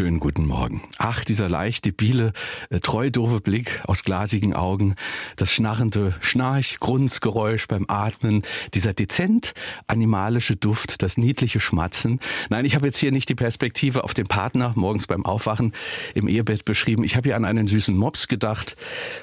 Schönen 0.00 0.18
guten 0.18 0.46
Morgen. 0.46 0.80
Ach, 0.96 1.24
dieser 1.24 1.50
leicht 1.50 1.84
debile, 1.84 2.32
äh, 2.70 2.80
treu 2.80 3.10
doofe 3.10 3.42
Blick 3.42 3.82
aus 3.86 4.02
glasigen 4.02 4.54
Augen, 4.54 4.94
das 5.36 5.52
schnarrende 5.52 6.14
Schnarch-Grunzgeräusch 6.20 7.68
beim 7.68 7.84
Atmen, 7.86 8.40
dieser 8.72 8.94
dezent 8.94 9.52
animalische 9.88 10.56
Duft, 10.56 11.02
das 11.02 11.18
niedliche 11.18 11.60
Schmatzen. 11.60 12.18
Nein, 12.48 12.64
ich 12.64 12.76
habe 12.76 12.86
jetzt 12.86 12.96
hier 12.96 13.12
nicht 13.12 13.28
die 13.28 13.34
Perspektive 13.34 14.02
auf 14.02 14.14
den 14.14 14.26
Partner 14.26 14.72
morgens 14.74 15.06
beim 15.06 15.26
Aufwachen 15.26 15.74
im 16.14 16.28
Ehebett 16.28 16.64
beschrieben. 16.64 17.04
Ich 17.04 17.14
habe 17.14 17.28
hier 17.28 17.36
an 17.36 17.44
einen 17.44 17.66
süßen 17.66 17.94
Mops 17.94 18.26
gedacht. 18.26 18.76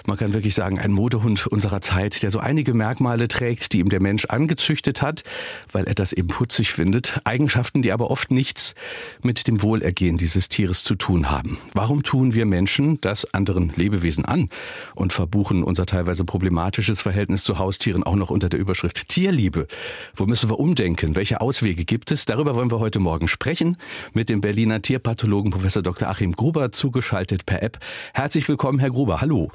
Man 0.06 0.18
kann 0.18 0.34
wirklich 0.34 0.54
sagen, 0.54 0.78
ein 0.78 0.92
Modehund 0.92 1.48
unserer 1.48 1.82
Zeit, 1.82 2.22
der 2.22 2.30
so 2.30 2.38
einige 2.38 2.76
Merkmale 2.76 3.28
trägt, 3.28 3.74
die 3.74 3.80
ihm 3.80 3.90
der 3.90 4.00
Mensch 4.00 4.26
angezüchtet 4.26 5.02
hat, 5.02 5.24
weil 5.72 5.86
er 5.86 5.96
das 5.96 6.14
eben 6.14 6.28
putzig 6.28 6.72
findet. 6.72 7.20
Eigenschaften, 7.24 7.82
die 7.82 7.92
aber 7.92 8.12
oft 8.12 8.30
nichts 8.30 8.76
mit 9.24 9.48
dem 9.48 9.64
Wohlergehen 9.64 10.20
dieses 10.20 10.50
Tieres 10.50 10.67
Tieres 10.68 10.84
zu 10.84 10.96
tun 10.96 11.32
haben. 11.32 11.60
Warum 11.74 12.04
tun 12.04 12.34
wir 12.34 12.46
Menschen 12.46 13.00
das 13.00 13.34
anderen 13.34 13.72
Lebewesen 13.78 14.26
an 14.26 14.50
und 14.96 15.14
verbuchen 15.14 15.64
unser 15.64 15.86
teilweise 15.86 16.26
problematisches 16.26 17.02
Verhältnis 17.02 17.46
zu 17.46 17.58
Haustieren 17.58 18.04
auch 18.04 18.16
noch 18.16 18.32
unter 18.32 18.50
der 18.50 18.60
Überschrift 18.60 19.08
Tierliebe? 19.08 19.68
Wo 20.14 20.26
müssen 20.26 20.50
wir 20.50 20.60
umdenken? 20.60 21.16
Welche 21.16 21.40
Auswege 21.40 21.86
gibt 21.86 22.12
es? 22.12 22.26
Darüber 22.26 22.54
wollen 22.54 22.70
wir 22.70 22.80
heute 22.80 23.00
Morgen 23.00 23.30
sprechen 23.30 23.78
mit 24.12 24.28
dem 24.28 24.42
Berliner 24.42 24.82
Tierpathologen 24.82 25.52
Professor 25.52 25.82
Dr. 25.82 26.10
Achim 26.10 26.34
Gruber, 26.34 26.74
zugeschaltet 26.74 27.46
per 27.46 27.64
App. 27.64 27.80
Herzlich 28.14 28.50
willkommen, 28.50 28.80
Herr 28.80 28.90
Gruber. 28.90 29.22
Hallo. 29.22 29.50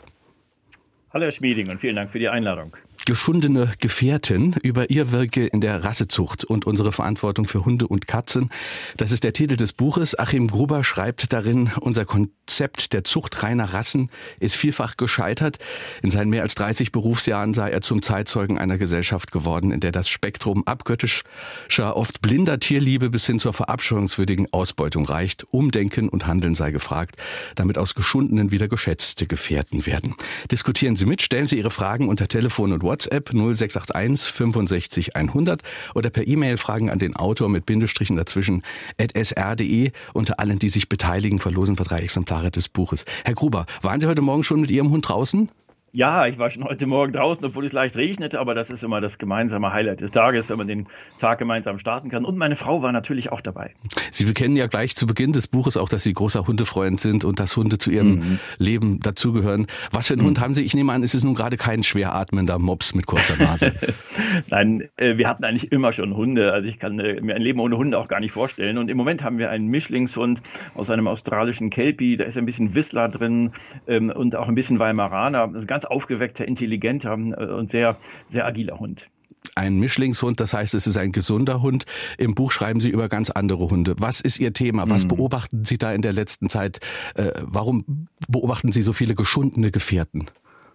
Hallo 1.13 1.27
Herr 1.27 1.33
Schmieding 1.33 1.69
und 1.69 1.79
vielen 1.79 1.97
Dank 1.97 2.11
für 2.11 2.21
die 2.21 2.31
Einladung 2.31 2.75
geschundene 3.07 3.73
Gefährtin 3.81 4.57
über 4.63 4.91
ihr 4.91 5.13
Wirke 5.13 5.47
in 5.47 5.61
der 5.61 5.85
Rassezucht 5.85 6.45
und 6.45 6.67
unsere 6.67 6.93
Verantwortung 6.93 7.47
für 7.47 7.65
Hunde 7.65 7.89
und 7.89 8.07
Katzen. 8.07 8.51
Das 8.97 9.13
ist 9.13 9.25
der 9.25 9.33
Titel 9.33 9.57
des 9.57 9.73
Buches. 9.73 10.19
Achim 10.19 10.49
Gruber 10.49 10.85
schreibt 10.85 11.33
darin, 11.33 11.71
unser 11.81 12.05
Konzept 12.05 12.93
der 12.93 13.05
Zucht 13.05 13.43
reiner 13.43 13.75
Rassen 13.75 14.11
ist 14.41 14.57
vielfach 14.57 14.97
gescheitert. 14.97 15.59
In 16.03 16.11
seinen 16.11 16.31
mehr 16.31 16.43
als 16.43 16.55
30 16.55 16.93
Berufsjahren 16.93 17.55
sei 17.55 17.71
er 17.71 17.81
zum 17.81 18.03
Zeitzeugen 18.03 18.59
einer 18.59 18.79
Gesellschaft 18.79 19.33
geworden, 19.33 19.73
in 19.73 19.81
der 19.81 19.93
das 19.93 20.09
Spektrum 20.09 20.67
abgöttischer, 20.67 21.97
oft 21.97 22.23
blinder 22.23 22.59
Tierliebe 22.61 23.11
bis 23.11 23.27
hin 23.27 23.39
zur 23.39 23.53
verabscheuungswürdigen 23.53 24.53
Ausbeutung 24.53 25.05
reicht. 25.05 25.45
Umdenken 25.51 26.09
und 26.09 26.27
Handeln 26.27 26.55
sei 26.55 26.71
gefragt, 26.71 27.17
damit 27.57 27.79
aus 27.79 27.95
geschundenen 27.95 28.51
wieder 28.51 28.69
geschätzte 28.69 29.27
Gefährten 29.27 29.87
werden. 29.87 30.15
Diskutieren 30.51 30.97
Sie 30.97 31.07
mit, 31.07 31.23
stellen 31.23 31.47
Sie 31.47 31.59
Ihre 31.59 31.71
Fragen 31.71 32.09
unter 32.09 32.29
Telefon 32.29 32.73
und 32.73 32.83
WhatsApp 32.83 32.92
WhatsApp 32.93 33.31
0681 33.33 34.31
65 34.31 35.17
100 35.17 35.63
oder 35.95 36.11
per 36.11 36.27
E-Mail 36.27 36.59
Fragen 36.59 36.91
an 36.91 36.99
den 36.99 37.17
Autor 37.17 37.49
mit 37.49 37.65
Bindestrichen 37.65 38.17
dazwischen 38.17 38.63
at 39.01 39.13
sr.de. 39.15 39.93
Unter 40.13 40.39
allen, 40.39 40.59
die 40.59 40.69
sich 40.69 40.91
beteiligen, 40.91 41.39
verlosen 41.39 41.79
wir 41.79 41.87
drei 41.87 42.01
Exemplare 42.01 42.51
des 42.51 42.69
Buches. 42.69 43.07
Herr 43.25 43.35
Gruber, 43.35 43.65
waren 43.81 44.01
Sie 44.01 44.07
heute 44.07 44.21
Morgen 44.21 44.45
schon 44.45 44.61
mit 44.61 44.71
Ihrem 44.71 44.91
Hund 44.91 45.09
draußen? 45.09 45.49
Ja, 45.95 46.27
ich 46.27 46.39
war 46.39 46.51
schon 46.51 46.65
heute 46.65 46.87
Morgen 46.87 47.13
draußen, 47.13 47.45
obwohl 47.45 47.67
es 47.67 47.73
leicht 47.75 47.97
regnete, 47.97 48.41
aber 48.41 48.55
das 48.55 48.71
ist 48.71 48.83
immer 48.83 49.03
das 49.03 49.19
gemeinsame 49.19 49.75
Highlight 49.75 50.01
des 50.01 50.11
Tages, 50.11 50.49
wenn 50.49 50.57
man 50.57 50.67
den 50.67 50.87
Tag 51.21 51.39
gemeinsam 51.39 51.79
starten 51.79 52.09
kann. 52.09 52.25
Und 52.25 52.39
meine 52.39 52.57
Frau 52.57 52.81
war 52.81 52.93
natürlich 52.93 53.31
auch 53.31 53.43
dabei. 53.43 53.75
Sie 54.11 54.25
bekennen 54.25 54.57
ja 54.57 54.69
gleich 54.69 54.97
zu 54.97 55.07
Beginn 55.07 55.33
des 55.33 55.49
Buches 55.49 55.77
auch, 55.77 55.91
dass 55.91 56.03
Sie 56.03 56.15
großer 56.15 56.47
Hundefreund 56.47 56.99
sind 56.99 57.27
und 57.27 57.41
dass 57.41 57.59
Hunde 57.59 57.77
zu 57.77 57.91
Ihrem 57.91 58.15
mhm. 58.15 58.39
Leben 58.57 59.01
dazugehören. 59.01 59.67
Was 59.91 60.07
für 60.07 60.15
einen 60.15 60.23
mhm. 60.23 60.29
Hund 60.29 60.41
haben 60.41 60.55
Sie? 60.55 60.63
Ich 60.63 60.75
nehme 60.75 60.95
an, 60.95 61.03
es 61.03 61.15
ist 61.15 61.25
nun 61.25 61.35
gerade 61.35 61.59
kein 61.59 61.83
schwer 61.83 62.15
atmender 62.15 62.59
Mops 62.59 62.95
mit 62.95 63.05
kurzer 63.05 63.37
Nase. 63.37 63.75
Nein, 64.49 64.89
äh, 64.97 65.19
wir 65.19 65.29
hatten 65.29 65.45
eigentlich 65.45 65.73
immer 65.73 65.93
schon 65.93 66.17
Hunde. 66.17 66.55
Also 66.55 66.69
ich 66.69 66.79
kann 66.79 67.01
äh, 67.01 67.21
mir 67.21 67.35
ein 67.35 67.43
Leben 67.43 67.61
ohne 67.61 67.77
Hunde 67.77 67.99
auch 67.99 68.09
gar 68.09 68.21
nicht 68.21 68.33
vorstellen. 68.33 68.79
Und 68.79 68.89
im 68.89 68.97
Moment 68.97 69.23
haben 69.23 69.37
wir 69.37 69.51
einen 69.51 69.67
Mischlingshund 69.67 70.41
aus 70.75 70.89
einem 70.89 71.07
australischen 71.07 71.69
Kelpie. 71.69 72.17
Da 72.17 72.25
ist 72.25 72.39
ein 72.39 72.47
bisschen 72.47 72.75
Whistler 72.75 73.11
drin 73.11 73.51
ähm, 73.87 74.09
und 74.09 74.37
auch 74.37 74.49
ein 74.49 74.55
bisschen 74.55 74.79
Weimaraner. 74.79 75.51
Also 75.53 75.67
ganz 75.67 75.82
aufgeweckter, 75.85 76.47
intelligenter 76.47 77.13
äh, 77.13 77.47
und 77.53 77.71
sehr, 77.71 77.99
sehr 78.31 78.47
agiler 78.47 78.79
Hund 78.79 79.09
ein 79.55 79.79
Mischlingshund, 79.79 80.41
das 80.41 80.55
heißt, 80.55 80.75
es 80.75 80.87
ist 80.87 80.97
ein 80.97 81.13
gesunder 81.13 81.63
Hund. 81.63 81.85
Im 82.17 82.35
Buch 82.35 82.53
schreiben 82.53 82.81
Sie 82.81 82.89
über 82.89 83.09
ganz 83.09 83.31
andere 83.31 83.69
Hunde. 83.69 83.95
Was 83.99 84.21
ist 84.21 84.39
Ihr 84.39 84.53
Thema? 84.53 84.89
Was 84.89 85.05
mhm. 85.05 85.09
beobachten 85.09 85.65
Sie 85.65 85.79
da 85.79 85.93
in 85.93 86.03
der 86.03 86.13
letzten 86.13 86.49
Zeit? 86.49 86.81
Äh, 87.15 87.33
warum 87.43 88.09
beobachten 88.29 88.73
Sie 88.73 88.83
so 88.83 88.93
viele 88.93 89.15
geschundene 89.15 89.71
Gefährten? 89.71 90.27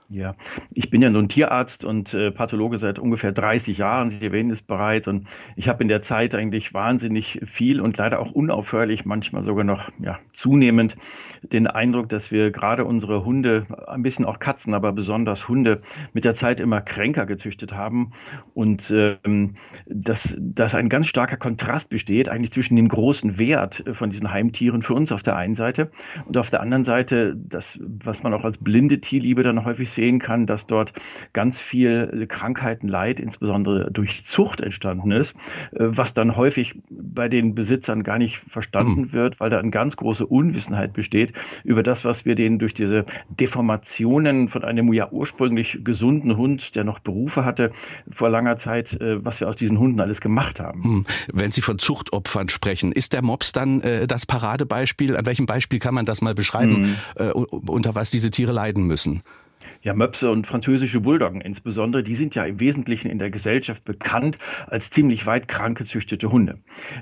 Ja, 0.10 0.36
ich 0.74 0.90
bin 0.90 1.02
ja 1.02 1.10
nun 1.10 1.28
Tierarzt 1.28 1.84
und 1.84 2.14
äh, 2.14 2.32
Pathologe 2.32 2.78
seit 2.78 2.98
ungefähr 2.98 3.34
30 3.34 3.78
Jahren. 3.78 4.10
Sie 4.10 4.24
erwähnen 4.26 4.52
es 4.52 4.62
bereits. 4.62 5.06
Und 5.10 5.28
ich 5.58 5.68
habe 5.68 5.84
in 5.84 5.90
der 5.90 6.02
Zeit 6.02 6.34
eigentlich 6.34 6.74
wahnsinnig 6.74 7.42
viel 7.46 7.82
und 7.82 7.98
leider 7.98 8.22
auch 8.22 8.32
unaufhörlich, 8.32 9.04
manchmal 9.04 9.44
sogar 9.44 9.66
noch 9.66 9.90
ja, 10.00 10.18
zunehmend 10.34 10.96
den 11.42 11.68
Eindruck, 11.68 12.08
dass 12.08 12.32
wir 12.32 12.52
gerade 12.52 12.86
unsere 12.86 13.26
Hunde, 13.26 13.68
ein 13.86 14.02
bisschen 14.02 14.24
auch 14.24 14.40
Katzen, 14.40 14.74
aber 14.74 14.94
besonders 14.94 15.50
Hunde, 15.50 15.82
mit 16.14 16.24
der 16.24 16.36
Zeit 16.36 16.62
immer 16.62 16.80
kränker 16.80 17.26
gezüchtet 17.26 17.74
haben. 17.74 18.14
Und 18.54 18.90
ähm, 18.92 19.56
dass, 19.88 20.38
dass 20.40 20.74
ein 20.74 20.88
ganz 20.88 21.08
starker 21.08 21.38
Kontrast 21.38 21.90
besteht, 21.90 22.30
eigentlich 22.30 22.54
zwischen 22.54 22.78
dem 22.78 22.88
großen 22.88 23.38
Wert 23.40 23.84
von 23.92 24.10
diesen 24.10 24.32
Heimtieren 24.32 24.84
für 24.84 24.94
uns 24.94 25.12
auf 25.12 25.22
der 25.22 25.36
einen 25.36 25.56
Seite 25.56 25.92
und 26.26 26.38
auf 26.38 26.50
der 26.50 26.62
anderen 26.62 26.86
Seite 26.86 27.36
das, 27.36 27.78
was 27.82 28.24
man 28.24 28.34
auch 28.34 28.46
als 28.46 28.58
blinde 28.58 29.02
Tierliebe 29.02 29.44
dann 29.44 29.66
häufig 29.66 29.97
sehen 29.98 30.20
kann, 30.20 30.46
dass 30.46 30.68
dort 30.68 30.94
ganz 31.34 31.60
viel 31.60 32.26
Krankheiten, 32.30 32.88
Leid, 32.88 33.20
insbesondere 33.20 33.92
durch 33.92 34.26
Zucht 34.26 34.62
entstanden 34.62 35.12
ist, 35.12 35.34
äh, 35.72 35.80
was 35.80 36.14
dann 36.14 36.38
häufig 36.38 36.76
bei 36.90 37.28
den 37.28 37.56
Besitzern 37.56 38.04
gar 38.04 38.20
nicht 38.20 38.38
verstanden 38.38 39.02
mhm. 39.02 39.12
wird, 39.12 39.40
weil 39.40 39.50
da 39.50 39.58
eine 39.60 39.72
ganz 39.72 39.98
große 39.98 40.26
Unwissenheit 40.26 40.94
besteht 40.94 41.34
über 41.64 41.84
das, 41.84 42.06
was 42.06 42.26
wir 42.26 42.36
denen 42.36 42.60
durch 42.60 42.76
diese 42.76 43.06
Deformationen 43.30 44.50
von 44.50 44.64
einem 44.64 44.94
ja 44.94 45.10
ursprünglich 45.12 45.80
gesunden 45.84 46.38
Hund, 46.38 46.76
der 46.76 46.84
noch 46.84 47.00
Berufe 47.00 47.44
hatte, 47.44 47.72
vor 48.12 48.30
langer 48.30 48.58
Zeit, 48.58 48.94
äh, 49.02 49.26
was 49.26 49.40
wir 49.40 49.50
aus 49.50 49.56
diesen 49.56 49.80
Hunden 49.80 50.00
alles 50.00 50.22
gemacht 50.22 50.60
haben. 50.60 50.84
Hm. 50.84 51.06
Wenn 51.34 51.52
Sie 51.52 51.62
von 51.62 51.80
Zuchtopfern 51.80 52.50
sprechen, 52.50 52.92
ist 52.92 53.14
der 53.14 53.24
Mops 53.24 53.52
dann 53.52 53.82
äh, 53.82 54.06
das 54.06 54.28
Paradebeispiel? 54.28 55.18
An 55.18 55.26
welchem 55.26 55.48
Beispiel 55.48 55.80
kann 55.80 55.96
man 55.96 56.06
das 56.06 56.22
mal 56.22 56.36
beschreiben, 56.36 56.82
mhm. 56.82 56.96
äh, 57.16 57.32
unter 57.32 57.96
was 57.96 58.12
diese 58.12 58.30
Tiere 58.30 58.52
leiden 58.52 58.86
müssen? 58.86 59.24
Ja, 59.88 59.94
Möpse 59.94 60.30
und 60.30 60.46
französische 60.46 61.00
Bulldoggen 61.00 61.40
insbesondere, 61.40 62.04
die 62.04 62.16
sind 62.16 62.36
ja 62.36 62.44
im 62.44 62.60
Wesentlichen 62.60 63.10
in 63.10 63.20
der 63.20 63.30
Gesellschaft 63.30 63.86
bekannt 63.86 64.38
als 64.68 64.90
ziemlich 64.90 65.26
weit 65.26 65.48
krank 65.48 65.78
gezüchtete 65.78 66.30
Hunde. 66.30 66.58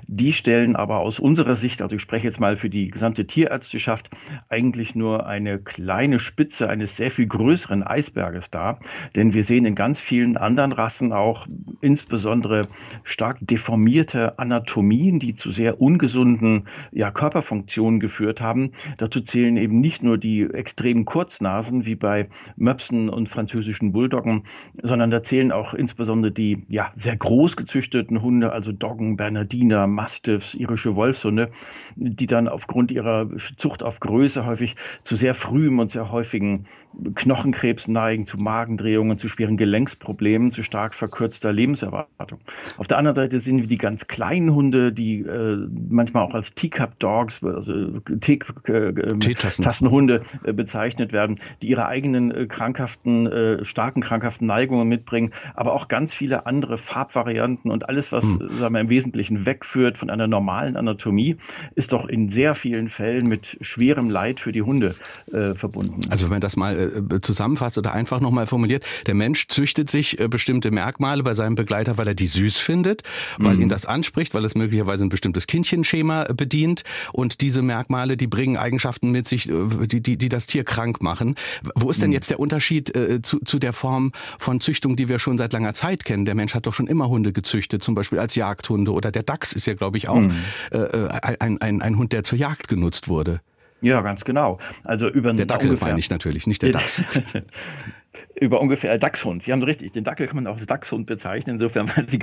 Die 0.06 0.32
stellen 0.32 0.76
aber 0.76 1.00
aus 1.00 1.18
unserer 1.18 1.56
Sicht, 1.56 1.82
also 1.82 1.96
ich 1.96 2.02
spreche 2.02 2.28
jetzt 2.28 2.38
mal 2.38 2.56
für 2.56 2.70
die 2.70 2.88
gesamte 2.88 3.26
Tierärzteschaft, 3.26 4.10
eigentlich 4.48 4.94
nur 4.94 5.26
eine 5.26 5.58
kleine 5.58 6.20
Spitze 6.20 6.68
eines 6.68 6.96
sehr 6.96 7.10
viel 7.10 7.26
größeren 7.26 7.82
Eisberges 7.82 8.52
dar. 8.52 8.78
Denn 9.16 9.34
wir 9.34 9.42
sehen 9.42 9.64
in 9.64 9.74
ganz 9.74 9.98
vielen 9.98 10.36
anderen 10.36 10.70
Rassen 10.70 11.12
auch 11.12 11.48
insbesondere 11.80 12.68
stark 13.02 13.38
deformierte 13.40 14.38
Anatomien, 14.38 15.18
die 15.18 15.34
zu 15.34 15.50
sehr 15.50 15.80
ungesunden 15.80 16.68
ja, 16.92 17.10
Körperfunktionen 17.10 17.98
geführt 17.98 18.40
haben. 18.40 18.70
Dazu 18.98 19.22
zählen 19.22 19.56
eben 19.56 19.80
nicht 19.80 20.04
nur 20.04 20.18
die 20.18 20.42
extremen 20.42 21.04
Kurznasen 21.04 21.84
wie 21.84 21.96
bei 21.96 22.28
Möpsen 22.54 22.75
und 23.08 23.28
französischen 23.28 23.92
Bulldoggen, 23.92 24.44
sondern 24.82 25.10
da 25.10 25.22
zählen 25.22 25.52
auch 25.52 25.74
insbesondere 25.74 26.32
die 26.32 26.64
ja, 26.68 26.92
sehr 26.96 27.16
groß 27.16 27.56
gezüchteten 27.56 28.22
Hunde, 28.22 28.52
also 28.52 28.72
Doggen, 28.72 29.16
Bernardiner, 29.16 29.86
Mastiffs, 29.86 30.54
irische 30.54 30.94
Wolfshunde, 30.94 31.50
die 31.96 32.26
dann 32.26 32.48
aufgrund 32.48 32.90
ihrer 32.90 33.28
Zucht 33.56 33.82
auf 33.82 34.00
Größe 34.00 34.46
häufig 34.46 34.76
zu 35.02 35.16
sehr 35.16 35.34
frühem 35.34 35.78
und 35.78 35.92
sehr 35.92 36.10
häufigen 36.10 36.66
Knochenkrebs 37.14 37.88
neigen, 37.88 38.26
zu 38.26 38.36
Magendrehungen, 38.36 39.18
zu 39.18 39.28
schweren 39.28 39.56
Gelenksproblemen, 39.56 40.52
zu 40.52 40.62
stark 40.62 40.94
verkürzter 40.94 41.52
Lebenserwartung. 41.52 42.40
Auf 42.78 42.86
der 42.86 42.98
anderen 42.98 43.16
Seite 43.16 43.40
sind 43.40 43.60
wir 43.60 43.66
die 43.66 43.78
ganz 43.78 44.06
kleinen 44.06 44.54
Hunde, 44.54 44.92
die 44.92 45.20
äh, 45.20 45.66
manchmal 45.88 46.24
auch 46.24 46.34
als 46.34 46.54
Teacup-Dogs, 46.54 47.42
also 47.42 48.00
Teetassenhunde 48.20 50.22
äh, 50.44 50.50
äh, 50.50 50.52
bezeichnet 50.52 51.12
werden, 51.12 51.36
die 51.62 51.68
ihre 51.68 51.86
eigenen 51.86 52.30
äh, 52.30 52.46
krankhaften, 52.46 53.26
äh, 53.26 53.64
starken 53.64 54.00
krankhaften 54.00 54.46
Neigungen 54.46 54.88
mitbringen, 54.88 55.32
aber 55.54 55.74
auch 55.74 55.88
ganz 55.88 56.14
viele 56.14 56.46
andere 56.46 56.78
Farbvarianten 56.78 57.70
und 57.70 57.88
alles, 57.88 58.12
was 58.12 58.24
hm. 58.24 58.58
sagen 58.58 58.74
wir, 58.74 58.80
im 58.80 58.88
Wesentlichen 58.88 59.46
wegführt 59.46 59.98
von 59.98 60.10
einer 60.10 60.26
normalen 60.26 60.76
Anatomie, 60.76 61.36
ist 61.74 61.92
doch 61.92 62.08
in 62.08 62.30
sehr 62.30 62.54
vielen 62.54 62.88
Fällen 62.88 63.28
mit 63.28 63.58
schwerem 63.60 64.10
Leid 64.10 64.40
für 64.40 64.52
die 64.52 64.62
Hunde 64.62 64.94
äh, 65.32 65.54
verbunden. 65.54 66.00
Also 66.10 66.26
wenn 66.26 66.36
man 66.36 66.40
das 66.40 66.56
mal 66.56 66.85
äh, 66.86 67.20
zusammenfasst 67.20 67.78
oder 67.78 67.92
einfach 67.92 68.20
nochmal 68.20 68.46
formuliert, 68.46 68.84
der 69.06 69.14
Mensch 69.14 69.48
züchtet 69.48 69.90
sich 69.90 70.18
äh, 70.18 70.28
bestimmte 70.28 70.70
Merkmale 70.70 71.22
bei 71.22 71.34
seinem 71.34 71.54
Begleiter, 71.54 71.98
weil 71.98 72.08
er 72.08 72.14
die 72.14 72.26
süß 72.26 72.58
findet, 72.58 73.02
weil 73.38 73.56
mhm. 73.56 73.62
ihn 73.62 73.68
das 73.68 73.86
anspricht, 73.86 74.34
weil 74.34 74.44
es 74.44 74.54
möglicherweise 74.54 75.04
ein 75.04 75.08
bestimmtes 75.08 75.46
Kindchenschema 75.46 76.24
bedient 76.34 76.84
und 77.12 77.40
diese 77.40 77.62
Merkmale, 77.62 78.16
die 78.16 78.26
bringen 78.26 78.56
Eigenschaften 78.56 79.10
mit 79.10 79.28
sich, 79.28 79.44
die, 79.50 80.00
die, 80.00 80.16
die 80.16 80.28
das 80.28 80.46
Tier 80.46 80.64
krank 80.64 81.02
machen. 81.02 81.34
Wo 81.74 81.90
ist 81.90 82.02
denn 82.02 82.10
mhm. 82.10 82.14
jetzt 82.14 82.30
der 82.30 82.40
Unterschied 82.40 82.94
äh, 82.94 83.22
zu, 83.22 83.38
zu 83.40 83.58
der 83.58 83.72
Form 83.72 84.12
von 84.38 84.60
Züchtung, 84.60 84.96
die 84.96 85.08
wir 85.08 85.18
schon 85.18 85.38
seit 85.38 85.52
langer 85.52 85.74
Zeit 85.74 86.04
kennen? 86.04 86.24
Der 86.24 86.34
Mensch 86.34 86.54
hat 86.54 86.66
doch 86.66 86.74
schon 86.74 86.86
immer 86.86 87.08
Hunde 87.08 87.32
gezüchtet, 87.32 87.82
zum 87.82 87.94
Beispiel 87.94 88.18
als 88.18 88.34
Jagdhunde 88.34 88.92
oder 88.92 89.10
der 89.10 89.22
Dachs 89.22 89.52
ist 89.52 89.66
ja, 89.66 89.74
glaube 89.74 89.98
ich, 89.98 90.08
auch 90.08 90.20
mhm. 90.20 90.32
äh, 90.70 91.08
ein, 91.38 91.60
ein, 91.60 91.82
ein 91.82 91.98
Hund, 91.98 92.12
der 92.12 92.22
zur 92.22 92.38
Jagd 92.38 92.68
genutzt 92.68 93.08
wurde. 93.08 93.40
Ja, 93.80 94.00
ganz 94.00 94.24
genau. 94.24 94.58
Also 94.84 95.08
über 95.08 95.32
der 95.32 95.46
Dackel 95.46 95.76
meine 95.80 95.98
ich 95.98 96.10
natürlich, 96.10 96.46
nicht 96.46 96.62
der 96.62 96.72
Dachs. 96.72 97.02
über 98.38 98.60
ungefähr 98.60 98.98
Dachshund. 98.98 99.42
Sie 99.42 99.52
haben 99.52 99.62
richtig, 99.62 99.92
den 99.92 100.04
Dackel 100.04 100.26
kann 100.26 100.36
man 100.36 100.46
auch 100.46 100.56
als 100.56 100.66
Dachshund 100.66 101.06
bezeichnen. 101.06 101.54
Insofern, 101.54 101.90
sie, 102.06 102.18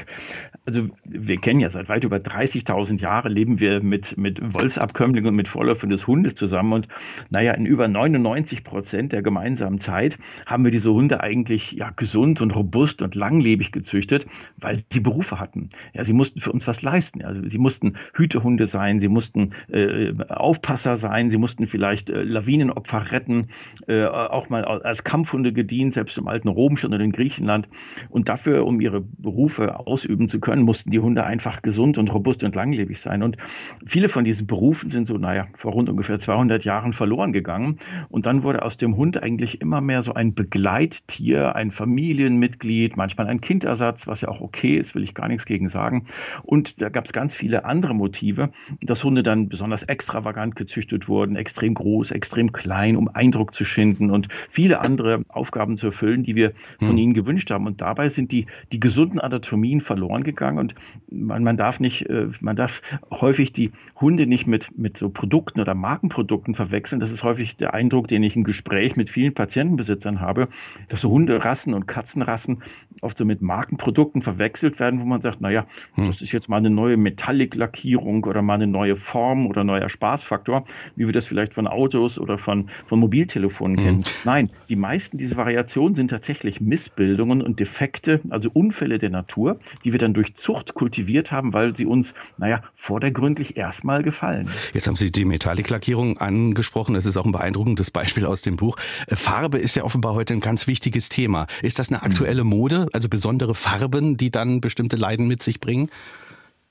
also 0.65 0.87
wir 1.05 1.37
kennen 1.37 1.59
ja 1.59 1.69
seit 1.69 1.89
weit 1.89 2.03
über 2.03 2.17
30.000 2.17 2.99
Jahren 2.99 3.31
leben 3.31 3.59
wir 3.59 3.81
mit, 3.81 4.15
mit 4.17 4.39
Wolfsabkömmlingen 4.53 5.29
und 5.29 5.35
mit 5.35 5.47
Vorläufern 5.47 5.89
des 5.89 6.05
Hundes 6.05 6.35
zusammen. 6.35 6.73
Und 6.73 6.87
naja, 7.29 7.53
in 7.53 7.65
über 7.65 7.87
99 7.87 8.63
Prozent 8.63 9.11
der 9.11 9.23
gemeinsamen 9.23 9.79
Zeit 9.79 10.19
haben 10.45 10.63
wir 10.63 10.71
diese 10.71 10.93
Hunde 10.93 11.21
eigentlich 11.21 11.71
ja, 11.71 11.89
gesund 11.95 12.41
und 12.41 12.51
robust 12.51 13.01
und 13.01 13.15
langlebig 13.15 13.71
gezüchtet, 13.71 14.27
weil 14.57 14.83
sie 14.91 14.99
Berufe 14.99 15.39
hatten. 15.39 15.69
Ja, 15.93 16.03
sie 16.03 16.13
mussten 16.13 16.39
für 16.39 16.51
uns 16.51 16.67
was 16.67 16.83
leisten. 16.83 17.23
Also 17.23 17.41
sie 17.49 17.57
mussten 17.57 17.97
Hütehunde 18.13 18.67
sein, 18.67 18.99
sie 18.99 19.07
mussten 19.07 19.53
äh, 19.71 20.13
Aufpasser 20.29 20.97
sein, 20.97 21.31
sie 21.31 21.37
mussten 21.37 21.65
vielleicht 21.65 22.11
äh, 22.11 22.21
Lawinenopfer 22.21 23.11
retten, 23.11 23.47
äh, 23.87 24.05
auch 24.05 24.49
mal 24.49 24.63
als 24.63 25.03
Kampfhunde 25.03 25.53
gedient, 25.53 25.95
selbst 26.03 26.17
im 26.17 26.27
alten 26.27 26.49
Rom 26.49 26.75
schon 26.75 26.93
oder 26.93 27.03
in 27.03 27.13
Griechenland. 27.13 27.69
Und 28.09 28.27
dafür, 28.27 28.65
um 28.65 28.81
ihre 28.81 28.99
Berufe 28.99 29.79
ausüben 29.87 30.27
zu 30.27 30.41
können, 30.41 30.63
mussten 30.63 30.91
die 30.91 30.99
Hunde 30.99 31.23
einfach 31.23 31.61
gesund 31.61 31.97
und 31.97 32.13
robust 32.13 32.43
und 32.43 32.55
langlebig 32.55 32.99
sein. 32.99 33.23
Und 33.23 33.37
viele 33.85 34.09
von 34.09 34.25
diesen 34.25 34.45
Berufen 34.45 34.89
sind 34.89 35.07
so, 35.07 35.17
naja, 35.17 35.47
vor 35.55 35.71
rund 35.71 35.87
ungefähr 35.87 36.19
200 36.19 36.65
Jahren 36.65 36.91
verloren 36.91 37.31
gegangen. 37.31 37.79
Und 38.09 38.25
dann 38.25 38.43
wurde 38.43 38.63
aus 38.63 38.75
dem 38.75 38.97
Hund 38.97 39.23
eigentlich 39.23 39.61
immer 39.61 39.79
mehr 39.79 40.01
so 40.01 40.13
ein 40.13 40.33
Begleittier, 40.33 41.55
ein 41.55 41.71
Familienmitglied, 41.71 42.97
manchmal 42.97 43.27
ein 43.27 43.39
Kindersatz, 43.39 44.05
was 44.05 44.19
ja 44.19 44.27
auch 44.27 44.41
okay 44.41 44.75
ist, 44.75 44.95
will 44.95 45.03
ich 45.03 45.13
gar 45.13 45.29
nichts 45.29 45.45
gegen 45.45 45.69
sagen. 45.69 46.07
Und 46.41 46.81
da 46.81 46.89
gab 46.89 47.05
es 47.05 47.13
ganz 47.13 47.33
viele 47.33 47.63
andere 47.63 47.95
Motive, 47.95 48.49
dass 48.81 49.05
Hunde 49.05 49.23
dann 49.23 49.47
besonders 49.47 49.83
extravagant 49.83 50.57
gezüchtet 50.57 51.07
wurden, 51.07 51.37
extrem 51.37 51.75
groß, 51.75 52.11
extrem 52.11 52.51
klein, 52.51 52.97
um 52.97 53.07
Eindruck 53.07 53.53
zu 53.53 53.63
schinden 53.63 54.11
und 54.11 54.27
viele 54.49 54.81
andere 54.81 55.23
Aufgaben 55.29 55.77
zu 55.77 55.92
erfüllen, 55.93 56.23
die 56.23 56.35
wir 56.35 56.53
von 56.79 56.89
hm. 56.89 56.97
ihnen 56.97 57.13
gewünscht 57.13 57.51
haben. 57.51 57.67
Und 57.67 57.81
dabei 57.81 58.09
sind 58.09 58.31
die, 58.31 58.47
die 58.71 58.79
gesunden 58.79 59.19
Anatomien 59.19 59.79
verloren 59.79 60.23
gegangen 60.23 60.57
und 60.57 60.75
man, 61.09 61.43
man 61.43 61.55
darf 61.55 61.79
nicht, 61.79 62.09
äh, 62.09 62.27
man 62.41 62.55
darf 62.55 62.81
häufig 63.11 63.53
die 63.53 63.71
Hunde 64.01 64.25
nicht 64.25 64.47
mit, 64.47 64.77
mit 64.77 64.97
so 64.97 65.09
Produkten 65.09 65.59
oder 65.61 65.75
Markenprodukten 65.75 66.55
verwechseln. 66.55 66.99
Das 66.99 67.11
ist 67.11 67.23
häufig 67.23 67.55
der 67.57 67.73
Eindruck, 67.73 68.07
den 68.07 68.23
ich 68.23 68.35
im 68.35 68.43
Gespräch 68.43 68.95
mit 68.95 69.09
vielen 69.09 69.33
Patientenbesitzern 69.33 70.19
habe, 70.19 70.47
dass 70.89 71.01
so 71.01 71.09
Hunderassen 71.09 71.73
und 71.73 71.87
Katzenrassen 71.87 72.63
oft 73.01 73.17
so 73.17 73.25
mit 73.25 73.41
Markenprodukten 73.41 74.21
verwechselt 74.21 74.79
werden, 74.79 74.99
wo 74.99 75.05
man 75.05 75.21
sagt, 75.21 75.41
naja, 75.41 75.65
hm. 75.93 76.07
das 76.07 76.21
ist 76.21 76.31
jetzt 76.31 76.49
mal 76.49 76.57
eine 76.57 76.69
neue 76.69 76.97
Metallic-Lackierung 76.97 78.23
oder 78.23 78.41
mal 78.41 78.55
eine 78.55 78.67
neue 78.67 78.95
Form 78.95 79.45
oder 79.47 79.63
neuer 79.63 79.89
Spaßfaktor, 79.89 80.65
wie 80.95 81.05
wir 81.05 81.13
das 81.13 81.27
vielleicht 81.27 81.53
von 81.53 81.67
Autos 81.67 82.17
oder 82.17 82.37
von, 82.37 82.69
von 82.87 82.99
Mobiltelefonen 82.99 83.77
hm. 83.77 83.85
kennen. 83.85 84.03
Nein, 84.23 84.49
die 84.69 84.75
meisten 84.75 85.17
dieser 85.17 85.37
Variationen 85.37 85.82
Evolution 85.83 85.95
sind 85.95 86.07
tatsächlich 86.09 86.61
Missbildungen 86.61 87.41
und 87.41 87.59
Defekte, 87.59 88.21
also 88.29 88.49
Unfälle 88.53 88.99
der 88.99 89.09
Natur, 89.09 89.59
die 89.83 89.91
wir 89.91 89.99
dann 89.99 90.13
durch 90.13 90.35
Zucht 90.35 90.73
kultiviert 90.75 91.31
haben, 91.31 91.51
weil 91.51 91.75
sie 91.75 91.85
uns, 91.85 92.13
naja, 92.37 92.63
vordergründlich 92.75 93.57
erstmal 93.57 94.01
gefallen. 94.01 94.49
Jetzt 94.73 94.87
haben 94.87 94.95
Sie 94.95 95.11
die 95.11 95.25
Metalliklackierung 95.25 96.19
angesprochen. 96.19 96.95
Es 96.95 97.05
ist 97.05 97.17
auch 97.17 97.25
ein 97.25 97.33
beeindruckendes 97.33 97.91
Beispiel 97.91 98.25
aus 98.25 98.41
dem 98.41 98.55
Buch. 98.55 98.77
Äh, 99.07 99.15
Farbe 99.15 99.57
ist 99.57 99.75
ja 99.75 99.83
offenbar 99.83 100.13
heute 100.13 100.33
ein 100.33 100.39
ganz 100.39 100.67
wichtiges 100.67 101.09
Thema. 101.09 101.47
Ist 101.61 101.79
das 101.79 101.89
eine 101.89 102.01
aktuelle 102.01 102.43
Mode, 102.43 102.87
also 102.93 103.09
besondere 103.09 103.53
Farben, 103.53 104.15
die 104.15 104.31
dann 104.31 104.61
bestimmte 104.61 104.95
Leiden 104.95 105.27
mit 105.27 105.43
sich 105.43 105.59
bringen? 105.59 105.89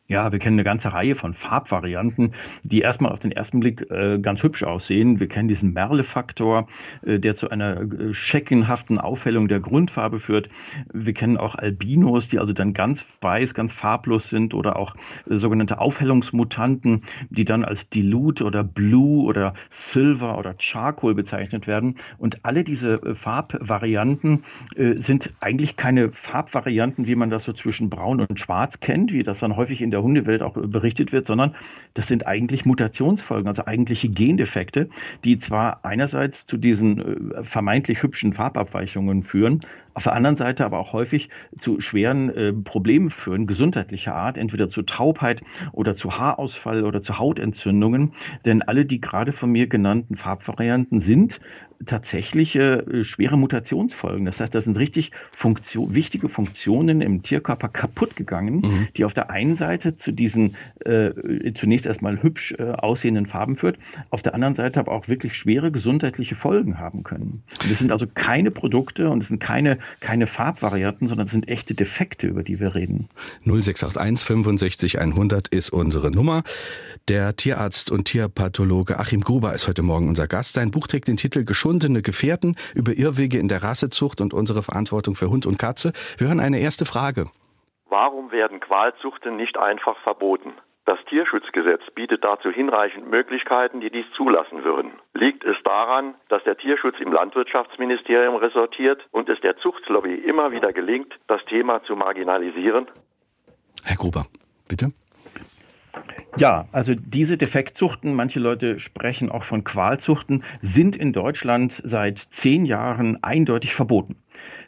Ja, 0.08 0.32
wir 0.32 0.40
kennen 0.40 0.56
eine 0.56 0.64
ganze 0.64 0.92
Reihe 0.92 1.14
von 1.14 1.32
Farbvarianten, 1.32 2.34
die 2.64 2.80
erstmal 2.80 3.12
auf 3.12 3.20
den 3.20 3.30
ersten 3.30 3.60
Blick 3.60 3.88
äh, 3.88 4.18
ganz 4.18 4.42
hübsch 4.42 4.64
aussehen. 4.64 5.20
Wir 5.20 5.28
kennen 5.28 5.48
diesen 5.48 5.72
Merle-Faktor, 5.72 6.66
äh, 7.06 7.20
der 7.20 7.34
zu 7.36 7.50
einer 7.50 7.80
äh, 7.80 8.12
scheckenhaften 8.12 8.98
Aufhellung 8.98 9.46
der 9.46 9.60
Grundfarbe 9.60 10.18
führt. 10.18 10.50
Wir 10.92 11.14
kennen 11.14 11.36
auch 11.36 11.54
Albinos, 11.54 12.26
die 12.26 12.40
also 12.40 12.52
dann 12.52 12.74
ganz 12.74 13.06
weiß, 13.20 13.54
ganz 13.54 13.72
farblos 13.72 14.28
sind 14.28 14.54
oder 14.54 14.74
auch 14.76 14.96
äh, 15.30 15.36
sogenannte 15.36 15.78
Aufhellungsmutanten, 15.78 17.04
die 17.30 17.44
dann 17.44 17.64
als 17.64 17.88
Dilute 17.88 18.44
oder 18.44 18.64
Blue 18.64 19.22
oder 19.24 19.54
Silver 19.70 20.36
oder 20.36 20.56
Charcoal 20.58 21.14
bezeichnet 21.14 21.68
werden. 21.68 21.94
Und 22.18 22.44
alle 22.44 22.64
diese 22.64 22.94
äh, 22.94 23.14
Farbvarianten 23.14 24.44
sind 24.94 25.32
eigentlich 25.40 25.76
keine 25.76 26.10
Farbvarianten, 26.12 27.06
wie 27.06 27.14
man 27.14 27.30
das 27.30 27.44
so 27.44 27.52
zwischen 27.52 27.88
Braun 27.88 28.20
und 28.20 28.40
Schwarz 28.40 28.80
kennt, 28.80 29.12
wie 29.12 29.22
das 29.22 29.38
dann 29.38 29.56
häufig 29.56 29.80
in 29.80 29.91
der 29.92 30.02
Hundewelt 30.02 30.42
auch 30.42 30.54
berichtet 30.54 31.12
wird, 31.12 31.26
sondern 31.26 31.54
das 31.94 32.08
sind 32.08 32.26
eigentlich 32.26 32.64
Mutationsfolgen, 32.64 33.48
also 33.48 33.66
eigentliche 33.66 34.08
Gendefekte, 34.08 34.88
die 35.24 35.38
zwar 35.38 35.84
einerseits 35.84 36.46
zu 36.46 36.56
diesen 36.56 37.32
äh, 37.32 37.44
vermeintlich 37.44 38.02
hübschen 38.02 38.32
Farbabweichungen 38.32 39.22
führen, 39.22 39.64
auf 39.94 40.04
der 40.04 40.14
anderen 40.14 40.36
Seite 40.36 40.64
aber 40.64 40.78
auch 40.78 40.92
häufig 40.92 41.28
zu 41.58 41.80
schweren 41.80 42.30
äh, 42.30 42.52
Problemen 42.52 43.10
führen, 43.10 43.46
gesundheitlicher 43.46 44.14
Art, 44.14 44.38
entweder 44.38 44.70
zu 44.70 44.82
Taubheit 44.82 45.42
oder 45.72 45.96
zu 45.96 46.18
Haarausfall 46.18 46.84
oder 46.84 47.02
zu 47.02 47.18
Hautentzündungen. 47.18 48.12
Denn 48.44 48.62
alle 48.62 48.84
die 48.84 49.00
gerade 49.00 49.32
von 49.32 49.50
mir 49.50 49.66
genannten 49.66 50.16
Farbvarianten 50.16 51.00
sind 51.00 51.40
tatsächliche 51.86 52.86
äh, 52.86 53.04
schwere 53.04 53.36
Mutationsfolgen. 53.36 54.24
Das 54.24 54.40
heißt, 54.40 54.54
da 54.54 54.60
sind 54.60 54.78
richtig 54.78 55.10
Funktion, 55.32 55.94
wichtige 55.94 56.28
Funktionen 56.28 57.00
im 57.00 57.22
Tierkörper 57.22 57.68
kaputt 57.68 58.16
gegangen, 58.16 58.60
mhm. 58.60 58.88
die 58.96 59.04
auf 59.04 59.14
der 59.14 59.30
einen 59.30 59.56
Seite 59.56 59.96
zu 59.96 60.12
diesen 60.12 60.56
äh, 60.84 61.10
zunächst 61.54 61.86
erstmal 61.86 62.22
hübsch 62.22 62.54
äh, 62.58 62.62
aussehenden 62.62 63.26
Farben 63.26 63.56
führt, 63.56 63.78
auf 64.10 64.22
der 64.22 64.34
anderen 64.34 64.54
Seite 64.54 64.80
aber 64.80 64.92
auch 64.92 65.08
wirklich 65.08 65.36
schwere 65.36 65.70
gesundheitliche 65.70 66.36
Folgen 66.36 66.78
haben 66.78 67.02
können. 67.02 67.42
Und 67.62 67.70
das 67.70 67.78
sind 67.78 67.92
also 67.92 68.06
keine 68.06 68.50
Produkte 68.50 69.10
und 69.10 69.22
es 69.22 69.28
sind 69.28 69.40
keine 69.40 69.78
keine 70.00 70.26
Farbvarianten, 70.26 71.08
sondern 71.08 71.26
es 71.26 71.32
sind 71.32 71.48
echte 71.48 71.74
Defekte, 71.74 72.26
über 72.26 72.42
die 72.42 72.60
wir 72.60 72.74
reden. 72.74 73.08
0681 73.44 74.26
65 74.26 75.00
100 75.00 75.48
ist 75.48 75.70
unsere 75.70 76.10
Nummer. 76.10 76.42
Der 77.08 77.36
Tierarzt 77.36 77.90
und 77.90 78.04
Tierpathologe 78.04 78.98
Achim 78.98 79.22
Gruber 79.22 79.54
ist 79.54 79.68
heute 79.68 79.82
Morgen 79.82 80.08
unser 80.08 80.28
Gast. 80.28 80.54
Sein 80.54 80.70
Buch 80.70 80.86
trägt 80.86 81.08
den 81.08 81.16
Titel 81.16 81.44
Geschundene 81.44 82.02
Gefährten 82.02 82.56
über 82.74 82.92
Irrwege 82.92 83.38
in 83.38 83.48
der 83.48 83.62
Rassezucht 83.62 84.20
und 84.20 84.34
unsere 84.34 84.62
Verantwortung 84.62 85.14
für 85.14 85.30
Hund 85.30 85.46
und 85.46 85.58
Katze. 85.58 85.92
Wir 86.18 86.28
hören 86.28 86.40
eine 86.40 86.60
erste 86.60 86.84
Frage. 86.84 87.26
Warum 87.88 88.30
werden 88.30 88.60
Qualzuchten 88.60 89.36
nicht 89.36 89.58
einfach 89.58 89.96
verboten? 90.02 90.52
Das 90.84 90.98
Tierschutzgesetz 91.08 91.82
bietet 91.94 92.24
dazu 92.24 92.50
hinreichend 92.50 93.08
Möglichkeiten, 93.08 93.80
die 93.80 93.90
dies 93.90 94.06
zulassen 94.16 94.64
würden. 94.64 94.92
Liegt 95.14 95.44
es 95.44 95.56
daran, 95.64 96.14
dass 96.28 96.42
der 96.42 96.56
Tierschutz 96.56 96.96
im 96.98 97.12
Landwirtschaftsministerium 97.12 98.34
resortiert 98.34 99.06
und 99.12 99.28
es 99.28 99.40
der 99.40 99.56
Zuchtlobby 99.58 100.14
immer 100.14 100.50
wieder 100.50 100.72
gelingt, 100.72 101.14
das 101.28 101.44
Thema 101.44 101.84
zu 101.84 101.94
marginalisieren? 101.94 102.88
Herr 103.84 103.96
Gruber, 103.96 104.26
bitte. 104.68 104.92
Ja, 106.36 106.66
also 106.72 106.94
diese 106.96 107.36
Defektzuchten, 107.36 108.14
manche 108.14 108.40
Leute 108.40 108.80
sprechen 108.80 109.30
auch 109.30 109.44
von 109.44 109.64
Qualzuchten, 109.64 110.42
sind 110.62 110.96
in 110.96 111.12
Deutschland 111.12 111.80
seit 111.84 112.18
zehn 112.18 112.64
Jahren 112.64 113.22
eindeutig 113.22 113.74
verboten. 113.74 114.16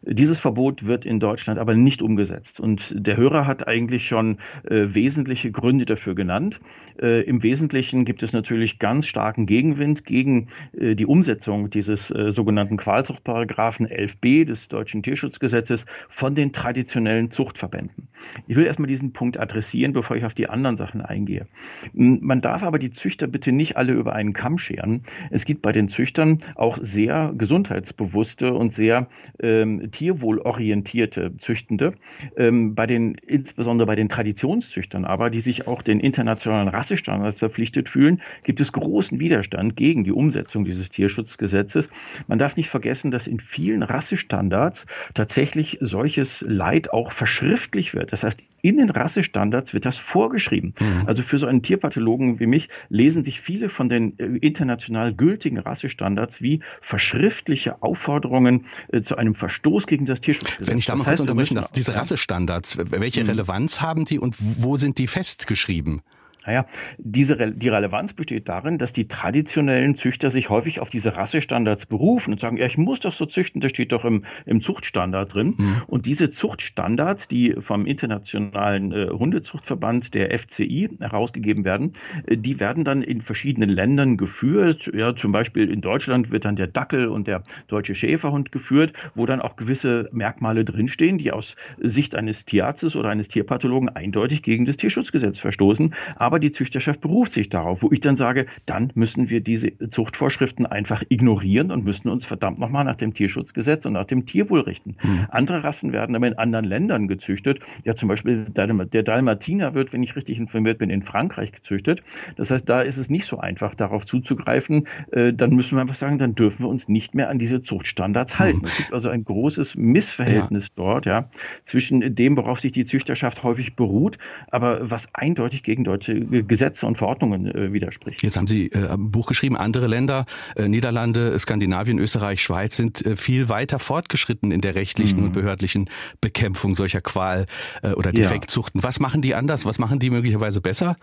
Dieses 0.06 0.38
Verbot 0.38 0.86
wird 0.86 1.06
in 1.06 1.20
Deutschland 1.20 1.58
aber 1.58 1.74
nicht 1.74 2.02
umgesetzt. 2.02 2.60
Und 2.60 2.94
der 2.96 3.16
Hörer 3.16 3.46
hat 3.46 3.66
eigentlich 3.66 4.06
schon 4.06 4.38
äh, 4.64 4.86
wesentliche 4.94 5.50
Gründe 5.50 5.84
dafür 5.84 6.14
genannt. 6.14 6.60
Äh, 7.00 7.22
Im 7.22 7.42
Wesentlichen 7.42 8.04
gibt 8.04 8.22
es 8.22 8.32
natürlich 8.32 8.78
ganz 8.78 9.06
starken 9.06 9.46
Gegenwind 9.46 10.04
gegen 10.04 10.48
äh, 10.78 10.94
die 10.94 11.06
Umsetzung 11.06 11.70
dieses 11.70 12.10
äh, 12.10 12.32
sogenannten 12.32 12.76
Qualzuchtparagraphen 12.76 13.88
11b 13.88 14.44
des 14.44 14.68
deutschen 14.68 15.02
Tierschutzgesetzes 15.02 15.86
von 16.08 16.34
den 16.34 16.52
traditionellen 16.52 17.30
Zuchtverbänden. 17.30 18.08
Ich 18.46 18.56
will 18.56 18.66
erstmal 18.66 18.88
diesen 18.88 19.12
Punkt 19.12 19.38
adressieren, 19.38 19.92
bevor 19.92 20.16
ich 20.16 20.24
auf 20.24 20.34
die 20.34 20.48
anderen 20.48 20.76
Sachen 20.76 21.00
eingehe. 21.00 21.46
Man 21.92 22.40
darf 22.40 22.62
aber 22.62 22.78
die 22.78 22.90
Züchter 22.90 23.26
bitte 23.26 23.52
nicht 23.52 23.76
alle 23.76 23.92
über 23.92 24.14
einen 24.14 24.32
Kamm 24.32 24.58
scheren. 24.58 25.02
Es 25.30 25.44
gibt 25.44 25.62
bei 25.62 25.72
den 25.72 25.88
Züchtern 25.88 26.38
auch 26.54 26.78
sehr 26.80 27.32
gesundheitsbewusste 27.36 28.54
und 28.54 28.74
sehr 28.74 29.08
ähm, 29.40 29.90
tierwohlorientierte 29.94 31.36
Züchtende. 31.38 31.94
Ähm, 32.36 32.74
bei 32.74 32.86
den, 32.86 33.14
insbesondere 33.14 33.86
bei 33.86 33.94
den 33.94 34.08
Traditionszüchtern 34.08 35.04
aber, 35.04 35.30
die 35.30 35.40
sich 35.40 35.66
auch 35.66 35.82
den 35.82 36.00
internationalen 36.00 36.68
Rassestandards 36.68 37.38
verpflichtet 37.38 37.88
fühlen, 37.88 38.20
gibt 38.42 38.60
es 38.60 38.72
großen 38.72 39.20
Widerstand 39.20 39.76
gegen 39.76 40.04
die 40.04 40.12
Umsetzung 40.12 40.64
dieses 40.64 40.90
Tierschutzgesetzes. 40.90 41.88
Man 42.26 42.38
darf 42.38 42.56
nicht 42.56 42.68
vergessen, 42.68 43.10
dass 43.10 43.26
in 43.26 43.38
vielen 43.38 43.82
Rassestandards 43.82 44.84
tatsächlich 45.14 45.78
solches 45.80 46.44
Leid 46.46 46.92
auch 46.92 47.12
verschriftlich 47.12 47.94
wird. 47.94 48.12
Das 48.12 48.24
heißt, 48.24 48.42
in 48.64 48.78
den 48.78 48.88
Rassestandards 48.88 49.74
wird 49.74 49.84
das 49.84 49.98
vorgeschrieben. 49.98 50.74
Mhm. 50.80 51.02
Also 51.06 51.22
für 51.22 51.38
so 51.38 51.46
einen 51.46 51.60
Tierpathologen 51.60 52.40
wie 52.40 52.46
mich 52.46 52.70
lesen 52.88 53.22
sich 53.22 53.42
viele 53.42 53.68
von 53.68 53.90
den 53.90 54.18
äh, 54.18 54.38
international 54.38 55.12
gültigen 55.12 55.58
Rassestandards 55.58 56.40
wie 56.40 56.60
verschriftliche 56.80 57.82
Aufforderungen 57.82 58.64
äh, 58.90 59.02
zu 59.02 59.16
einem 59.16 59.34
Verstoß 59.34 59.86
gegen 59.86 60.06
das 60.06 60.22
Tierschutzgesetz. 60.22 60.66
Wenn 60.66 60.78
ich 60.78 60.86
da 60.86 60.96
mal 60.96 61.04
kurz 61.04 61.20
unterbrechen 61.20 61.56
darf, 61.56 61.72
diese 61.72 61.94
Rassestandards, 61.94 62.78
welche 62.90 63.22
mhm. 63.22 63.30
Relevanz 63.30 63.82
haben 63.82 64.06
die 64.06 64.18
und 64.18 64.34
wo 64.38 64.78
sind 64.78 64.96
die 64.96 65.08
festgeschrieben? 65.08 66.00
Naja, 66.46 66.66
diese, 66.98 67.52
die 67.52 67.68
Relevanz 67.68 68.12
besteht 68.12 68.48
darin, 68.48 68.78
dass 68.78 68.92
die 68.92 69.08
traditionellen 69.08 69.94
Züchter 69.94 70.30
sich 70.30 70.50
häufig 70.50 70.80
auf 70.80 70.90
diese 70.90 71.16
Rassestandards 71.16 71.86
berufen 71.86 72.32
und 72.32 72.40
sagen, 72.40 72.56
ja, 72.56 72.66
ich 72.66 72.76
muss 72.76 73.00
doch 73.00 73.14
so 73.14 73.26
züchten, 73.26 73.60
das 73.60 73.70
steht 73.70 73.92
doch 73.92 74.04
im, 74.04 74.24
im 74.44 74.60
Zuchtstandard 74.60 75.34
drin. 75.34 75.54
Mhm. 75.56 75.82
Und 75.86 76.06
diese 76.06 76.30
Zuchtstandards, 76.30 77.28
die 77.28 77.54
vom 77.58 77.86
internationalen 77.86 78.92
äh, 78.92 79.08
Hundezuchtverband, 79.08 80.14
der 80.14 80.38
FCI, 80.38 80.90
herausgegeben 81.00 81.64
werden, 81.64 81.94
äh, 82.26 82.36
die 82.36 82.60
werden 82.60 82.84
dann 82.84 83.02
in 83.02 83.22
verschiedenen 83.22 83.70
Ländern 83.70 84.16
geführt. 84.16 84.90
Ja, 84.94 85.16
zum 85.16 85.32
Beispiel 85.32 85.70
in 85.70 85.80
Deutschland 85.80 86.30
wird 86.30 86.44
dann 86.44 86.56
der 86.56 86.66
Dackel 86.66 87.08
und 87.08 87.26
der 87.26 87.42
deutsche 87.68 87.94
Schäferhund 87.94 88.52
geführt, 88.52 88.92
wo 89.14 89.26
dann 89.26 89.40
auch 89.40 89.56
gewisse 89.56 90.08
Merkmale 90.12 90.64
drinstehen, 90.64 91.18
die 91.18 91.32
aus 91.32 91.56
Sicht 91.78 92.14
eines 92.14 92.44
Tierarztes 92.44 92.96
oder 92.96 93.08
eines 93.08 93.28
Tierpathologen 93.28 93.88
eindeutig 93.88 94.42
gegen 94.42 94.64
das 94.64 94.76
Tierschutzgesetz 94.76 95.40
verstoßen. 95.40 95.94
Aber 96.16 96.33
aber 96.34 96.40
die 96.40 96.50
Züchterschaft 96.50 97.00
beruft 97.00 97.30
sich 97.30 97.48
darauf, 97.48 97.84
wo 97.84 97.92
ich 97.92 98.00
dann 98.00 98.16
sage, 98.16 98.46
dann 98.66 98.90
müssen 98.96 99.30
wir 99.30 99.40
diese 99.40 99.78
Zuchtvorschriften 99.90 100.66
einfach 100.66 101.04
ignorieren 101.08 101.70
und 101.70 101.84
müssen 101.84 102.08
uns 102.08 102.26
verdammt 102.26 102.58
nochmal 102.58 102.84
nach 102.84 102.96
dem 102.96 103.14
Tierschutzgesetz 103.14 103.86
und 103.86 103.92
nach 103.92 104.06
dem 104.06 104.26
Tierwohl 104.26 104.62
richten. 104.62 104.96
Mhm. 105.00 105.26
Andere 105.28 105.62
Rassen 105.62 105.92
werden 105.92 106.16
aber 106.16 106.26
in 106.26 106.36
anderen 106.36 106.64
Ländern 106.64 107.06
gezüchtet. 107.06 107.60
Ja, 107.84 107.94
zum 107.94 108.08
Beispiel 108.08 108.46
der 108.46 109.04
Dalmatiner 109.04 109.74
wird, 109.74 109.92
wenn 109.92 110.02
ich 110.02 110.16
richtig 110.16 110.38
informiert 110.38 110.78
bin, 110.78 110.90
in 110.90 111.04
Frankreich 111.04 111.52
gezüchtet. 111.52 112.02
Das 112.34 112.50
heißt, 112.50 112.68
da 112.68 112.82
ist 112.82 112.96
es 112.96 113.08
nicht 113.08 113.26
so 113.26 113.38
einfach, 113.38 113.76
darauf 113.76 114.04
zuzugreifen. 114.04 114.88
Äh, 115.12 115.34
dann 115.34 115.54
müssen 115.54 115.76
wir 115.76 115.82
einfach 115.82 115.94
sagen, 115.94 116.18
dann 116.18 116.34
dürfen 116.34 116.64
wir 116.64 116.68
uns 116.68 116.88
nicht 116.88 117.14
mehr 117.14 117.28
an 117.28 117.38
diese 117.38 117.62
Zuchtstandards 117.62 118.40
halten. 118.40 118.58
Mhm. 118.58 118.64
Es 118.64 118.76
gibt 118.76 118.92
also 118.92 119.08
ein 119.08 119.24
großes 119.24 119.76
Missverhältnis 119.76 120.64
ja. 120.64 120.72
dort, 120.74 121.06
ja, 121.06 121.28
zwischen 121.64 122.16
dem, 122.16 122.36
worauf 122.36 122.58
sich 122.58 122.72
die 122.72 122.86
Züchterschaft 122.86 123.44
häufig 123.44 123.76
beruht, 123.76 124.18
aber 124.50 124.90
was 124.90 125.06
eindeutig 125.14 125.62
gegen 125.62 125.84
deutsche 125.84 126.23
Gesetze 126.46 126.86
und 126.86 126.98
Verordnungen 126.98 127.46
äh, 127.46 127.72
widerspricht. 127.72 128.22
Jetzt 128.22 128.36
haben 128.36 128.46
Sie 128.46 128.68
äh, 128.68 128.88
ein 128.88 129.10
Buch 129.10 129.26
geschrieben, 129.26 129.56
andere 129.56 129.86
Länder, 129.86 130.26
äh, 130.56 130.68
Niederlande, 130.68 131.38
Skandinavien, 131.38 131.98
Österreich, 131.98 132.42
Schweiz 132.42 132.76
sind 132.76 133.04
äh, 133.04 133.16
viel 133.16 133.48
weiter 133.48 133.78
fortgeschritten 133.78 134.50
in 134.50 134.60
der 134.60 134.74
rechtlichen 134.74 135.20
mhm. 135.20 135.26
und 135.26 135.32
behördlichen 135.32 135.90
Bekämpfung 136.20 136.76
solcher 136.76 137.00
Qual- 137.00 137.46
äh, 137.82 137.92
oder 137.92 138.12
Defektzuchten. 138.12 138.80
Ja. 138.80 138.84
Was 138.84 139.00
machen 139.00 139.22
die 139.22 139.34
anders? 139.34 139.64
Was 139.64 139.78
machen 139.78 139.98
die 139.98 140.10
möglicherweise 140.10 140.60
besser? 140.60 140.96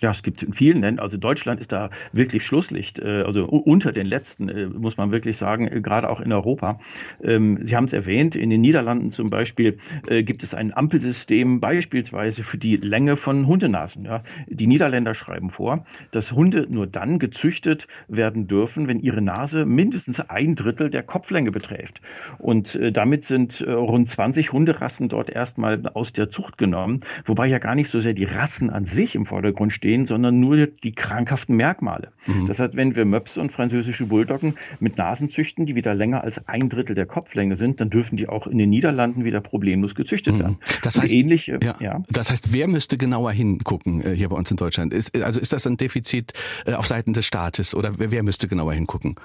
Ja, 0.00 0.12
es 0.12 0.22
gibt 0.22 0.44
in 0.44 0.52
vielen 0.52 0.82
Ländern, 0.82 1.02
also 1.02 1.16
Deutschland 1.16 1.58
ist 1.60 1.72
da 1.72 1.90
wirklich 2.12 2.46
Schlusslicht, 2.46 3.00
äh, 3.00 3.22
also 3.22 3.46
unter 3.46 3.90
den 3.90 4.06
letzten, 4.06 4.48
äh, 4.48 4.66
muss 4.68 4.96
man 4.96 5.10
wirklich 5.10 5.36
sagen, 5.36 5.66
äh, 5.66 5.80
gerade 5.80 6.08
auch 6.08 6.20
in 6.20 6.32
Europa. 6.32 6.78
Ähm, 7.20 7.58
Sie 7.64 7.74
haben 7.74 7.86
es 7.86 7.92
erwähnt, 7.92 8.36
in 8.36 8.48
den 8.48 8.60
Niederlanden 8.60 9.10
zum 9.10 9.28
Beispiel 9.28 9.78
gibt 10.08 10.42
es 10.42 10.54
ein 10.54 10.74
Ampelsystem 10.74 11.60
beispielsweise 11.60 12.44
für 12.44 12.58
die 12.58 12.76
Länge 12.76 13.16
von 13.16 13.46
Hundenasen. 13.46 14.08
Die 14.46 14.66
Niederländer 14.66 15.14
schreiben 15.14 15.50
vor, 15.50 15.84
dass 16.12 16.32
Hunde 16.32 16.66
nur 16.68 16.86
dann 16.86 17.18
gezüchtet 17.18 17.86
werden 18.06 18.46
dürfen, 18.46 18.88
wenn 18.88 19.00
ihre 19.00 19.20
Nase 19.20 19.66
mindestens 19.66 20.20
ein 20.20 20.54
Drittel 20.54 20.90
der 20.90 21.02
Kopflänge 21.02 21.50
beträgt. 21.50 22.00
Und 22.38 22.78
damit 22.92 23.24
sind 23.24 23.64
rund 23.66 24.08
20 24.08 24.52
Hunderassen 24.52 25.08
dort 25.08 25.30
erstmal 25.30 25.86
aus 25.94 26.12
der 26.12 26.30
Zucht 26.30 26.58
genommen, 26.58 27.00
wobei 27.24 27.46
ja 27.46 27.58
gar 27.58 27.74
nicht 27.74 27.90
so 27.90 28.00
sehr 28.00 28.14
die 28.14 28.24
Rassen 28.24 28.70
an 28.70 28.84
sich 28.84 29.14
im 29.14 29.26
Vordergrund 29.26 29.72
stehen, 29.72 29.87
stehen, 29.88 30.06
sondern 30.06 30.38
nur 30.38 30.66
die 30.66 30.92
krankhaften 30.92 31.56
Merkmale. 31.56 32.12
Mhm. 32.26 32.46
Das 32.46 32.58
heißt, 32.58 32.76
wenn 32.76 32.94
wir 32.94 33.06
Möpse 33.06 33.40
und 33.40 33.50
französische 33.50 34.04
Bulldoggen 34.04 34.54
mit 34.80 34.98
Nasen 34.98 35.30
züchten, 35.30 35.64
die 35.64 35.74
wieder 35.74 35.94
länger 35.94 36.22
als 36.22 36.46
ein 36.46 36.68
Drittel 36.68 36.94
der 36.94 37.06
Kopflänge 37.06 37.56
sind, 37.56 37.80
dann 37.80 37.88
dürfen 37.88 38.16
die 38.16 38.28
auch 38.28 38.46
in 38.46 38.58
den 38.58 38.68
Niederlanden 38.68 39.24
wieder 39.24 39.40
problemlos 39.40 39.94
gezüchtet 39.94 40.34
mhm. 40.34 40.38
werden. 40.40 40.58
Das 40.82 41.00
heißt, 41.00 41.14
ähnlich, 41.14 41.46
ja, 41.46 41.58
ja. 41.80 42.02
das 42.10 42.30
heißt, 42.30 42.52
wer 42.52 42.68
müsste 42.68 42.98
genauer 42.98 43.32
hingucken 43.32 44.02
äh, 44.04 44.14
hier 44.14 44.28
bei 44.28 44.36
uns 44.36 44.50
in 44.50 44.58
Deutschland? 44.58 44.92
Ist, 44.92 45.16
also 45.22 45.40
ist 45.40 45.54
das 45.54 45.66
ein 45.66 45.78
Defizit 45.78 46.34
äh, 46.66 46.74
auf 46.74 46.86
Seiten 46.86 47.14
des 47.14 47.24
Staates 47.24 47.74
oder 47.74 47.98
wer, 47.98 48.10
wer 48.10 48.22
müsste 48.22 48.46
genauer 48.46 48.74
hingucken? 48.74 49.16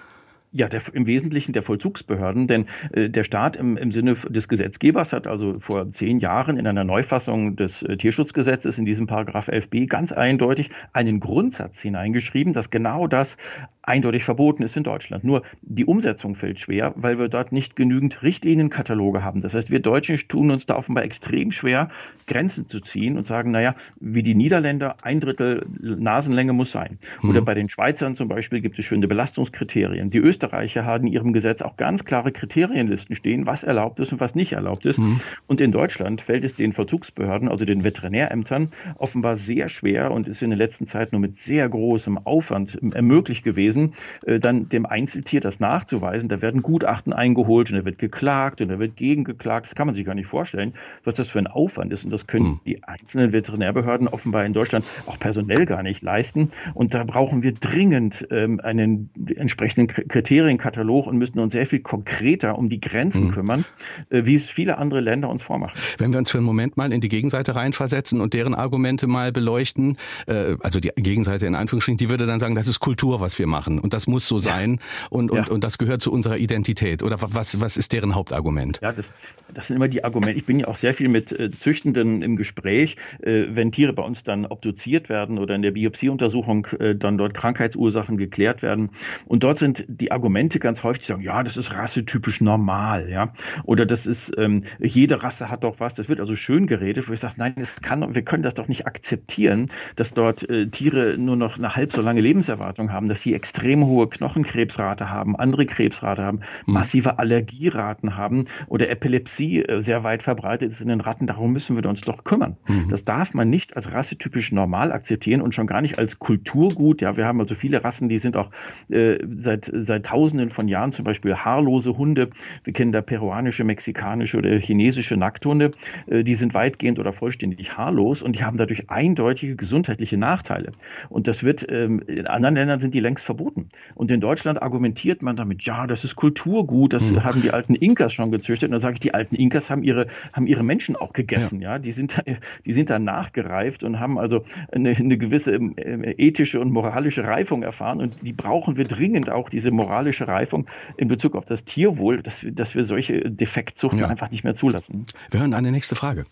Ja, 0.55 0.69
der, 0.69 0.81
im 0.93 1.07
Wesentlichen 1.07 1.51
der 1.51 1.63
Vollzugsbehörden, 1.63 2.45
denn 2.47 2.67
äh, 2.91 3.09
der 3.09 3.23
Staat 3.23 3.55
im, 3.55 3.75
im 3.75 3.91
Sinne 3.91 4.13
des 4.13 4.47
Gesetzgebers 4.47 5.11
hat 5.11 5.25
also 5.25 5.59
vor 5.59 5.91
zehn 5.91 6.19
Jahren 6.19 6.57
in 6.57 6.67
einer 6.67 6.83
Neufassung 6.83 7.55
des 7.55 7.81
äh, 7.81 7.97
Tierschutzgesetzes 7.97 8.77
in 8.77 8.85
diesem 8.85 9.07
Paragraph 9.07 9.49
11b 9.49 9.87
ganz 9.87 10.11
eindeutig 10.11 10.69
einen 10.93 11.19
Grundsatz 11.19 11.81
hineingeschrieben, 11.81 12.53
dass 12.53 12.69
genau 12.69 13.07
das 13.07 13.35
eindeutig 13.83 14.23
verboten 14.23 14.63
ist 14.63 14.77
in 14.77 14.83
Deutschland. 14.83 15.23
Nur 15.23 15.43
die 15.61 15.85
Umsetzung 15.85 16.35
fällt 16.35 16.59
schwer, 16.59 16.93
weil 16.95 17.19
wir 17.19 17.27
dort 17.27 17.51
nicht 17.51 17.75
genügend 17.75 18.23
Richtlinienkataloge 18.23 19.23
haben. 19.23 19.41
Das 19.41 19.53
heißt, 19.53 19.69
wir 19.69 19.79
Deutschen 19.79 20.17
tun 20.27 20.51
uns 20.51 20.65
da 20.65 20.75
offenbar 20.75 21.03
extrem 21.03 21.51
schwer, 21.51 21.89
Grenzen 22.27 22.67
zu 22.67 22.79
ziehen 22.79 23.17
und 23.17 23.27
sagen, 23.27 23.51
naja, 23.51 23.75
wie 23.99 24.23
die 24.23 24.35
Niederländer, 24.35 24.95
ein 25.01 25.19
Drittel 25.19 25.65
Nasenlänge 25.79 26.53
muss 26.53 26.71
sein. 26.71 26.97
Mhm. 27.21 27.29
Oder 27.29 27.41
bei 27.41 27.53
den 27.53 27.67
Schweizern 27.69 28.15
zum 28.15 28.27
Beispiel 28.29 28.61
gibt 28.61 28.79
es 28.79 28.85
schöne 28.85 29.07
Belastungskriterien. 29.07 30.09
Die 30.09 30.19
Österreicher 30.19 30.85
haben 30.85 31.07
in 31.07 31.13
ihrem 31.13 31.33
Gesetz 31.33 31.61
auch 31.61 31.75
ganz 31.75 32.05
klare 32.05 32.31
Kriterienlisten 32.31 33.15
stehen, 33.15 33.45
was 33.45 33.63
erlaubt 33.63 33.99
ist 33.99 34.13
und 34.13 34.19
was 34.21 34.35
nicht 34.35 34.53
erlaubt 34.53 34.85
ist. 34.85 34.97
Mhm. 34.97 35.19
Und 35.47 35.59
in 35.59 35.71
Deutschland 35.71 36.21
fällt 36.21 36.45
es 36.45 36.55
den 36.55 36.71
Verzugsbehörden, 36.71 37.49
also 37.49 37.65
den 37.65 37.83
Veterinärämtern, 37.83 38.69
offenbar 38.97 39.35
sehr 39.37 39.67
schwer 39.67 40.11
und 40.11 40.27
ist 40.27 40.41
in 40.41 40.51
der 40.51 40.57
letzten 40.57 40.87
Zeit 40.87 41.11
nur 41.11 41.19
mit 41.19 41.37
sehr 41.39 41.67
großem 41.67 42.17
Aufwand 42.19 42.79
ermöglicht 42.93 43.43
gewesen, 43.43 43.72
gewesen, 43.73 43.93
äh, 44.25 44.39
dann 44.39 44.69
dem 44.69 44.85
Einzeltier 44.85 45.41
das 45.41 45.59
nachzuweisen. 45.59 46.29
Da 46.29 46.41
werden 46.41 46.61
Gutachten 46.61 47.13
eingeholt 47.13 47.69
und 47.71 47.77
da 47.77 47.85
wird 47.85 47.97
geklagt 47.97 48.61
und 48.61 48.69
da 48.69 48.79
wird 48.79 48.95
gegengeklagt. 48.95 49.67
Das 49.67 49.75
kann 49.75 49.87
man 49.87 49.95
sich 49.95 50.05
gar 50.05 50.15
nicht 50.15 50.27
vorstellen, 50.27 50.73
was 51.03 51.15
das 51.15 51.27
für 51.27 51.39
ein 51.39 51.47
Aufwand 51.47 51.91
ist. 51.91 52.03
Und 52.03 52.11
das 52.11 52.27
können 52.27 52.45
hm. 52.45 52.59
die 52.65 52.83
einzelnen 52.83 53.31
Veterinärbehörden 53.31 54.07
offenbar 54.07 54.45
in 54.45 54.53
Deutschland 54.53 54.85
auch 55.05 55.19
personell 55.19 55.65
gar 55.65 55.83
nicht 55.83 56.01
leisten. 56.01 56.51
Und 56.73 56.93
da 56.93 57.03
brauchen 57.03 57.43
wir 57.43 57.53
dringend 57.53 58.27
ähm, 58.31 58.59
einen 58.61 59.09
entsprechenden 59.35 59.87
Kriterienkatalog 59.87 61.07
und 61.07 61.17
müssen 61.17 61.39
uns 61.39 61.53
sehr 61.53 61.65
viel 61.65 61.79
konkreter 61.79 62.57
um 62.57 62.69
die 62.69 62.79
Grenzen 62.79 63.27
hm. 63.27 63.31
kümmern, 63.31 63.65
äh, 64.09 64.25
wie 64.25 64.35
es 64.35 64.49
viele 64.49 64.77
andere 64.77 65.01
Länder 65.01 65.29
uns 65.29 65.43
vormachen. 65.43 65.79
Wenn 65.97 66.11
wir 66.11 66.19
uns 66.19 66.31
für 66.31 66.37
einen 66.37 66.45
Moment 66.45 66.77
mal 66.77 66.91
in 66.91 67.01
die 67.01 67.09
Gegenseite 67.09 67.55
reinversetzen 67.55 68.21
und 68.21 68.33
deren 68.33 68.55
Argumente 68.55 69.07
mal 69.07 69.31
beleuchten, 69.31 69.97
äh, 70.27 70.55
also 70.61 70.79
die 70.79 70.91
Gegenseite 70.95 71.45
in 71.47 71.55
Anführungsstrichen, 71.55 71.97
die 71.97 72.09
würde 72.09 72.25
dann 72.25 72.39
sagen, 72.39 72.55
das 72.55 72.67
ist 72.67 72.79
Kultur, 72.79 73.21
was 73.21 73.39
wir 73.39 73.47
machen 73.47 73.62
machen 73.63 73.79
und 73.79 73.93
das 73.93 74.07
muss 74.07 74.27
so 74.27 74.37
sein 74.37 74.79
und, 75.09 75.31
und, 75.31 75.47
ja. 75.47 75.53
und 75.53 75.63
das 75.63 75.77
gehört 75.77 76.01
zu 76.01 76.11
unserer 76.11 76.37
Identität. 76.37 77.03
Oder 77.03 77.17
was, 77.19 77.61
was 77.61 77.77
ist 77.77 77.93
deren 77.93 78.15
Hauptargument? 78.15 78.79
Ja, 78.83 78.91
das, 78.91 79.11
das 79.53 79.67
sind 79.67 79.77
immer 79.77 79.87
die 79.87 80.03
Argumente. 80.03 80.37
Ich 80.37 80.45
bin 80.45 80.59
ja 80.59 80.67
auch 80.67 80.75
sehr 80.75 80.93
viel 80.93 81.09
mit 81.09 81.31
äh, 81.31 81.51
Züchtenden 81.51 82.21
im 82.21 82.35
Gespräch, 82.35 82.97
äh, 83.21 83.45
wenn 83.49 83.71
Tiere 83.71 83.93
bei 83.93 84.03
uns 84.03 84.23
dann 84.23 84.45
obduziert 84.45 85.09
werden 85.09 85.37
oder 85.37 85.55
in 85.55 85.61
der 85.61 85.71
Biopsieuntersuchung 85.71 86.67
äh, 86.79 86.95
dann 86.95 87.17
dort 87.17 87.33
Krankheitsursachen 87.33 88.17
geklärt 88.17 88.61
werden. 88.61 88.89
Und 89.25 89.43
dort 89.43 89.59
sind 89.59 89.85
die 89.87 90.11
Argumente 90.11 90.59
ganz 90.59 90.83
häufig, 90.83 91.03
die 91.03 91.07
sagen, 91.07 91.21
ja, 91.21 91.43
das 91.43 91.57
ist 91.57 91.71
rassetypisch 91.73 92.41
normal, 92.41 93.09
ja. 93.09 93.33
Oder 93.63 93.85
das 93.85 94.05
ist, 94.05 94.31
ähm, 94.37 94.63
jede 94.79 95.21
Rasse 95.23 95.49
hat 95.49 95.63
doch 95.63 95.79
was. 95.79 95.93
Das 95.93 96.09
wird 96.09 96.19
also 96.19 96.35
schön 96.35 96.67
geredet, 96.67 97.07
wo 97.07 97.13
ich 97.13 97.19
sage, 97.19 97.35
nein, 97.37 97.53
das 97.57 97.81
kann, 97.81 98.13
wir 98.13 98.21
können 98.23 98.43
das 98.43 98.55
doch 98.55 98.67
nicht 98.67 98.85
akzeptieren, 98.87 99.71
dass 99.95 100.13
dort 100.13 100.49
äh, 100.49 100.67
Tiere 100.67 101.17
nur 101.17 101.35
noch 101.35 101.57
eine 101.57 101.75
halb 101.75 101.91
so 101.91 102.01
lange 102.01 102.21
Lebenserwartung 102.21 102.91
haben, 102.91 103.07
dass 103.07 103.21
sie 103.21 103.33
extrem 103.33 103.52
hohe 103.61 104.07
Knochenkrebsrate 104.09 105.09
haben, 105.09 105.35
andere 105.35 105.65
Krebsrate 105.65 106.21
haben, 106.21 106.39
mhm. 106.65 106.73
massive 106.73 107.19
Allergieraten 107.19 108.17
haben 108.17 108.45
oder 108.67 108.89
Epilepsie 108.89 109.63
äh, 109.63 109.81
sehr 109.81 110.03
weit 110.03 110.23
verbreitet 110.23 110.71
ist 110.71 110.81
in 110.81 110.87
den 110.87 111.01
Ratten. 111.01 111.27
Darum 111.27 111.53
müssen 111.53 111.75
wir 111.75 111.87
uns 111.87 112.01
doch 112.01 112.23
kümmern. 112.23 112.57
Mhm. 112.67 112.89
Das 112.89 113.05
darf 113.05 113.33
man 113.33 113.49
nicht 113.49 113.75
als 113.75 113.91
rassetypisch 113.91 114.51
normal 114.51 114.91
akzeptieren 114.91 115.41
und 115.41 115.53
schon 115.53 115.67
gar 115.67 115.81
nicht 115.81 115.99
als 115.99 116.19
Kulturgut. 116.19 117.01
Ja, 117.01 117.15
wir 117.15 117.25
haben 117.25 117.39
also 117.39 117.55
viele 117.55 117.83
Rassen, 117.83 118.09
die 118.09 118.17
sind 118.17 118.35
auch 118.35 118.49
äh, 118.89 119.19
seit, 119.35 119.71
seit 119.73 120.05
Tausenden 120.05 120.49
von 120.49 120.67
Jahren 120.67 120.91
zum 120.91 121.05
Beispiel 121.05 121.35
haarlose 121.35 121.97
Hunde. 121.97 122.29
Wir 122.63 122.73
kennen 122.73 122.91
da 122.91 123.01
peruanische, 123.01 123.63
mexikanische 123.63 124.37
oder 124.37 124.49
chinesische 124.57 125.15
Nackthunde. 125.15 125.71
Äh, 126.07 126.23
die 126.23 126.35
sind 126.35 126.53
weitgehend 126.53 126.99
oder 126.99 127.13
vollständig 127.13 127.77
haarlos 127.77 128.21
und 128.21 128.37
die 128.37 128.43
haben 128.43 128.57
dadurch 128.57 128.89
eindeutige 128.89 129.55
gesundheitliche 129.55 130.17
Nachteile. 130.17 130.71
Und 131.09 131.27
das 131.27 131.43
wird 131.43 131.65
ähm, 131.69 132.01
in 132.07 132.27
anderen 132.27 132.55
Ländern 132.55 132.79
sind 132.79 132.93
die 132.93 132.99
längst 132.99 133.23
verboten 133.23 133.42
verboten. 133.43 133.69
Und 133.95 134.11
in 134.11 134.21
Deutschland 134.21 134.61
argumentiert 134.61 135.21
man 135.21 135.35
damit, 135.35 135.63
ja, 135.63 135.87
das 135.87 136.03
ist 136.03 136.15
Kulturgut, 136.15 136.93
das 136.93 137.03
mhm. 137.03 137.23
haben 137.23 137.41
die 137.41 137.51
alten 137.51 137.75
Inkas 137.75 138.13
schon 138.13 138.31
gezüchtet. 138.31 138.69
Und 138.69 138.73
dann 138.73 138.81
sage 138.81 138.95
ich, 138.95 138.99
die 138.99 139.13
alten 139.13 139.35
Inkas 139.35 139.69
haben 139.69 139.83
ihre, 139.83 140.07
haben 140.31 140.47
ihre 140.47 140.63
Menschen 140.63 140.95
auch 140.95 141.13
gegessen, 141.13 141.61
ja. 141.61 141.73
ja? 141.73 141.79
Die 141.79 141.91
sind 141.91 142.17
da, 142.17 142.23
die 142.65 142.73
sind 142.73 142.89
da 142.89 142.99
nachgereift 142.99 143.83
und 143.83 143.99
haben 143.99 144.17
also 144.17 144.43
eine, 144.71 144.91
eine 144.91 145.17
gewisse 145.17 145.53
ähm, 145.53 145.75
ethische 145.77 146.59
und 146.59 146.71
moralische 146.71 147.23
Reifung 147.23 147.63
erfahren. 147.63 148.01
Und 148.01 148.17
die 148.21 148.33
brauchen 148.33 148.77
wir 148.77 148.85
dringend 148.85 149.29
auch, 149.29 149.49
diese 149.49 149.71
moralische 149.71 150.27
Reifung 150.27 150.67
in 150.97 151.07
Bezug 151.07 151.35
auf 151.35 151.45
das 151.45 151.63
Tierwohl, 151.65 152.21
dass, 152.21 152.41
dass 152.43 152.75
wir 152.75 152.85
solche 152.85 153.29
Defektzuchten 153.29 153.99
ja. 153.99 154.07
einfach 154.07 154.31
nicht 154.31 154.43
mehr 154.43 154.55
zulassen. 154.55 155.05
Wir 155.31 155.39
hören 155.39 155.53
eine 155.53 155.71
nächste 155.71 155.95
Frage. 155.95 156.25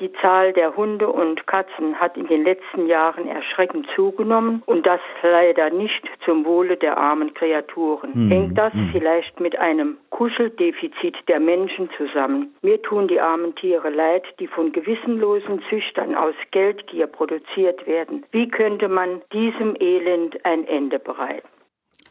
Die 0.00 0.12
Zahl 0.20 0.52
der 0.52 0.76
Hunde 0.76 1.08
und 1.08 1.46
Katzen 1.46 1.98
hat 2.00 2.16
in 2.16 2.28
den 2.28 2.44
letzten 2.44 2.86
Jahren 2.86 3.26
erschreckend 3.26 3.86
zugenommen 3.96 4.62
und 4.66 4.86
das 4.86 5.00
leider 5.22 5.70
nicht 5.70 6.08
zum 6.24 6.44
Wohle 6.44 6.76
der 6.76 6.96
armen 6.96 7.34
Kreaturen. 7.34 8.12
Mhm. 8.14 8.30
Hängt 8.30 8.58
das 8.58 8.72
mhm. 8.74 8.90
vielleicht 8.92 9.40
mit 9.40 9.58
einem 9.58 9.96
Kuscheldefizit 10.10 11.16
der 11.26 11.40
Menschen 11.40 11.90
zusammen? 11.96 12.54
Mir 12.62 12.80
tun 12.82 13.08
die 13.08 13.20
armen 13.20 13.54
Tiere 13.56 13.90
leid, 13.90 14.24
die 14.38 14.46
von 14.46 14.70
gewissenlosen 14.72 15.62
Züchtern 15.68 16.14
aus 16.14 16.34
Geldgier 16.52 17.08
produziert 17.08 17.86
werden. 17.86 18.24
Wie 18.30 18.48
könnte 18.48 18.88
man 18.88 19.22
diesem 19.32 19.74
Elend 19.80 20.44
ein 20.44 20.66
Ende 20.66 20.98
bereiten? 20.98 21.48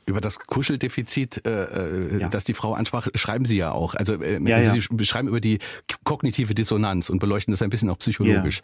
Über 0.07 0.21
das 0.21 0.39
Kuscheldefizit, 0.39 1.45
äh, 1.45 1.49
äh, 1.49 2.21
ja. 2.21 2.29
das 2.29 2.45
die 2.45 2.53
Frau 2.53 2.73
ansprach, 2.73 3.07
schreiben 3.13 3.45
Sie 3.45 3.57
ja 3.57 3.71
auch. 3.71 3.93
Also 3.93 4.21
äh, 4.21 4.41
ja, 4.41 4.63
Sie 4.63 4.79
ja. 4.79 4.85
beschreiben 4.89 5.27
über 5.27 5.41
die 5.41 5.59
kognitive 6.03 6.55
Dissonanz 6.55 7.09
und 7.09 7.19
beleuchten 7.19 7.51
das 7.51 7.61
ein 7.61 7.69
bisschen 7.69 7.89
auch 7.89 7.99
psychologisch. 7.99 8.61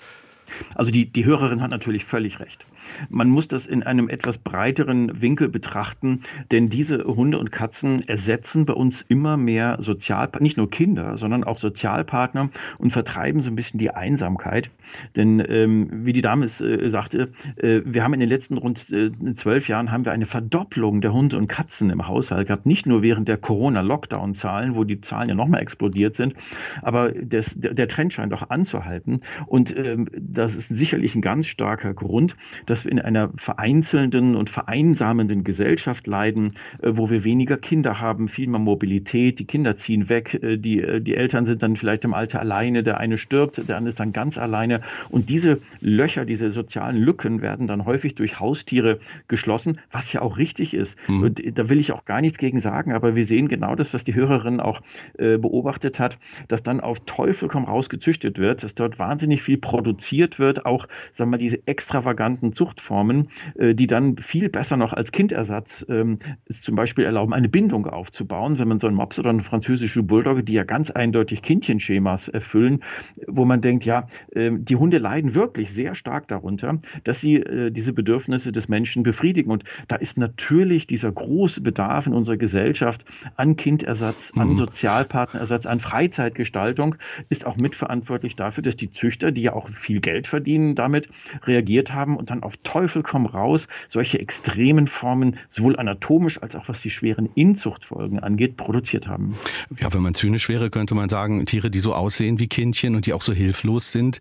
Also 0.76 0.92
die, 0.92 1.06
die 1.06 1.26
Hörerin 1.26 1.62
hat 1.62 1.72
natürlich 1.72 2.06
völlig 2.06 2.40
recht. 2.40 2.66
Man 3.10 3.30
muss 3.30 3.48
das 3.48 3.66
in 3.66 3.84
einem 3.84 4.10
etwas 4.10 4.38
breiteren 4.38 5.22
Winkel 5.22 5.50
betrachten, 5.50 6.22
denn 6.52 6.70
diese 6.70 7.04
Hunde 7.04 7.38
und 7.40 7.52
Katzen 7.52 8.08
ersetzen 8.08 8.66
bei 8.66 8.74
uns 8.74 9.04
immer 9.08 9.38
mehr 9.38 9.78
Sozialpartner, 9.80 10.44
nicht 10.44 10.58
nur 10.58 10.70
Kinder, 10.70 11.18
sondern 11.18 11.44
auch 11.44 11.58
Sozialpartner 11.58 12.50
und 12.78 12.92
vertreiben 12.92 13.42
so 13.42 13.50
ein 13.50 13.56
bisschen 13.56 13.80
die 13.80 13.92
Einsamkeit. 13.92 14.70
Denn 15.16 15.44
ähm, 15.48 16.06
wie 16.06 16.14
die 16.14 16.22
Dame 16.22 16.46
es 16.46 16.62
äh, 16.62 16.90
sagte, 16.90 17.32
äh, 17.58 17.82
wir 17.86 18.04
haben 18.04 18.14
in 18.14 18.20
den 18.20 18.30
letzten 18.30 18.58
rund 18.58 18.90
äh, 18.92 19.12
zwölf 19.36 19.68
Jahren 19.68 19.92
haben 19.92 20.06
wir 20.06 20.12
eine 20.12 20.26
Verdopplung 20.26 21.02
der 21.02 21.14
Hunde 21.14 21.38
und 21.38 21.48
Katzen 21.48 21.90
im 21.90 22.08
Haushalt 22.08 22.48
gehabt. 22.48 22.66
Nicht 22.66 22.86
nur 22.86 23.02
während 23.02 23.28
der 23.28 23.38
Corona-Lockdown-Zahlen, 23.38 24.76
wo 24.76 24.84
die 24.84 25.02
Zahlen 25.02 25.30
ja 25.30 25.36
nochmal 25.36 25.62
explodiert 25.62 26.16
sind, 26.16 26.36
aber 26.82 27.12
des, 27.12 27.54
der, 27.56 27.88
Trend 27.88 28.14
scheint 28.14 28.32
doch 28.32 28.50
anzuhalten. 28.50 29.22
Und 29.46 29.76
ähm, 29.78 30.08
das 30.18 30.56
ist 30.56 30.70
sicherlich 30.70 31.16
ein 31.16 31.22
ganz 31.22 31.48
starker 31.48 31.94
Grund, 31.94 32.36
dass 32.66 32.83
wir 32.84 32.92
in 32.92 33.00
einer 33.00 33.30
vereinzelnden 33.36 34.36
und 34.36 34.50
vereinsamenden 34.50 35.44
Gesellschaft 35.44 36.08
leiden, 36.08 36.54
äh, 36.82 36.92
wo 36.94 37.10
wir 37.10 37.24
weniger 37.24 37.58
Kinder 37.58 38.00
haben, 38.00 38.28
viel 38.28 38.48
mehr 38.48 38.60
Mobilität, 38.60 39.40
die 39.40 39.46
Kinder 39.46 39.76
ziehen 39.76 40.10
weg, 40.10 40.40
äh, 40.42 40.58
die, 40.58 40.82
äh, 40.82 41.02
die 41.02 41.16
Eltern 41.16 41.46
sind 41.46 41.64
dann 41.64 41.76
vielleicht 41.76 42.04
im 42.04 42.14
Alter 42.14 42.40
alleine, 42.40 42.84
der 42.84 42.98
eine 42.98 43.18
stirbt, 43.18 43.68
der 43.68 43.78
andere 43.78 43.90
ist 43.90 44.00
dann 44.00 44.14
ganz 44.14 44.38
alleine. 44.38 44.82
Und 45.10 45.30
diese 45.30 45.60
Löcher, 45.82 46.26
diese 46.26 46.52
sozialen 46.52 46.98
Lücken 46.98 47.42
werden 47.42 47.68
dann 47.68 47.86
häufig 47.86 48.16
durch 48.16 48.40
Haustiere 48.40 49.00
geschlossen, 49.28 49.80
was 49.92 50.12
ja 50.14 50.22
auch 50.22 50.38
richtig 50.38 50.74
ist. 50.74 50.98
Mhm. 51.08 51.34
Da 51.54 51.70
will 51.70 51.80
ich 51.80 51.92
auch 51.92 52.06
gar 52.06 52.22
nichts 52.22 52.38
gegen 52.38 52.60
sagen, 52.60 52.94
aber 52.94 53.16
wir 53.16 53.26
sehen 53.26 53.48
genau 53.48 53.76
das, 53.76 53.94
was 53.94 54.04
die 54.04 54.16
Hörerin 54.16 54.60
auch 54.60 54.82
beobachtet 55.18 56.00
hat, 56.00 56.18
dass 56.48 56.64
dann 56.64 56.80
auf 56.80 57.00
Teufel 57.06 57.48
komm 57.48 57.66
raus 57.66 57.90
gezüchtet 57.90 58.38
wird, 58.38 58.64
dass 58.64 58.76
dort 58.76 59.00
wahnsinnig 59.00 59.42
viel 59.44 59.58
produziert 59.58 60.40
wird, 60.40 60.66
auch 60.66 60.88
sagen 61.12 61.30
wir 61.30 61.38
mal, 61.38 61.38
diese 61.38 61.66
extravaganten 61.68 62.54
Zucht 62.54 62.73
Zuchtformen, 62.74 63.30
äh, 63.56 63.76
die 63.76 63.88
dann 63.88 64.18
viel 64.18 64.50
besser 64.50 64.78
noch 64.78 64.94
als 64.94 65.12
Kindersatz 65.12 65.86
ähm, 65.90 66.20
es 66.46 66.62
zum 66.62 66.76
Beispiel 66.76 67.06
erlauben, 67.06 67.34
eine 67.34 67.50
Bindung 67.50 67.86
aufzubauen, 67.88 68.60
wenn 68.60 68.68
man 68.68 68.80
so 68.80 68.88
einen 68.88 68.96
Mops 68.96 69.20
oder 69.20 69.30
eine 69.30 69.44
französische 69.44 70.04
Bulldogge, 70.04 70.44
die 70.44 70.54
ja 70.54 70.64
ganz 70.64 70.92
eindeutig 70.92 71.42
Kindchenschemas 71.42 72.28
erfüllen, 72.28 72.84
wo 73.28 73.46
man 73.46 73.62
denkt, 73.62 73.86
ja, 73.86 74.08
äh, 74.32 74.52
die 74.54 74.76
Hunde 74.76 74.98
leiden 74.98 75.36
wirklich 75.36 75.72
sehr 75.74 75.96
stark 75.96 76.28
darunter, 76.28 76.80
dass 77.04 77.22
sie 77.22 77.36
äh, 77.36 77.72
diese 77.72 77.94
Bedürfnisse 77.94 78.52
des 78.52 78.68
Menschen 78.68 79.04
befriedigen. 79.04 79.52
Und 79.52 79.64
da 79.88 79.96
ist 79.96 80.18
natürlich 80.18 80.88
dieser 80.88 81.12
große 81.12 81.62
Bedarf 81.62 82.08
in 82.08 82.14
unserer 82.14 82.38
Gesellschaft 82.38 83.06
an 83.36 83.56
Kindersatz, 83.56 84.32
an 84.36 84.50
mhm. 84.50 84.56
Sozialpartnerersatz, 84.58 85.66
an 85.66 85.80
Freizeitgestaltung, 85.80 86.96
ist 87.30 87.46
auch 87.46 87.58
mitverantwortlich 87.58 88.36
dafür, 88.36 88.64
dass 88.64 88.76
die 88.76 88.92
Züchter, 88.92 89.32
die 89.32 89.44
ja 89.44 89.54
auch 89.54 89.70
viel 89.70 90.00
Geld 90.00 90.28
verdienen, 90.28 90.76
damit 90.76 91.10
reagiert 91.46 91.94
haben 91.94 92.18
und 92.18 92.30
dann 92.30 92.44
auf 92.44 92.58
Teufel 92.64 93.04
komm 93.04 93.26
raus 93.26 93.68
solche 93.88 94.20
extremen 94.20 94.88
Formen 94.88 95.38
sowohl 95.50 95.78
anatomisch 95.78 96.42
als 96.42 96.56
auch 96.56 96.68
was 96.68 96.82
die 96.82 96.90
schweren 96.90 97.30
Inzuchtfolgen 97.36 98.20
angeht, 98.20 98.58
produziert 98.58 99.08
haben. 99.08 99.36
Ja, 99.80 99.94
wenn 99.94 100.02
man 100.02 100.14
zynisch 100.14 100.50
wäre, 100.50 100.70
könnte 100.70 100.96
man 100.96 101.10
sagen, 101.10 101.46
Tiere, 101.46 101.70
die 101.70 101.80
so 101.80 101.94
aussehen 101.94 102.40
wie 102.40 102.48
Kindchen 102.48 102.96
und 102.96 103.06
die 103.06 103.14
auch 103.14 103.22
so 103.22 103.34
hilflos 103.34 103.92
sind, 103.92 104.20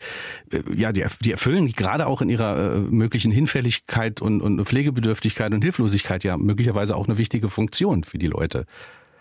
äh, 0.53 0.63
ja, 0.75 0.93
die, 0.93 1.05
die 1.21 1.33
erfüllen 1.33 1.73
gerade 1.73 2.07
auch 2.07 2.23
in 2.23 2.29
ihrer 2.29 2.77
äh, 2.77 2.79
möglichen 2.79 3.33
Hinfälligkeit 3.33 4.21
und, 4.21 4.41
und 4.41 4.63
Pflegebedürftigkeit 4.65 5.53
und 5.53 5.63
Hilflosigkeit 5.63 6.25
ja 6.25 6.37
möglicherweise 6.37 6.97
auch 6.97 7.07
eine 7.07 7.19
wichtige 7.19 7.49
Funktion 7.49 8.05
für 8.05 8.19
die 8.19 8.27
Leute. 8.27 8.67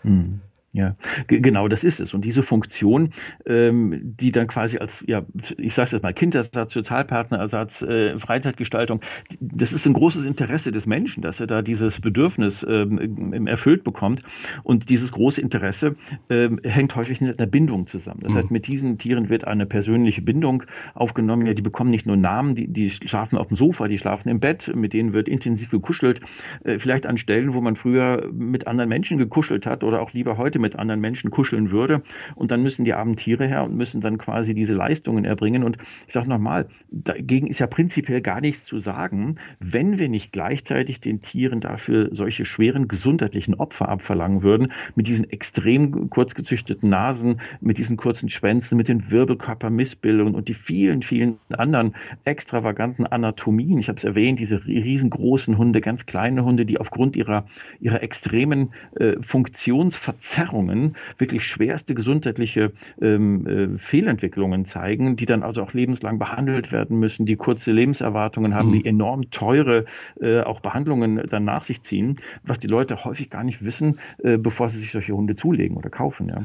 Hm. 0.02 0.40
Ja, 0.74 0.96
genau, 1.26 1.68
das 1.68 1.84
ist 1.84 2.00
es. 2.00 2.14
Und 2.14 2.24
diese 2.24 2.42
Funktion, 2.42 3.10
ähm, 3.44 4.00
die 4.02 4.32
dann 4.32 4.46
quasi 4.46 4.78
als, 4.78 5.04
ja, 5.06 5.22
ich 5.58 5.74
sage 5.74 5.84
es 5.84 5.92
jetzt 5.92 6.02
mal, 6.02 6.14
Kindersatz, 6.14 6.72
Sozialpartnerersatz, 6.72 7.82
äh, 7.82 8.18
Freizeitgestaltung, 8.18 9.02
das 9.38 9.74
ist 9.74 9.86
ein 9.86 9.92
großes 9.92 10.24
Interesse 10.24 10.72
des 10.72 10.86
Menschen, 10.86 11.22
dass 11.22 11.40
er 11.40 11.46
da 11.46 11.60
dieses 11.60 12.00
Bedürfnis 12.00 12.64
ähm, 12.66 13.46
erfüllt 13.46 13.84
bekommt. 13.84 14.22
Und 14.62 14.88
dieses 14.88 15.12
große 15.12 15.42
Interesse 15.42 15.94
ähm, 16.30 16.58
hängt 16.64 16.96
häufig 16.96 17.20
mit 17.20 17.38
einer 17.38 17.50
Bindung 17.50 17.86
zusammen. 17.86 18.20
Das 18.22 18.32
mhm. 18.32 18.38
heißt, 18.38 18.50
mit 18.50 18.66
diesen 18.66 18.96
Tieren 18.96 19.28
wird 19.28 19.46
eine 19.46 19.66
persönliche 19.66 20.22
Bindung 20.22 20.62
aufgenommen. 20.94 21.46
Ja, 21.46 21.52
die 21.52 21.60
bekommen 21.60 21.90
nicht 21.90 22.06
nur 22.06 22.16
Namen, 22.16 22.54
die, 22.54 22.66
die 22.66 22.88
schlafen 22.88 23.36
auf 23.36 23.48
dem 23.48 23.58
Sofa, 23.58 23.88
die 23.88 23.98
schlafen 23.98 24.30
im 24.30 24.40
Bett, 24.40 24.74
mit 24.74 24.94
denen 24.94 25.12
wird 25.12 25.28
intensiv 25.28 25.70
gekuschelt. 25.70 26.22
Äh, 26.64 26.78
vielleicht 26.78 27.06
an 27.06 27.18
Stellen, 27.18 27.52
wo 27.52 27.60
man 27.60 27.76
früher 27.76 28.30
mit 28.32 28.66
anderen 28.66 28.88
Menschen 28.88 29.18
gekuschelt 29.18 29.66
hat 29.66 29.84
oder 29.84 30.00
auch 30.00 30.14
lieber 30.14 30.38
heute 30.38 30.61
mit 30.62 30.76
anderen 30.76 31.00
Menschen 31.00 31.30
kuscheln 31.30 31.70
würde. 31.70 32.02
Und 32.34 32.50
dann 32.50 32.62
müssen 32.62 32.84
die 32.84 32.94
armen 32.94 33.16
Tiere 33.16 33.46
her 33.46 33.64
und 33.64 33.76
müssen 33.76 34.00
dann 34.00 34.16
quasi 34.16 34.54
diese 34.54 34.74
Leistungen 34.74 35.24
erbringen. 35.24 35.64
Und 35.64 35.76
ich 36.06 36.14
sage 36.14 36.28
nochmal, 36.28 36.68
dagegen 36.90 37.46
ist 37.46 37.58
ja 37.58 37.66
prinzipiell 37.66 38.22
gar 38.22 38.40
nichts 38.40 38.64
zu 38.64 38.78
sagen, 38.78 39.36
wenn 39.60 39.98
wir 39.98 40.08
nicht 40.08 40.32
gleichzeitig 40.32 41.00
den 41.00 41.20
Tieren 41.20 41.60
dafür 41.60 42.08
solche 42.12 42.44
schweren 42.44 42.88
gesundheitlichen 42.88 43.54
Opfer 43.54 43.88
abverlangen 43.88 44.42
würden, 44.42 44.72
mit 44.94 45.06
diesen 45.06 45.28
extrem 45.30 46.08
kurz 46.10 46.34
gezüchteten 46.34 46.88
Nasen, 46.88 47.40
mit 47.60 47.78
diesen 47.78 47.96
kurzen 47.96 48.28
Schwänzen, 48.28 48.76
mit 48.76 48.88
den 48.88 49.10
Wirbelkörpermissbildungen 49.10 50.34
und 50.34 50.48
die 50.48 50.54
vielen, 50.54 51.02
vielen 51.02 51.38
anderen 51.50 51.94
extravaganten 52.24 53.06
Anatomien. 53.06 53.78
Ich 53.78 53.88
habe 53.88 53.98
es 53.98 54.04
erwähnt, 54.04 54.38
diese 54.38 54.64
riesengroßen 54.64 55.58
Hunde, 55.58 55.80
ganz 55.80 56.06
kleine 56.06 56.44
Hunde, 56.44 56.64
die 56.64 56.78
aufgrund 56.78 57.16
ihrer, 57.16 57.46
ihrer 57.80 58.02
extremen 58.02 58.72
äh, 58.96 59.14
Funktionsverzerrung 59.20 60.51
Erkrankungen 60.52 60.96
wirklich 61.18 61.44
schwerste 61.44 61.94
gesundheitliche 61.94 62.72
ähm, 63.00 63.46
äh, 63.46 63.78
Fehlentwicklungen 63.78 64.64
zeigen, 64.64 65.16
die 65.16 65.26
dann 65.26 65.42
also 65.42 65.62
auch 65.62 65.72
lebenslang 65.72 66.18
behandelt 66.18 66.72
werden 66.72 66.98
müssen, 66.98 67.26
die 67.26 67.36
kurze 67.36 67.72
Lebenserwartungen 67.72 68.54
haben, 68.54 68.68
mhm. 68.68 68.72
die 68.72 68.86
enorm 68.86 69.30
teure 69.30 69.86
äh, 70.20 70.40
auch 70.40 70.60
Behandlungen 70.60 71.22
dann 71.28 71.44
nach 71.44 71.64
sich 71.64 71.82
ziehen, 71.82 72.18
was 72.42 72.58
die 72.58 72.66
Leute 72.66 73.04
häufig 73.04 73.30
gar 73.30 73.44
nicht 73.44 73.64
wissen, 73.64 73.98
äh, 74.22 74.36
bevor 74.36 74.68
sie 74.68 74.78
sich 74.78 74.92
solche 74.92 75.14
Hunde 75.14 75.34
zulegen 75.36 75.76
oder 75.76 75.90
kaufen. 75.90 76.28
Ja. 76.28 76.42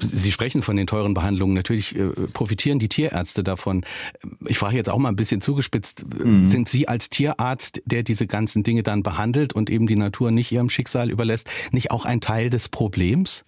Sie 0.00 0.32
sprechen 0.32 0.62
von 0.62 0.76
den 0.76 0.86
teuren 0.86 1.14
Behandlungen. 1.14 1.54
Natürlich 1.54 1.96
äh, 1.96 2.08
profitieren 2.32 2.78
die 2.78 2.88
Tierärzte 2.88 3.44
davon. 3.44 3.84
Ich 4.46 4.58
frage 4.58 4.76
jetzt 4.76 4.90
auch 4.90 4.98
mal 4.98 5.08
ein 5.08 5.16
bisschen 5.16 5.40
zugespitzt. 5.40 6.04
Mhm. 6.18 6.48
Sind 6.48 6.68
Sie 6.68 6.88
als 6.88 7.10
Tierarzt, 7.10 7.82
der 7.84 8.02
diese 8.02 8.26
ganzen 8.26 8.62
Dinge 8.62 8.82
dann 8.82 9.02
behandelt 9.02 9.52
und 9.52 9.70
eben 9.70 9.86
die 9.86 9.96
Natur 9.96 10.30
nicht 10.30 10.52
ihrem 10.52 10.70
Schicksal 10.70 11.10
überlässt, 11.10 11.50
nicht 11.72 11.90
auch 11.90 12.04
ein 12.04 12.20
Teil 12.20 12.50
des 12.50 12.68
Problems? 12.68 13.44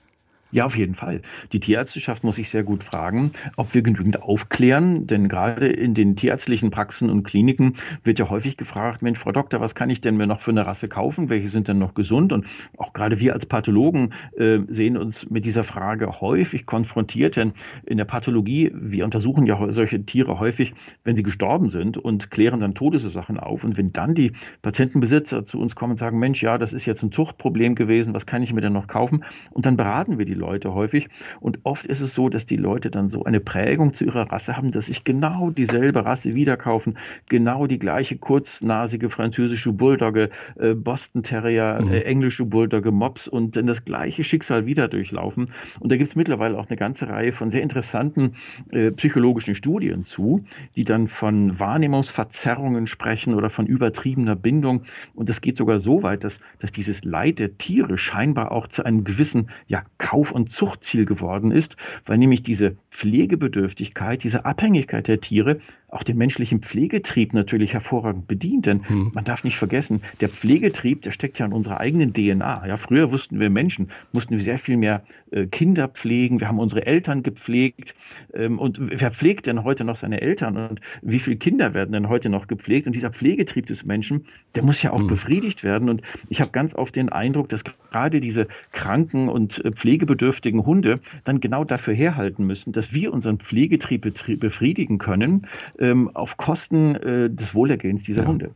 Ja, 0.57 0.65
auf 0.65 0.75
jeden 0.75 0.95
Fall. 0.95 1.21
Die 1.53 1.61
Tierärzteschaft 1.61 2.25
muss 2.25 2.37
sich 2.37 2.49
sehr 2.49 2.63
gut 2.63 2.83
fragen, 2.83 3.33
ob 3.59 3.75
wir 3.75 3.83
genügend 3.83 4.23
aufklären, 4.23 5.07
denn 5.07 5.29
gerade 5.29 5.69
in 5.69 5.93
den 5.93 6.17
tierärztlichen 6.17 6.71
Praxen 6.71 7.11
und 7.11 7.25
Kliniken 7.25 7.75
wird 8.05 8.19
ja 8.19 8.31
häufig 8.31 8.57
gefragt, 8.57 9.03
Mensch, 9.03 9.19
Frau 9.19 9.33
Doktor, 9.33 9.61
was 9.61 9.75
kann 9.75 9.91
ich 9.91 10.01
denn 10.01 10.17
mir 10.17 10.27
noch 10.27 10.41
für 10.41 10.53
eine 10.53 10.65
Rasse 10.65 10.89
kaufen? 10.89 11.29
Welche 11.29 11.51
sind 11.51 11.69
denn 11.69 11.79
noch 11.79 11.93
gesund? 11.93 12.33
Und 12.33 12.47
auch 12.79 12.95
gerade 12.95 13.21
wir 13.21 13.35
als 13.35 13.45
Pathologen 13.45 14.15
äh, 14.39 14.61
sehen 14.69 14.97
uns 14.97 15.29
mit 15.29 15.45
dieser 15.45 15.63
Frage 15.63 16.23
häufig 16.23 16.65
konfrontiert, 16.65 17.37
denn 17.37 17.53
in 17.85 17.99
der 17.99 18.07
Pathologie, 18.07 18.73
wir 18.75 19.05
untersuchen 19.05 19.45
ja 19.45 19.71
solche 19.73 20.07
Tiere 20.07 20.41
häufig, 20.41 20.73
wenn 21.05 21.17
sie 21.17 21.23
gestorben 21.23 21.69
sind 21.69 21.99
und 21.99 22.31
klären 22.31 22.61
dann 22.61 22.75
Todesursachen 22.75 23.39
auf. 23.39 23.63
Und 23.63 23.77
wenn 23.77 23.93
dann 23.93 24.15
die 24.15 24.33
Patientenbesitzer 24.63 25.45
zu 25.45 25.61
uns 25.61 25.75
kommen 25.75 25.91
und 25.91 25.99
sagen, 25.99 26.19
Mensch, 26.19 26.43
ja, 26.43 26.57
das 26.57 26.73
ist 26.73 26.87
jetzt 26.87 27.03
ein 27.03 27.13
Zuchtproblem 27.13 27.75
gewesen, 27.75 28.15
was 28.15 28.25
kann 28.25 28.43
ich 28.43 28.55
mir 28.55 28.63
denn 28.63 28.73
noch 28.73 28.87
kaufen? 28.87 29.23
Und 29.51 29.67
dann 29.67 29.77
beraten 29.77 30.17
wir 30.17 30.25
die 30.25 30.33
Leute 30.33 30.46
Leute 30.47 30.75
häufig. 30.75 31.09
Und 31.41 31.59
oft 31.65 31.87
ist 31.87 32.01
es 32.01 32.15
so, 32.15 32.29
dass 32.29 32.47
die 32.47 32.57
Leute 32.57 32.91
dann 32.91 33.11
so 33.11 33.25
eine 33.25 33.41
Prägung 33.41 33.95
zu 33.95 34.05
ihrer 34.05 34.31
Rasse 34.31 34.57
haben, 34.57 34.71
dass 34.71 34.87
sich 34.87 35.03
genau 35.03 35.51
dieselbe 35.51 36.05
Rasse 36.05 36.35
wieder 36.37 36.57
kaufen, 36.57 36.97
genau 37.29 37.67
die 37.67 37.81
gleiche 37.81 38.17
kurznasige 38.17 39.11
französische 39.11 39.73
Bulldogge, 39.73 40.31
äh, 40.57 40.75
Boston 40.75 41.25
Terrier, 41.25 41.81
mhm. 41.83 41.93
äh, 41.93 42.01
englische 42.03 42.45
Bulldogge, 42.45 42.93
Mops 42.93 43.27
und 43.27 43.57
dann 43.57 43.67
das 43.67 43.85
gleiche 43.85 44.23
Schicksal 44.23 44.67
wieder 44.67 44.87
durchlaufen. 44.87 45.51
Und 45.81 45.91
da 45.91 45.97
gibt 45.97 46.11
es 46.11 46.17
mittlerweile 46.17 46.57
auch 46.57 46.69
eine 46.69 46.77
ganze 46.77 47.09
Reihe 47.09 47.33
von 47.33 47.51
sehr 47.51 47.63
interessanten 47.63 48.37
äh, 48.71 48.93
psychologischen 48.93 49.57
Studien 49.57 50.05
zu, 50.05 50.45
die 50.77 50.85
dann 50.85 51.09
von 51.09 51.59
Wahrnehmungsverzerrungen 51.59 52.87
sprechen 52.87 53.35
oder 53.35 53.51
von 53.51 53.67
übertriebener 53.67 54.37
Bindung. 54.37 54.83
Und 55.15 55.29
das 55.29 55.41
geht 55.41 55.57
sogar 55.57 55.81
so 55.81 56.05
weit, 56.05 56.23
dass, 56.23 56.39
dass 56.61 56.71
dieses 56.71 57.03
Leid 57.05 57.41
der 57.41 57.59
Tiere 57.59 57.99
scheinbar 57.99 58.53
auch 58.53 58.69
zu 58.69 58.85
einem 58.85 59.03
gewissen 59.03 59.51
ja, 59.67 59.83
Kauf- 59.99 60.26
und 60.33 60.51
Zuchtziel 60.51 61.05
geworden 61.05 61.51
ist, 61.51 61.77
weil 62.05 62.19
nämlich 62.19 62.43
diese 62.43 62.77
Pflegebedürftigkeit, 62.91 64.23
diese 64.23 64.45
Abhängigkeit 64.45 65.09
der 65.09 65.21
Tiere 65.21 65.61
auch 65.89 66.03
den 66.03 66.19
menschlichen 66.19 66.63
Pflegetrieb 66.63 67.33
natürlich 67.33 67.73
hervorragend 67.73 68.27
bedient. 68.27 68.67
Denn 68.67 68.89
hm. 68.89 69.13
man 69.15 69.25
darf 69.25 69.45
nicht 69.45 69.57
vergessen, 69.57 70.03
der 70.21 70.29
Pflegetrieb, 70.29 71.03
der 71.03 71.13
steckt 71.13 71.39
ja 71.39 71.47
in 71.47 71.53
unserer 71.53 71.79
eigenen 71.79 72.13
DNA. 72.13 72.67
Ja, 72.67 72.77
früher 72.77 73.13
wussten 73.13 73.39
wir 73.39 73.51
Menschen, 73.51 73.91
mussten 74.13 74.37
wir 74.37 74.43
sehr 74.43 74.59
viel 74.59 74.77
mehr 74.77 75.03
äh, 75.31 75.47
Kinder 75.47 75.89
pflegen. 75.89 76.41
Wir 76.41 76.49
haben 76.49 76.59
unsere 76.59 76.87
Eltern 76.87 77.23
gepflegt. 77.23 77.95
Ähm, 78.35 78.59
und 78.59 78.79
wer 78.81 79.13
pflegt 79.13 79.47
denn 79.47 79.63
heute 79.63 79.85
noch 79.85 79.97
seine 79.97 80.21
Eltern? 80.21 80.57
Und 80.57 80.81
wie 81.03 81.21
viele 81.21 81.37
Kinder 81.37 81.73
werden 81.73 81.93
denn 81.93 82.09
heute 82.09 82.31
noch 82.31 82.49
gepflegt? 82.49 82.89
Und 82.89 82.95
dieser 82.95 83.11
Pflegetrieb 83.11 83.67
des 83.67 83.85
Menschen, 83.85 84.25
der 84.57 84.65
muss 84.65 84.83
ja 84.83 84.93
auch 84.93 85.01
hm. 85.01 85.07
befriedigt 85.07 85.63
werden. 85.63 85.89
Und 85.89 86.03
ich 86.29 86.41
habe 86.41 86.51
ganz 86.51 86.75
oft 86.75 86.97
den 86.97 87.11
Eindruck, 87.11 87.49
dass 87.49 87.63
gerade 87.65 88.21
diese 88.21 88.49
kranken 88.73 89.29
und 89.29 89.65
äh, 89.65 89.71
pflegebedürftigen 89.71 90.67
Hunde 90.67 90.99
dann 91.23 91.41
genau 91.41 91.63
dafür 91.63 91.95
herhalten 91.95 92.45
müssen, 92.45 92.73
dass 92.73 92.93
wir 92.93 93.13
unseren 93.13 93.39
Pflegetrieb 93.39 94.03
befriedigen 94.41 94.99
können 94.99 95.47
ähm, 95.79 96.11
auf 96.15 96.37
Kosten 96.37 96.95
äh, 96.97 97.31
des 97.31 97.55
Wohlergehens 97.55 98.03
dieser 98.03 98.23
ja. 98.23 98.29
Hunde. 98.29 98.51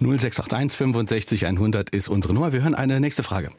0681 0.00 0.76
65 0.78 1.46
100 1.46 1.90
ist 1.90 2.08
unsere 2.08 2.34
Nummer. 2.34 2.52
Wir 2.52 2.62
hören 2.62 2.74
eine 2.74 3.00
nächste 3.00 3.22
Frage. 3.22 3.50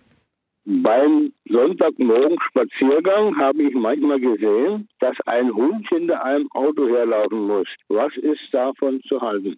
Beim 0.66 1.34
Sonntagmorgen 1.50 2.38
Spaziergang 2.50 3.38
habe 3.38 3.64
ich 3.64 3.76
manchmal 3.76 4.20
gesehen, 4.20 4.88
dass 5.00 5.16
ein 5.26 5.54
Hund 5.54 5.86
hinter 5.90 6.24
einem 6.24 6.50
Auto 6.52 6.88
herlaufen 6.88 7.48
muss. 7.48 7.68
Was 7.90 8.16
ist 8.16 8.40
davon 8.54 9.02
zu 9.02 9.20
halten? 9.20 9.58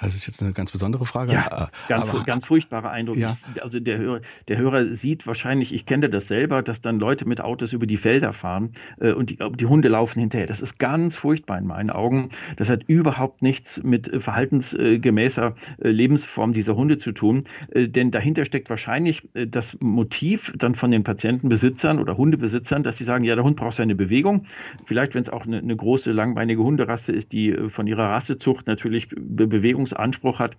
Das 0.00 0.14
ist 0.14 0.26
jetzt 0.26 0.42
eine 0.42 0.52
ganz 0.52 0.72
besondere 0.72 1.06
Frage. 1.06 1.32
Ja, 1.32 1.46
äh, 1.46 1.66
ganz, 1.88 2.08
aber, 2.08 2.22
ganz 2.24 2.44
furchtbarer 2.44 2.90
Eindruck. 2.90 3.16
Ja. 3.16 3.38
Also 3.62 3.80
der 3.80 3.96
Hörer, 3.96 4.20
der 4.46 4.58
Hörer 4.58 4.94
sieht 4.94 5.26
wahrscheinlich, 5.26 5.72
ich 5.72 5.86
kenne 5.86 6.10
das 6.10 6.28
selber, 6.28 6.62
dass 6.62 6.82
dann 6.82 6.98
Leute 6.98 7.26
mit 7.26 7.40
Autos 7.40 7.72
über 7.72 7.86
die 7.86 7.96
Felder 7.96 8.34
fahren 8.34 8.72
äh, 9.00 9.12
und 9.12 9.30
die, 9.30 9.38
die, 9.54 9.64
Hunde 9.64 9.88
laufen 9.88 10.20
hinterher. 10.20 10.46
Das 10.46 10.60
ist 10.60 10.78
ganz 10.78 11.16
furchtbar 11.16 11.56
in 11.56 11.66
meinen 11.66 11.88
Augen. 11.88 12.28
Das 12.56 12.68
hat 12.68 12.84
überhaupt 12.86 13.40
nichts 13.40 13.82
mit 13.82 14.12
äh, 14.12 14.20
verhaltensgemäßer 14.20 15.54
äh, 15.78 15.88
Lebensform 15.88 16.52
dieser 16.52 16.76
Hunde 16.76 16.98
zu 16.98 17.12
tun, 17.12 17.44
äh, 17.70 17.88
denn 17.88 18.10
dahinter 18.10 18.44
steckt 18.44 18.68
wahrscheinlich 18.68 19.26
äh, 19.34 19.46
das 19.46 19.78
Motiv 19.80 20.52
dann 20.58 20.74
von 20.74 20.90
den 20.90 21.04
Patientenbesitzern 21.04 21.98
oder 21.98 22.18
Hundebesitzern, 22.18 22.82
dass 22.82 22.98
sie 22.98 23.04
sagen, 23.04 23.24
ja, 23.24 23.34
der 23.34 23.44
Hund 23.44 23.56
braucht 23.56 23.76
seine 23.76 23.94
Bewegung. 23.94 24.44
Vielleicht, 24.84 25.14
wenn 25.14 25.22
es 25.22 25.30
auch 25.30 25.46
eine, 25.46 25.58
eine, 25.58 25.74
große, 25.74 26.12
langbeinige 26.12 26.62
Hunderasse 26.62 27.12
ist, 27.12 27.32
die 27.32 27.54
von 27.68 27.86
ihrer 27.86 28.10
Rassezucht 28.10 28.66
natürlich 28.66 29.08
Bewegung 29.08 29.85
Leistungsanspruch 29.86 30.38
hat. 30.38 30.56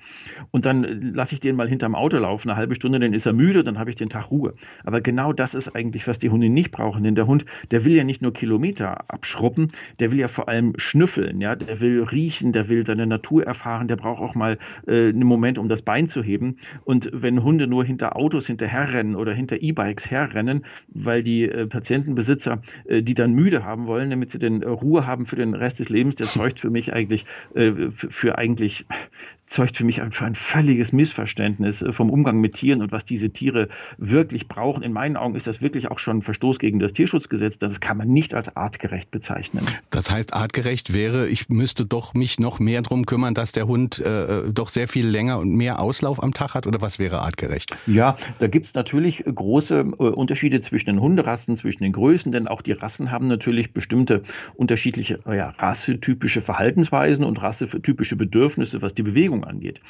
Und 0.52 0.66
dann 0.66 1.14
lasse 1.14 1.34
ich 1.34 1.40
den 1.40 1.56
mal 1.56 1.68
hinterm 1.68 1.96
Auto 1.96 2.18
laufen, 2.18 2.50
eine 2.50 2.58
halbe 2.58 2.76
Stunde, 2.76 3.00
dann 3.00 3.14
ist 3.14 3.26
er 3.26 3.34
müde, 3.34 3.64
dann 3.64 3.78
habe 3.80 3.90
ich 3.90 3.96
den 3.96 4.10
Tag 4.10 4.32
Ruhe. 4.32 4.54
Aber 4.84 5.02
genau 5.02 5.34
das 5.34 5.54
ist 5.54 5.76
eigentlich, 5.76 6.08
was 6.08 6.20
die 6.20 6.30
Hunde 6.30 6.50
nicht 6.50 6.72
brauchen. 6.72 7.04
Denn 7.04 7.16
der 7.16 7.28
Hund, 7.28 7.46
der 7.72 7.86
will 7.86 7.96
ja 7.96 8.04
nicht 8.04 8.22
nur 8.22 8.34
Kilometer 8.34 9.10
abschruppen, 9.10 9.72
der 10.00 10.12
will 10.12 10.20
ja 10.20 10.28
vor 10.28 10.48
allem 10.50 10.74
schnüffeln, 10.78 11.42
ja, 11.42 11.56
der 11.56 11.80
will 11.80 12.04
riechen, 12.04 12.52
der 12.52 12.70
will 12.70 12.86
seine 12.86 13.08
Natur 13.08 13.46
erfahren, 13.46 13.88
der 13.88 13.96
braucht 13.96 14.22
auch 14.22 14.36
mal 14.36 14.58
äh, 14.88 15.10
einen 15.10 15.24
Moment, 15.24 15.58
um 15.58 15.70
das 15.70 15.82
Bein 15.82 16.08
zu 16.08 16.24
heben. 16.24 16.58
Und 16.86 17.10
wenn 17.14 17.44
Hunde 17.44 17.68
nur 17.68 17.84
hinter 17.84 18.16
Autos 18.16 18.48
hinterherrennen 18.48 19.16
oder 19.16 19.34
hinter 19.34 19.62
E-Bikes 19.62 20.10
herrennen, 20.10 20.66
weil 20.88 21.24
die 21.24 21.44
äh, 21.44 21.68
Patientenbesitzer 21.68 22.62
äh, 22.86 23.02
die 23.02 23.14
dann 23.14 23.34
müde 23.34 23.64
haben 23.64 23.88
wollen, 23.88 24.10
damit 24.10 24.32
sie 24.32 24.40
den 24.40 24.62
äh, 24.62 24.68
Ruhe 24.68 25.06
haben 25.06 25.26
für 25.26 25.36
den 25.36 25.54
Rest 25.54 25.80
des 25.80 25.90
Lebens, 25.90 26.16
der 26.16 26.26
zeugt 26.38 26.60
für 26.60 26.70
mich 26.70 26.94
eigentlich 26.94 27.26
äh, 27.56 27.72
für, 27.92 28.12
für 28.12 28.38
eigentlich 28.38 28.86
zeugt 29.48 29.78
für 29.78 29.84
mich 29.84 30.02
für 30.12 30.26
ein 30.26 30.36
völliges 30.36 30.92
Missverständnis 30.92 31.82
äh, 31.82 31.92
vom 31.92 32.10
Umgang 32.10 32.40
mit 32.40 32.56
Tieren 32.56 32.82
und 32.82 32.92
was 32.92 33.06
diese 33.06 33.30
Tiere 33.30 33.70
wirklich 33.98 34.48
brauchen. 34.48 34.84
In 34.84 34.94
meinen 34.94 35.18
Augen 35.18 35.36
ist 35.36 35.48
das 35.48 35.62
wirklich 35.62 35.90
auch 35.90 36.00
schon 36.00 36.18
ein 36.18 36.22
Verstoß 36.22 36.60
gegen 36.60 36.80
das 36.80 36.94
Tierschutzgesetz. 36.94 37.58
Das 37.58 37.80
kann 37.80 37.98
man 37.98 38.10
nicht 38.10 38.34
als 38.34 38.56
artgerecht 38.56 39.10
bezeichnen. 39.12 39.66
Das 39.90 40.12
heißt, 40.12 40.34
artgerecht 40.34 40.94
wäre, 40.94 41.28
ich 41.28 41.50
müsste 41.50 41.86
doch 41.86 42.14
mich 42.14 42.40
noch 42.40 42.60
mehr 42.60 42.82
darum 42.82 43.06
kümmern, 43.06 43.34
dass 43.34 43.54
der 43.54 43.68
Hund 43.68 44.00
äh, 44.00 44.48
äh, 44.48 44.52
doch 44.52 44.70
sehr 44.70 44.88
viel 44.88 45.08
länger 45.08 45.40
und 45.40 45.56
mehr 45.56 45.80
Auslauf 45.80 46.22
am 46.22 46.34
Tag 46.34 46.54
hat? 46.54 46.68
Oder 46.68 46.82
was 46.82 47.00
wäre 47.00 47.22
artgerecht? 47.22 47.76
Ja, 47.88 48.18
da 48.40 48.48
gibt 48.48 48.68
es 48.68 48.74
natürlich 48.74 49.24
große 49.24 49.80
äh, 49.80 50.04
Unterschiede 50.04 50.62
zwischen 50.62 50.88
den 50.88 51.02
Hunderassen, 51.02 51.58
zwischen 51.58 51.84
den 51.84 51.94
Größen, 51.94 52.32
denn 52.32 52.48
auch 52.48 52.62
die 52.62 52.74
Rassen 52.74 53.12
haben 53.12 53.28
natürlich 53.28 53.74
bestimmte 53.74 54.24
unterschiedliche, 54.56 55.20
ja, 55.26 55.54
rassetypische 55.58 56.42
Verhaltensweisen 56.42 57.24
und 57.24 57.42
rassetypische 57.42 58.16
Bedürfnisse, 58.16 58.82
was 58.82 58.94
die 58.94 59.04
Bewegung 59.04 59.37
Bewegung 59.38 59.44
angeht. 59.44 59.82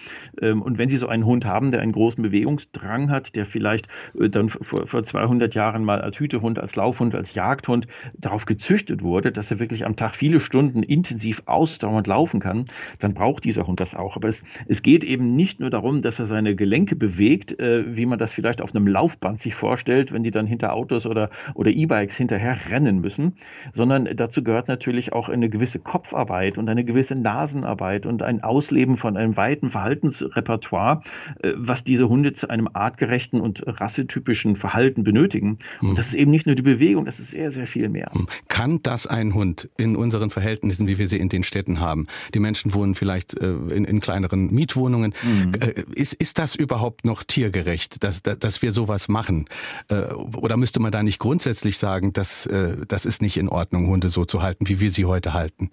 Ähm, 0.41 0.61
und 0.61 0.77
wenn 0.77 0.89
Sie 0.89 0.97
so 0.97 1.07
einen 1.07 1.25
Hund 1.25 1.45
haben, 1.45 1.71
der 1.71 1.81
einen 1.81 1.91
großen 1.91 2.21
Bewegungsdrang 2.21 3.09
hat, 3.09 3.35
der 3.35 3.45
vielleicht 3.45 3.87
äh, 4.19 4.29
dann 4.29 4.49
vor, 4.49 4.87
vor 4.87 5.03
200 5.03 5.53
Jahren 5.55 5.83
mal 5.83 6.01
als 6.01 6.19
Hütehund, 6.19 6.59
als 6.59 6.75
Laufhund, 6.75 7.15
als 7.15 7.33
Jagdhund 7.33 7.87
darauf 8.17 8.45
gezüchtet 8.45 9.01
wurde, 9.01 9.31
dass 9.31 9.51
er 9.51 9.59
wirklich 9.59 9.85
am 9.85 9.95
Tag 9.95 10.15
viele 10.15 10.39
Stunden 10.39 10.83
intensiv 10.83 11.43
ausdauernd 11.45 12.07
laufen 12.07 12.39
kann, 12.39 12.65
dann 12.99 13.13
braucht 13.13 13.43
dieser 13.45 13.67
Hund 13.67 13.79
das 13.79 13.95
auch. 13.95 14.15
Aber 14.15 14.27
es, 14.27 14.43
es 14.67 14.81
geht 14.81 15.03
eben 15.03 15.35
nicht 15.35 15.59
nur 15.59 15.69
darum, 15.69 16.01
dass 16.01 16.19
er 16.19 16.25
seine 16.25 16.55
Gelenke 16.55 16.95
bewegt, 16.95 17.59
äh, 17.59 17.95
wie 17.95 18.05
man 18.05 18.19
das 18.19 18.33
vielleicht 18.33 18.61
auf 18.61 18.75
einem 18.75 18.87
Laufband 18.87 19.41
sich 19.41 19.55
vorstellt, 19.55 20.11
wenn 20.11 20.23
die 20.23 20.31
dann 20.31 20.47
hinter 20.47 20.73
Autos 20.73 21.05
oder, 21.05 21.29
oder 21.53 21.71
E-Bikes 21.71 22.15
hinterher 22.15 22.57
rennen 22.69 22.99
müssen, 22.99 23.35
sondern 23.73 24.07
dazu 24.15 24.43
gehört 24.43 24.67
natürlich 24.67 25.13
auch 25.13 25.29
eine 25.29 25.49
gewisse 25.49 25.79
Kopfarbeit 25.79 26.57
und 26.57 26.69
eine 26.69 26.83
gewisse 26.83 27.15
Nasenarbeit 27.15 28.05
und 28.05 28.23
ein 28.23 28.43
Ausleben 28.43 28.97
von 28.97 29.17
einem 29.17 29.36
weiten 29.37 29.69
Verhaltensrepertoire, 29.69 31.01
äh, 31.41 31.53
was 31.55 31.83
diese 31.83 32.09
Hunde 32.09 32.33
zu 32.33 32.49
einem 32.49 32.67
artgerechten 32.73 33.39
und 33.39 33.63
rassetypischen 33.65 34.55
Verhalten 34.55 35.03
benötigen. 35.03 35.59
Und 35.81 35.89
hm. 35.89 35.95
das 35.95 36.07
ist 36.07 36.13
eben 36.15 36.31
nicht 36.31 36.45
nur 36.45 36.55
die 36.55 36.61
Bewegung, 36.61 37.05
das 37.05 37.19
ist 37.19 37.31
sehr, 37.31 37.51
sehr 37.51 37.67
viel 37.67 37.89
mehr. 37.89 38.09
Hm. 38.11 38.27
Kann 38.47 38.81
das 38.83 39.07
ein 39.07 39.33
Hund 39.33 39.69
in 39.77 39.95
unseren 39.95 40.29
Verhältnissen, 40.29 40.87
wie 40.87 40.97
wir 40.97 41.07
sie 41.07 41.17
in 41.17 41.29
den 41.29 41.43
Städten 41.43 41.79
haben? 41.79 42.07
Die 42.33 42.39
Menschen 42.39 42.73
wohnen 42.73 42.95
vielleicht 42.95 43.39
äh, 43.39 43.47
in, 43.47 43.85
in 43.85 43.99
kleineren 43.99 44.51
Mietwohnungen. 44.53 45.13
Mhm. 45.23 45.53
Ist, 45.93 46.13
ist 46.13 46.39
das 46.39 46.55
überhaupt 46.55 47.05
noch 47.05 47.23
tiergerecht, 47.23 48.03
dass, 48.03 48.23
dass 48.23 48.61
wir 48.61 48.71
sowas 48.71 49.07
machen? 49.07 49.45
Oder 49.89 50.57
müsste 50.57 50.79
man 50.79 50.91
da 50.91 51.03
nicht 51.03 51.19
grundsätzlich 51.19 51.77
sagen, 51.77 52.13
dass 52.13 52.49
das 52.87 53.05
ist 53.05 53.21
nicht 53.21 53.37
in 53.37 53.49
Ordnung, 53.49 53.87
Hunde 53.87 54.09
so 54.09 54.25
zu 54.25 54.41
halten, 54.41 54.67
wie 54.67 54.79
wir 54.79 54.91
sie 54.91 55.05
heute 55.05 55.33
halten? 55.33 55.69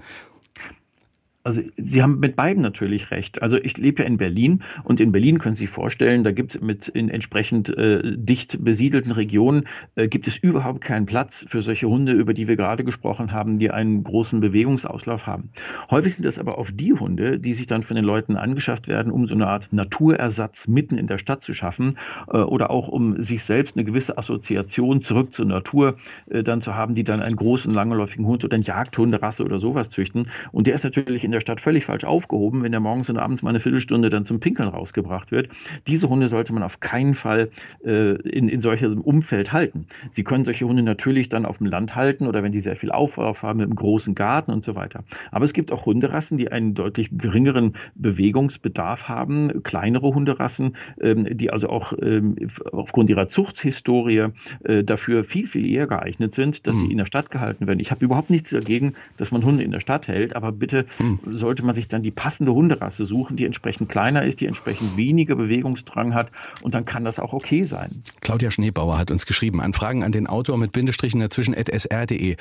Also 1.47 1.61
Sie 1.77 2.03
haben 2.03 2.21
mit 2.21 2.37
beiden 2.37 2.63
natürlich 2.63 3.11
recht. 3.11 3.43
Also 3.43 3.59
ich 3.59 3.77
lebe 3.77 4.03
ja 4.03 4.09
in 4.09 4.17
Berlin 4.17 4.63
und 4.83 4.99
in 4.99 5.13
Berlin 5.13 5.39
können 5.39 5.57
Sie 5.57 5.65
sich 5.65 5.71
vorstellen, 5.71 6.25
da 6.25 6.33
gibt 6.33 6.55
es 6.55 6.63
mit 6.63 6.89
in 6.89 7.11
entsprechend 7.11 7.69
äh, 7.77 8.01
dicht 8.17 8.65
besiedelten 8.65 9.13
Regionen 9.13 9.65
äh, 9.95 10.09
gibt 10.09 10.27
es 10.27 10.39
überhaupt 10.39 10.81
keinen 10.81 11.05
Platz 11.05 11.45
für 11.47 11.61
solche 11.61 11.87
Hunde, 11.87 12.13
über 12.13 12.33
die 12.33 12.49
wir 12.49 12.57
gerade 12.57 12.83
gesprochen 12.83 13.31
haben, 13.31 13.59
die 13.59 13.71
einen 13.71 14.05
großen 14.05 14.41
Bewegungsauslauf 14.41 15.27
haben. 15.27 15.51
Häufig 15.91 16.15
sind 16.15 16.25
das 16.25 16.39
aber 16.39 16.57
auch 16.57 16.71
die 16.73 16.95
Hunde, 16.95 17.39
die 17.39 17.53
sich 17.53 17.67
dann 17.67 17.83
von 17.83 17.97
den 17.97 18.07
Leuten 18.07 18.37
angeschafft 18.37 18.89
werden, 18.89 19.13
um 19.13 19.27
so 19.27 19.35
eine 19.35 19.47
Art 19.47 19.71
Naturersatz 19.71 20.67
mitten 20.67 20.97
in 20.97 21.09
der 21.09 21.19
Stadt 21.19 21.43
zu 21.43 21.53
schaffen 21.53 21.99
äh, 22.33 22.39
oder 22.39 22.71
auch 22.71 22.89
um 22.89 23.23
sich 23.23 23.45
selbst 23.45 23.77
eine 23.77 23.85
gewisse 23.85 24.17
Assoziation 24.17 25.03
zurück 25.03 25.35
zur 25.35 25.45
Natur 25.45 25.99
äh, 26.31 26.43
dann 26.43 26.63
zu 26.63 26.75
haben, 26.75 26.95
die 26.95 27.05
dann 27.05 27.21
einen 27.21 27.37
großen 27.37 27.75
langläufigen 27.75 28.25
Hund 28.25 28.45
oder 28.45 28.55
einen 28.55 28.65
Jagdhunderasse 28.65 29.45
oder 29.45 29.59
sowas 29.59 29.91
züchten. 29.91 30.31
Und 30.51 30.67
der 30.67 30.75
ist 30.75 30.85
natürlich 30.85 31.23
in 31.23 31.34
der 31.35 31.41
Stadt 31.41 31.61
völlig 31.61 31.85
falsch 31.85 32.05
aufgehoben, 32.05 32.63
wenn 32.63 32.73
der 32.73 32.81
morgens 32.81 33.11
und 33.11 33.19
abends 33.19 33.43
mal 33.43 33.51
eine 33.51 33.61
Viertelstunde 33.61 34.09
dann 34.09 34.25
zum 34.25 34.41
Pinkeln 34.41 34.69
rausgebracht 34.69 35.33
wird. 35.33 35.49
Diese 35.87 36.09
Hunde 36.09 36.29
sollte 36.29 36.53
man 36.53 36.63
auf 36.63 36.81
keinen 36.81 37.15
Fall 37.15 37.51
äh, 37.85 38.15
in, 38.29 38.49
in 38.49 38.61
solchem 38.61 39.01
Umfeld 39.01 39.53
halten. 39.53 39.87
Sie 40.11 40.25
können 40.25 40.45
solche 40.45 40.67
Hunde 40.67 40.83
natürlich 40.83 41.29
dann 41.29 41.45
auf 41.45 41.59
dem 41.59 41.67
Land 41.67 41.95
halten 41.95 42.27
oder 42.27 42.43
wenn 42.43 42.53
die 42.53 42.61
sehr 42.61 42.77
viel 42.77 42.91
Auflauf 42.91 43.43
haben 43.43 43.61
einem 43.61 43.75
großen 43.75 44.15
Garten 44.15 44.53
und 44.53 44.65
so 44.65 44.75
weiter. 44.75 45.05
Aber 45.31 45.45
es 45.45 45.53
gibt 45.53 45.73
auch 45.73 45.87
Hunderassen, 45.87 46.39
die 46.39 46.51
einen 46.51 46.75
deutlich 46.75 47.11
geringeren 47.13 47.75
Bewegungsbedarf 47.97 49.09
haben, 49.09 49.63
kleinere 49.63 50.15
Hunderassen, 50.15 50.77
ähm, 51.01 51.27
die 51.37 51.51
also 51.51 51.69
auch 51.69 51.93
ähm, 52.01 52.37
aufgrund 52.73 53.11
ihrer 53.11 53.29
Zuchthistorie 53.29 54.29
äh, 54.65 54.85
dafür 54.85 55.25
viel, 55.25 55.49
viel 55.49 55.67
eher 55.67 55.87
geeignet 55.87 56.35
sind, 56.35 56.67
dass 56.67 56.77
mhm. 56.77 56.81
sie 56.81 56.85
hm. 56.85 56.91
in 56.93 56.99
der 56.99 57.07
Stadt 57.07 57.31
gehalten 57.31 57.67
werden. 57.67 57.81
Ich 57.81 57.91
habe 57.91 58.05
überhaupt 58.05 58.31
nichts 58.31 58.51
dagegen, 58.51 58.95
dass 59.17 59.33
man 59.33 59.45
Hunde 59.45 59.65
in 59.65 59.73
der 59.73 59.81
Stadt 59.81 60.07
hält, 60.07 60.37
aber 60.37 60.53
bitte 60.53 60.87
mhm 60.99 61.24
sollte 61.27 61.65
man 61.65 61.75
sich 61.75 61.89
dann 61.89 62.03
die 62.03 62.11
passende 62.11 62.53
Hunderasse 62.53 63.05
suchen, 63.05 63.37
die 63.37 63.45
entsprechend 63.45 63.89
kleiner 63.89 64.25
ist, 64.25 64.41
die 64.41 64.47
entsprechend 64.47 64.97
weniger 64.97 65.35
Bewegungsdrang 65.37 66.15
hat 66.15 66.31
und 66.63 66.75
dann 66.75 66.85
kann 66.85 67.05
das 67.05 67.19
auch 67.19 67.33
okay 67.33 67.65
sein. 67.65 68.03
Claudia 68.21 68.51
Schneebauer 68.51 68.99
hat 68.99 69.11
uns 69.11 69.27
geschrieben, 69.27 69.61
Anfragen 69.61 70.05
an 70.05 70.13
den 70.13 70.27
Autor 70.27 70.59
mit 70.59 70.73
Bindestrichen 70.73 71.21
dazwischen 71.21 71.55
at 71.55 71.69
sr.de. 71.69 72.37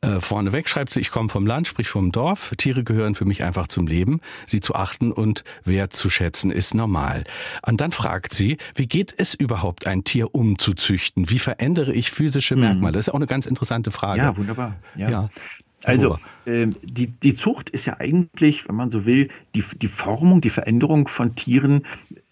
Äh, 0.00 0.20
vorneweg 0.20 0.68
schreibt 0.68 0.92
sie, 0.92 1.00
ich 1.00 1.10
komme 1.10 1.28
vom 1.28 1.46
Land, 1.46 1.66
sprich 1.66 1.88
vom 1.88 2.12
Dorf. 2.12 2.52
Tiere 2.56 2.84
gehören 2.84 3.14
für 3.14 3.24
mich 3.24 3.44
einfach 3.44 3.68
zum 3.68 3.86
Leben. 3.86 4.20
Sie 4.46 4.60
zu 4.60 4.74
achten 4.74 5.12
und 5.12 5.44
wertzuschätzen 5.64 6.50
ist 6.50 6.74
normal. 6.74 7.24
Und 7.66 7.80
dann 7.80 7.92
fragt 7.92 8.32
sie, 8.32 8.58
wie 8.74 8.86
geht 8.86 9.14
es 9.16 9.34
überhaupt, 9.34 9.86
ein 9.86 10.04
Tier 10.04 10.34
umzuzüchten? 10.34 11.30
Wie 11.30 11.38
verändere 11.38 11.92
ich 11.92 12.10
physische 12.10 12.54
hm. 12.54 12.60
Merkmale? 12.60 12.92
Das 12.92 13.08
ist 13.08 13.10
auch 13.10 13.18
eine 13.18 13.26
ganz 13.26 13.46
interessante 13.46 13.90
Frage. 13.90 14.20
Ja, 14.20 14.36
wunderbar. 14.36 14.76
ja. 14.96 15.10
ja. 15.10 15.30
Also 15.84 16.18
äh, 16.44 16.66
die, 16.82 17.06
die 17.06 17.34
Zucht 17.34 17.70
ist 17.70 17.86
ja 17.86 18.00
eigentlich, 18.00 18.68
wenn 18.68 18.74
man 18.74 18.90
so 18.90 19.06
will, 19.06 19.28
die, 19.54 19.64
die 19.80 19.88
Formung, 19.88 20.40
die 20.40 20.50
Veränderung 20.50 21.08
von 21.08 21.36
Tieren 21.36 21.86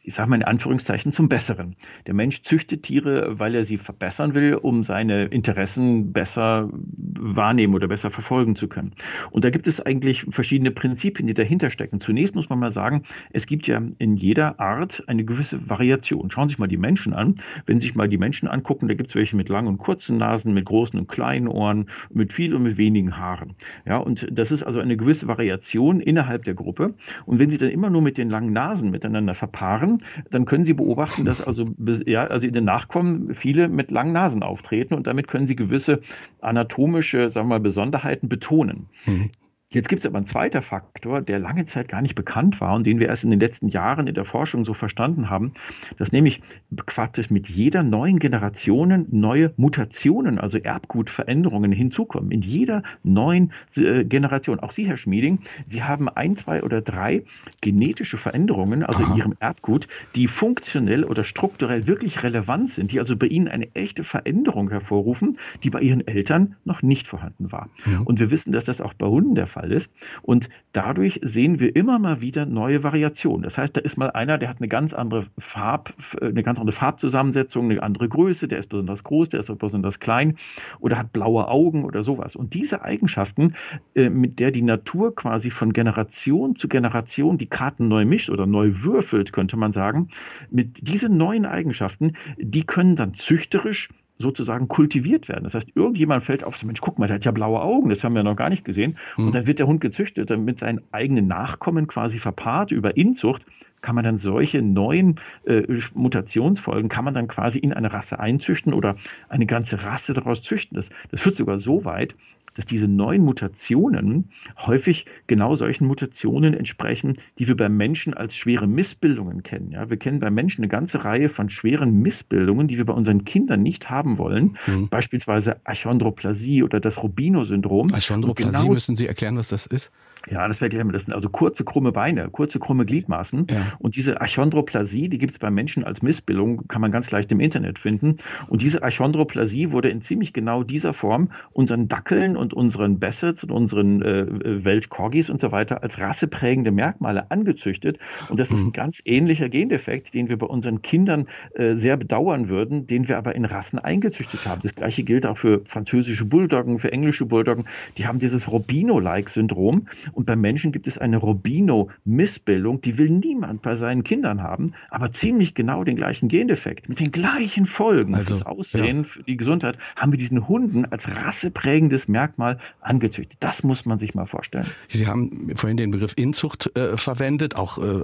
ich 0.06 0.14
sage 0.14 0.30
mal 0.30 0.36
in 0.36 0.44
Anführungszeichen, 0.44 1.12
zum 1.12 1.28
Besseren. 1.28 1.74
Der 2.06 2.14
Mensch 2.14 2.44
züchtet 2.44 2.84
Tiere, 2.84 3.40
weil 3.40 3.56
er 3.56 3.64
sie 3.64 3.76
verbessern 3.76 4.34
will, 4.34 4.54
um 4.54 4.84
seine 4.84 5.24
Interessen 5.24 6.12
besser 6.12 6.70
wahrnehmen 7.18 7.74
oder 7.74 7.88
besser 7.88 8.12
verfolgen 8.12 8.54
zu 8.54 8.68
können. 8.68 8.92
Und 9.32 9.44
da 9.44 9.50
gibt 9.50 9.66
es 9.66 9.84
eigentlich 9.84 10.24
verschiedene 10.30 10.70
Prinzipien, 10.70 11.26
die 11.26 11.34
dahinter 11.34 11.70
stecken. 11.70 12.00
Zunächst 12.00 12.36
muss 12.36 12.48
man 12.48 12.60
mal 12.60 12.70
sagen, 12.70 13.02
es 13.32 13.46
gibt 13.46 13.66
ja 13.66 13.82
in 13.98 14.14
jeder 14.14 14.60
Art 14.60 15.02
eine 15.08 15.24
gewisse 15.24 15.68
Variation. 15.68 16.30
Schauen 16.30 16.48
Sie 16.48 16.52
sich 16.52 16.60
mal 16.60 16.68
die 16.68 16.76
Menschen 16.76 17.12
an. 17.12 17.34
Wenn 17.66 17.80
Sie 17.80 17.88
sich 17.88 17.96
mal 17.96 18.08
die 18.08 18.18
Menschen 18.18 18.46
angucken, 18.46 18.86
da 18.86 18.94
gibt 18.94 19.10
es 19.10 19.16
welche 19.16 19.34
mit 19.34 19.48
langen 19.48 19.66
und 19.66 19.78
kurzen 19.78 20.18
Nasen, 20.18 20.54
mit 20.54 20.66
großen 20.66 21.00
und 21.00 21.08
kleinen 21.08 21.48
Ohren, 21.48 21.86
mit 22.10 22.32
viel 22.32 22.54
und 22.54 22.62
mit 22.62 22.76
wenigen 22.76 23.16
Haaren. 23.16 23.54
Ja, 23.86 23.96
und 23.96 24.28
das 24.30 24.52
ist 24.52 24.62
also 24.62 24.78
eine 24.78 24.96
gewisse 24.96 25.26
Variation 25.26 25.98
innerhalb 25.98 26.44
der 26.44 26.54
Gruppe. 26.54 26.94
Und 27.24 27.40
wenn 27.40 27.50
Sie 27.50 27.58
dann 27.58 27.70
immer 27.70 27.90
nur 27.90 28.02
mit 28.02 28.18
den 28.18 28.30
langen 28.30 28.52
Nasen 28.52 28.90
miteinander 28.90 29.34
verpaaren, 29.34 29.95
dann 30.30 30.44
können 30.44 30.64
Sie 30.64 30.74
beobachten, 30.74 31.24
dass 31.24 31.46
also, 31.46 31.66
ja, 32.06 32.26
also 32.26 32.46
in 32.46 32.52
den 32.52 32.64
Nachkommen 32.64 33.34
viele 33.34 33.68
mit 33.68 33.90
langen 33.90 34.12
Nasen 34.12 34.42
auftreten 34.42 34.94
und 34.94 35.06
damit 35.06 35.28
können 35.28 35.46
Sie 35.46 35.56
gewisse 35.56 36.00
anatomische, 36.40 37.30
sagen 37.30 37.48
wir 37.48 37.58
mal, 37.58 37.60
Besonderheiten 37.60 38.28
betonen. 38.28 38.86
Mhm. 39.04 39.30
Jetzt 39.70 39.88
gibt 39.88 39.98
es 39.98 40.06
aber 40.06 40.18
einen 40.18 40.28
zweiten 40.28 40.62
Faktor, 40.62 41.22
der 41.22 41.40
lange 41.40 41.66
Zeit 41.66 41.88
gar 41.88 42.00
nicht 42.00 42.14
bekannt 42.14 42.60
war 42.60 42.76
und 42.76 42.86
den 42.86 43.00
wir 43.00 43.08
erst 43.08 43.24
in 43.24 43.30
den 43.30 43.40
letzten 43.40 43.66
Jahren 43.66 44.06
in 44.06 44.14
der 44.14 44.24
Forschung 44.24 44.64
so 44.64 44.74
verstanden 44.74 45.28
haben, 45.28 45.54
dass 45.98 46.12
nämlich 46.12 46.40
praktisch 46.86 47.30
mit 47.30 47.48
jeder 47.48 47.82
neuen 47.82 48.20
Generation 48.20 49.06
neue 49.10 49.52
Mutationen, 49.56 50.38
also 50.38 50.58
Erbgutveränderungen 50.58 51.72
hinzukommen. 51.72 52.30
In 52.30 52.42
jeder 52.42 52.84
neuen 53.02 53.52
äh, 53.76 54.04
Generation. 54.04 54.60
Auch 54.60 54.70
Sie, 54.70 54.86
Herr 54.86 54.96
Schmieding, 54.96 55.40
Sie 55.66 55.82
haben 55.82 56.08
ein, 56.08 56.36
zwei 56.36 56.62
oder 56.62 56.80
drei 56.80 57.24
genetische 57.60 58.18
Veränderungen, 58.18 58.84
also 58.84 59.02
Aha. 59.02 59.10
in 59.10 59.18
Ihrem 59.18 59.34
Erbgut, 59.40 59.88
die 60.14 60.28
funktionell 60.28 61.02
oder 61.02 61.24
strukturell 61.24 61.88
wirklich 61.88 62.22
relevant 62.22 62.70
sind, 62.70 62.92
die 62.92 63.00
also 63.00 63.16
bei 63.16 63.26
Ihnen 63.26 63.48
eine 63.48 63.74
echte 63.74 64.04
Veränderung 64.04 64.70
hervorrufen, 64.70 65.38
die 65.64 65.70
bei 65.70 65.80
Ihren 65.80 66.06
Eltern 66.06 66.54
noch 66.64 66.82
nicht 66.82 67.08
vorhanden 67.08 67.50
war. 67.50 67.68
Ja. 67.84 68.02
Und 68.04 68.20
wir 68.20 68.30
wissen, 68.30 68.52
dass 68.52 68.64
das 68.64 68.80
auch 68.80 68.94
bei 68.94 69.06
Hunden 69.06 69.34
der 69.34 69.48
Fall 69.48 69.55
Fall 69.56 69.72
ist. 69.72 69.90
Und 70.22 70.48
dadurch 70.72 71.18
sehen 71.22 71.58
wir 71.58 71.74
immer 71.74 71.98
mal 71.98 72.20
wieder 72.20 72.44
neue 72.44 72.82
Variationen. 72.82 73.42
Das 73.42 73.56
heißt, 73.56 73.76
da 73.76 73.80
ist 73.80 73.96
mal 73.96 74.10
einer, 74.10 74.36
der 74.36 74.50
hat 74.50 74.58
eine 74.58 74.68
ganz 74.68 74.92
andere 74.92 75.26
Farb, 75.38 75.94
eine 76.20 76.42
ganz 76.42 76.58
andere 76.58 76.76
Farbzusammensetzung, 76.76 77.70
eine 77.70 77.82
andere 77.82 78.08
Größe, 78.08 78.48
der 78.48 78.58
ist 78.58 78.68
besonders 78.68 79.02
groß, 79.02 79.30
der 79.30 79.40
ist 79.40 79.58
besonders 79.58 79.98
klein 79.98 80.36
oder 80.80 80.98
hat 80.98 81.12
blaue 81.12 81.48
Augen 81.48 81.84
oder 81.84 82.02
sowas. 82.02 82.36
Und 82.36 82.52
diese 82.52 82.84
Eigenschaften, 82.84 83.54
äh, 83.94 84.10
mit 84.10 84.38
der 84.38 84.50
die 84.50 84.62
Natur 84.62 85.14
quasi 85.14 85.50
von 85.50 85.72
Generation 85.72 86.56
zu 86.56 86.68
Generation 86.68 87.38
die 87.38 87.46
Karten 87.46 87.88
neu 87.88 88.04
mischt 88.04 88.28
oder 88.28 88.46
neu 88.46 88.72
würfelt, 88.74 89.32
könnte 89.32 89.56
man 89.56 89.72
sagen, 89.72 90.08
mit 90.50 90.86
diesen 90.86 91.16
neuen 91.16 91.46
Eigenschaften, 91.46 92.12
die 92.36 92.64
können 92.64 92.96
dann 92.96 93.14
züchterisch 93.14 93.88
sozusagen 94.18 94.68
kultiviert 94.68 95.28
werden. 95.28 95.44
Das 95.44 95.54
heißt, 95.54 95.72
irgendjemand 95.74 96.24
fällt 96.24 96.44
auf, 96.44 96.56
so 96.56 96.66
Mensch, 96.66 96.80
guck 96.80 96.98
mal, 96.98 97.06
der 97.06 97.16
hat 97.16 97.24
ja 97.24 97.32
blaue 97.32 97.60
Augen, 97.60 97.90
das 97.90 98.02
haben 98.02 98.14
wir 98.14 98.22
noch 98.22 98.36
gar 98.36 98.48
nicht 98.48 98.64
gesehen. 98.64 98.96
Und 99.16 99.26
hm. 99.26 99.32
dann 99.32 99.46
wird 99.46 99.58
der 99.58 99.66
Hund 99.66 99.80
gezüchtet, 99.80 100.30
dann 100.30 100.44
mit 100.44 100.58
seinen 100.58 100.80
eigenen 100.92 101.26
Nachkommen 101.26 101.86
quasi 101.86 102.18
verpaart 102.18 102.70
über 102.70 102.96
Inzucht 102.96 103.44
kann 103.82 103.94
man 103.94 104.04
dann 104.04 104.18
solche 104.18 104.62
neuen 104.62 105.20
äh, 105.44 105.62
Mutationsfolgen, 105.94 106.88
kann 106.88 107.04
man 107.04 107.14
dann 107.14 107.28
quasi 107.28 107.58
in 107.60 107.72
eine 107.72 107.92
Rasse 107.92 108.18
einzüchten 108.18 108.74
oder 108.74 108.96
eine 109.28 109.46
ganze 109.46 109.84
Rasse 109.84 110.12
daraus 110.12 110.42
züchten. 110.42 110.74
Das, 110.76 110.90
das 111.12 111.20
führt 111.20 111.36
sogar 111.36 111.58
so 111.58 111.84
weit, 111.84 112.16
dass 112.56 112.64
diese 112.64 112.88
neuen 112.88 113.22
Mutationen 113.22 114.30
häufig 114.58 115.06
genau 115.26 115.56
solchen 115.56 115.86
Mutationen 115.86 116.54
entsprechen, 116.54 117.14
die 117.38 117.46
wir 117.48 117.56
beim 117.56 117.76
Menschen 117.76 118.14
als 118.14 118.34
schwere 118.34 118.66
Missbildungen 118.66 119.42
kennen. 119.42 119.72
Ja, 119.72 119.90
wir 119.90 119.96
kennen 119.96 120.20
beim 120.20 120.34
Menschen 120.34 120.62
eine 120.62 120.68
ganze 120.68 121.04
Reihe 121.04 121.28
von 121.28 121.50
schweren 121.50 122.00
Missbildungen, 122.00 122.68
die 122.68 122.78
wir 122.78 122.84
bei 122.84 122.94
unseren 122.94 123.24
Kindern 123.24 123.62
nicht 123.62 123.90
haben 123.90 124.18
wollen, 124.18 124.56
mhm. 124.66 124.88
beispielsweise 124.88 125.56
Achondroplasie 125.64 126.62
oder 126.62 126.80
das 126.80 127.02
Rubino-Syndrom. 127.02 127.88
Achondroplasie 127.92 128.58
genau, 128.58 128.72
müssen 128.72 128.96
Sie 128.96 129.06
erklären, 129.06 129.36
was 129.36 129.48
das 129.48 129.66
ist? 129.66 129.92
Ja, 130.30 130.46
das 130.48 130.60
erklären 130.60 130.88
wir. 130.88 130.92
Das 130.92 131.04
sind 131.04 131.14
also 131.14 131.28
kurze, 131.28 131.64
krumme 131.64 131.92
Beine, 131.92 132.28
kurze, 132.30 132.58
krumme 132.58 132.84
Gliedmaßen. 132.84 133.46
Ja. 133.48 133.72
Und 133.78 133.96
diese 133.96 134.20
Achondroplasie, 134.20 135.08
die 135.08 135.18
gibt 135.18 135.32
es 135.32 135.38
beim 135.38 135.54
Menschen 135.54 135.84
als 135.84 136.02
Missbildung, 136.02 136.66
kann 136.68 136.80
man 136.80 136.90
ganz 136.90 137.10
leicht 137.10 137.30
im 137.30 137.40
Internet 137.40 137.78
finden. 137.78 138.18
Und 138.48 138.62
diese 138.62 138.82
Achondroplasie 138.82 139.70
wurde 139.70 139.88
in 139.88 140.02
ziemlich 140.02 140.32
genau 140.32 140.64
dieser 140.64 140.92
Form 140.94 141.30
unseren 141.52 141.88
Dackeln 141.88 142.36
und 142.36 142.54
unseren 142.54 142.98
Bassets 142.98 143.44
und 143.44 143.52
unseren 143.52 144.02
äh, 144.02 144.64
Weltkorgis 144.64 145.30
und 145.30 145.40
so 145.40 145.52
weiter 145.52 145.82
als 145.82 145.98
rasseprägende 145.98 146.72
Merkmale 146.72 147.30
angezüchtet. 147.30 147.98
Und 148.28 148.40
das 148.40 148.50
mhm. 148.50 148.56
ist 148.56 148.62
ein 148.64 148.72
ganz 148.72 149.02
ähnlicher 149.04 149.48
Gendefekt, 149.48 150.12
den 150.14 150.28
wir 150.28 150.38
bei 150.38 150.46
unseren 150.46 150.82
Kindern 150.82 151.26
äh, 151.54 151.76
sehr 151.76 151.96
bedauern 151.96 152.48
würden, 152.48 152.86
den 152.86 153.08
wir 153.08 153.16
aber 153.16 153.34
in 153.36 153.44
Rassen 153.44 153.78
eingezüchtet 153.78 154.44
haben. 154.44 154.60
Das 154.62 154.74
gleiche 154.74 155.04
gilt 155.04 155.24
auch 155.24 155.38
für 155.38 155.62
französische 155.66 156.24
Bulldoggen, 156.24 156.78
für 156.78 156.90
englische 156.90 157.26
Bulldoggen. 157.26 157.64
Die 157.96 158.06
haben 158.06 158.18
dieses 158.18 158.50
Robino-like-Syndrom. 158.50 159.86
Und 160.12 160.26
beim 160.26 160.40
Menschen 160.40 160.72
gibt 160.72 160.86
es 160.86 160.98
eine 160.98 161.16
Robino-Missbildung, 161.16 162.80
die 162.80 162.98
will 162.98 163.10
niemand 163.10 163.62
bei 163.62 163.76
seinen 163.76 164.04
Kindern 164.04 164.42
haben, 164.42 164.72
aber 164.90 165.12
ziemlich 165.12 165.54
genau 165.54 165.84
den 165.84 165.96
gleichen 165.96 166.28
Gendefekt, 166.28 166.88
mit 166.88 167.00
den 167.00 167.12
gleichen 167.12 167.66
Folgen 167.66 168.14
also, 168.14 168.36
fürs 168.36 168.46
Aussehen, 168.46 168.98
ja. 168.98 169.04
für 169.04 169.22
die 169.22 169.36
Gesundheit, 169.36 169.78
haben 169.96 170.12
wir 170.12 170.18
diesen 170.18 170.48
Hunden 170.48 170.84
als 170.86 171.08
rasseprägendes 171.08 172.08
Merkmal 172.08 172.58
angezüchtet. 172.80 173.38
Das 173.40 173.62
muss 173.62 173.84
man 173.84 173.98
sich 173.98 174.14
mal 174.14 174.26
vorstellen. 174.26 174.66
Sie 174.88 175.06
haben 175.06 175.52
vorhin 175.56 175.76
den 175.76 175.90
Begriff 175.90 176.14
Inzucht 176.16 176.70
äh, 176.76 176.96
verwendet, 176.96 177.56
auch 177.56 177.78
äh, 177.78 178.02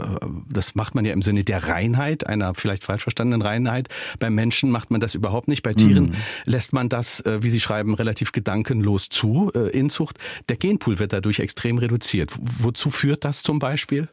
das 0.51 0.75
macht 0.75 0.95
man 0.95 1.05
ja 1.05 1.13
im 1.13 1.23
Sinne 1.23 1.45
der 1.45 1.69
Reinheit, 1.69 2.27
einer 2.27 2.55
vielleicht 2.55 2.85
falsch 2.85 3.03
verstandenen 3.03 3.43
Reinheit. 3.43 3.89
Beim 4.19 4.35
Menschen 4.35 4.71
macht 4.71 4.91
man 4.91 5.01
das 5.01 5.15
überhaupt 5.15 5.49
nicht. 5.49 5.63
Bei 5.63 5.73
Tieren 5.73 6.07
mhm. 6.07 6.15
lässt 6.45 6.73
man 6.73 6.89
das, 6.89 7.21
äh, 7.21 7.43
wie 7.43 7.51
Sie 7.51 7.61
schreiben, 7.61 7.95
relativ 7.95 8.33
gedankenlos 8.33 9.09
zu, 9.09 9.51
äh, 9.55 9.71
Inzucht. 9.71 10.19
Der 10.49 10.57
Genpool 10.57 10.99
wird 10.99 11.13
dadurch 11.13 11.41
extrem 11.41 11.79
reduziert 11.79 11.92
reduziert. 11.93 12.33
Wozu 12.59 12.91
führt 12.91 13.25
das 13.25 13.43
zum 13.43 13.59
Beispiel? 13.59 14.09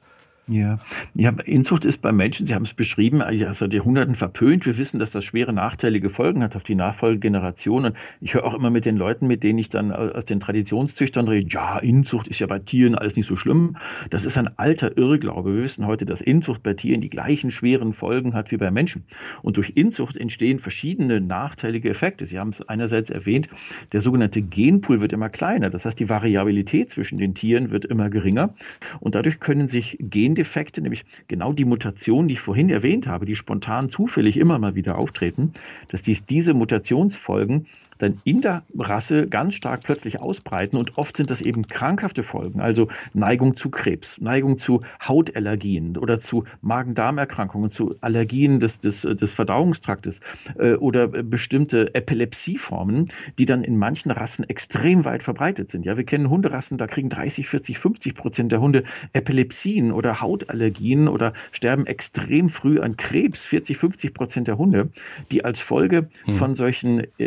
Ja. 0.49 0.79
ja, 1.13 1.29
Inzucht 1.45 1.85
ist 1.85 2.01
beim 2.01 2.15
Menschen, 2.15 2.47
Sie 2.47 2.55
haben 2.55 2.63
es 2.63 2.73
beschrieben, 2.73 3.21
seit 3.51 3.71
Jahrhunderten 3.71 4.15
verpönt. 4.15 4.65
Wir 4.65 4.79
wissen, 4.79 4.99
dass 4.99 5.11
das 5.11 5.23
schwere 5.23 5.53
nachteilige 5.53 6.09
Folgen 6.09 6.41
hat 6.41 6.55
auf 6.55 6.63
die 6.63 6.73
Nachfolgegenerationen. 6.73 7.93
Ich 8.19 8.33
höre 8.33 8.45
auch 8.45 8.55
immer 8.55 8.71
mit 8.71 8.85
den 8.85 8.97
Leuten, 8.97 9.27
mit 9.27 9.43
denen 9.43 9.59
ich 9.59 9.69
dann 9.69 9.91
aus 9.91 10.25
den 10.25 10.39
Traditionszüchtern 10.39 11.27
rede, 11.27 11.47
ja, 11.49 11.77
Inzucht 11.77 12.27
ist 12.27 12.39
ja 12.39 12.47
bei 12.47 12.57
Tieren 12.57 12.95
alles 12.95 13.15
nicht 13.15 13.27
so 13.27 13.35
schlimm. 13.35 13.77
Das 14.09 14.25
ist 14.25 14.39
ein 14.39 14.49
alter 14.57 14.97
Irrglaube. 14.97 15.53
Wir 15.55 15.63
wissen 15.63 15.85
heute, 15.85 16.05
dass 16.05 16.19
Inzucht 16.19 16.63
bei 16.63 16.73
Tieren 16.73 17.01
die 17.01 17.11
gleichen 17.11 17.51
schweren 17.51 17.93
Folgen 17.93 18.33
hat 18.33 18.49
wie 18.51 18.57
bei 18.57 18.71
Menschen. 18.71 19.03
Und 19.43 19.57
durch 19.57 19.73
Inzucht 19.75 20.17
entstehen 20.17 20.57
verschiedene 20.57 21.21
nachteilige 21.21 21.91
Effekte. 21.91 22.25
Sie 22.25 22.39
haben 22.39 22.49
es 22.49 22.67
einerseits 22.67 23.11
erwähnt, 23.11 23.49
der 23.91 24.01
sogenannte 24.01 24.41
Genpool 24.41 24.99
wird 24.99 25.13
immer 25.13 25.29
kleiner. 25.29 25.69
Das 25.69 25.85
heißt, 25.85 25.99
die 25.99 26.09
Variabilität 26.09 26.89
zwischen 26.89 27.19
den 27.19 27.35
Tieren 27.35 27.69
wird 27.69 27.85
immer 27.85 28.09
geringer. 28.09 28.55
Und 28.99 29.13
dadurch 29.13 29.39
können 29.39 29.67
sich 29.67 29.95
Gen 29.99 30.38
Gendefekte, 30.39 30.81
nämlich 30.81 31.03
genau 31.27 31.51
die 31.51 31.65
Mutationen, 31.65 32.29
die 32.29 32.35
ich 32.35 32.39
vorhin 32.39 32.69
erwähnt 32.69 33.07
habe, 33.07 33.25
die 33.25 33.35
spontan 33.35 33.89
zufällig 33.89 34.37
immer 34.37 34.57
mal 34.57 34.73
wieder 34.73 34.97
auftreten, 34.97 35.51
dass 35.89 36.01
dies 36.01 36.25
diese 36.25 36.53
Mutationsfolgen 36.53 37.67
dann 37.99 38.19
in 38.23 38.41
der 38.41 38.63
Rasse 38.77 39.27
ganz 39.27 39.53
stark 39.53 39.81
plötzlich 39.83 40.19
ausbreiten 40.19 40.77
und 40.77 40.97
oft 40.97 41.15
sind 41.15 41.29
das 41.29 41.41
eben 41.41 41.67
krankhafte 41.67 42.23
Folgen, 42.23 42.59
also 42.59 42.87
Neigung 43.13 43.55
zu 43.55 43.69
Krebs, 43.69 44.19
Neigung 44.19 44.57
zu 44.57 44.81
Hautallergien 45.05 45.97
oder 45.97 46.19
zu 46.19 46.45
Magen-Darm-Erkrankungen, 46.61 47.69
zu 47.69 47.95
Allergien 48.01 48.59
des, 48.59 48.79
des, 48.79 49.01
des 49.01 49.31
Verdauungstraktes 49.31 50.19
äh, 50.57 50.73
oder 50.73 51.07
bestimmte 51.07 51.93
Epilepsieformen, 51.93 53.09
die 53.37 53.45
dann 53.45 53.63
in 53.63 53.77
manchen 53.77 54.11
Rassen 54.11 54.47
extrem 54.49 55.05
weit 55.05 55.21
verbreitet 55.21 55.69
sind. 55.69 55.85
Ja, 55.85 55.97
wir 55.97 56.05
kennen 56.05 56.29
Hunderassen, 56.29 56.77
da 56.77 56.87
kriegen 56.87 57.09
30, 57.09 57.47
40, 57.47 57.79
50 57.79 58.15
Prozent 58.15 58.51
der 58.51 58.61
Hunde 58.61 58.83
Epilepsien 59.13 59.91
oder 59.91 60.21
Hautallergien 60.21 61.07
oder 61.07 61.33
sterben 61.51 61.85
extrem 61.85 62.49
früh 62.49 62.79
an 62.79 62.95
Krebs, 62.95 63.45
40, 63.45 63.77
50 63.77 64.13
Prozent 64.13 64.47
der 64.47 64.57
Hunde, 64.57 64.89
die 65.31 65.43
als 65.43 65.59
Folge 65.59 66.09
hm. 66.23 66.35
von 66.35 66.55
solchen 66.55 67.01
äh, 67.17 67.25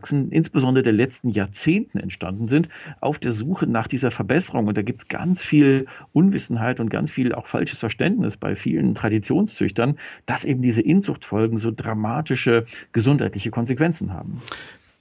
Inzuchtpraxen, 0.00 0.32
insbesondere 0.32 0.82
der 0.82 0.92
letzten 0.92 1.30
Jahrzehnten 1.30 1.98
entstanden 1.98 2.48
sind, 2.48 2.68
auf 3.00 3.18
der 3.18 3.32
Suche 3.32 3.66
nach 3.66 3.86
dieser 3.86 4.10
Verbesserung. 4.10 4.66
Und 4.66 4.76
da 4.76 4.82
gibt 4.82 5.02
es 5.02 5.08
ganz 5.08 5.42
viel 5.42 5.86
Unwissenheit 6.12 6.80
und 6.80 6.90
ganz 6.90 7.10
viel 7.10 7.34
auch 7.34 7.46
falsches 7.46 7.78
Verständnis 7.78 8.36
bei 8.36 8.56
vielen 8.56 8.94
Traditionszüchtern, 8.94 9.98
dass 10.26 10.44
eben 10.44 10.62
diese 10.62 10.80
Inzuchtfolgen 10.80 11.58
so 11.58 11.70
dramatische 11.70 12.66
gesundheitliche 12.92 13.50
Konsequenzen 13.50 14.12
haben. 14.12 14.40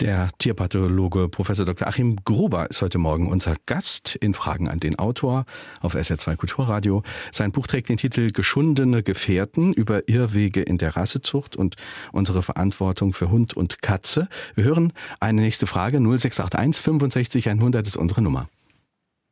Der 0.02 0.30
Tierpathologe 0.38 1.28
Professor 1.28 1.66
Dr. 1.66 1.86
Achim 1.86 2.16
Gruber 2.24 2.70
ist 2.70 2.82
heute 2.82 2.98
Morgen 2.98 3.28
unser 3.28 3.56
Gast 3.66 4.16
in 4.16 4.34
Fragen 4.34 4.70
an 4.70 4.80
den 4.80 4.98
Autor 4.98 5.44
auf 5.82 5.94
SR2 5.94 6.38
Kulturradio. 6.38 7.04
Sein 7.34 7.52
Buch 7.52 7.68
trägt 7.68 7.90
den 7.90 7.98
Titel 7.98 8.32
Geschundene 8.32 9.04
Gefährten 9.04 9.74
über 9.74 10.08
Irrwege 10.08 10.62
in 10.62 10.78
der 10.78 10.96
Rassezucht 10.96 11.58
und 11.58 11.76
unsere 12.14 12.44
Verantwortung 12.44 13.12
für 13.12 13.30
Hund 13.30 13.58
und 13.58 13.82
Katze. 13.82 14.30
Wir 14.56 14.64
hören 14.64 14.94
eine 15.20 15.42
nächste 15.42 15.68
Frage 15.68 15.98
0681 15.98 16.82
65 16.82 17.50
100 17.50 17.86
ist 17.86 17.98
unsere 17.98 18.22
Nummer. 18.22 18.48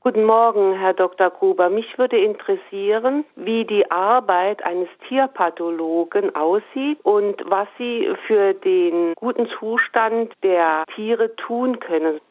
Guten 0.08 0.24
Morgen, 0.24 0.80
Herr 0.80 0.94
Dr. 0.94 1.30
Gruber. 1.30 1.70
Mich 1.70 1.98
würde 1.98 2.18
interessieren, 2.18 3.26
wie 3.36 3.66
die 3.66 3.92
Arbeit 3.92 4.64
eines 4.64 4.88
Tierpathologen 5.10 6.34
aussieht 6.34 6.98
und 7.04 7.36
was 7.46 7.68
Sie 7.78 8.08
für 8.26 8.54
den 8.54 9.12
guten 9.16 9.50
Zustand 9.60 10.32
der 10.44 10.86
Tiere 10.96 11.36
tun 11.36 11.82
können. 11.82 12.22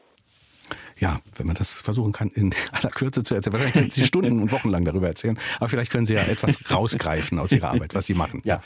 Ja, 0.96 1.20
wenn 1.36 1.46
man 1.46 1.56
das 1.56 1.82
versuchen 1.82 2.12
kann, 2.12 2.30
in 2.30 2.54
aller 2.72 2.90
Kürze 2.90 3.22
zu 3.22 3.34
erzählen. 3.34 3.52
Wahrscheinlich 3.52 3.74
können 3.74 3.90
Sie 3.90 4.04
Stunden 4.06 4.40
und 4.40 4.52
Wochen 4.52 4.70
lang 4.70 4.86
darüber 4.86 5.08
erzählen, 5.08 5.38
aber 5.58 5.68
vielleicht 5.68 5.92
können 5.92 6.06
Sie 6.06 6.14
ja 6.14 6.22
etwas 6.22 6.58
rausgreifen 6.70 7.38
aus 7.38 7.52
Ihrer 7.52 7.72
Arbeit, 7.72 7.94
was 7.94 8.06
Sie 8.06 8.14
machen. 8.14 8.40
Ja. 8.46 8.62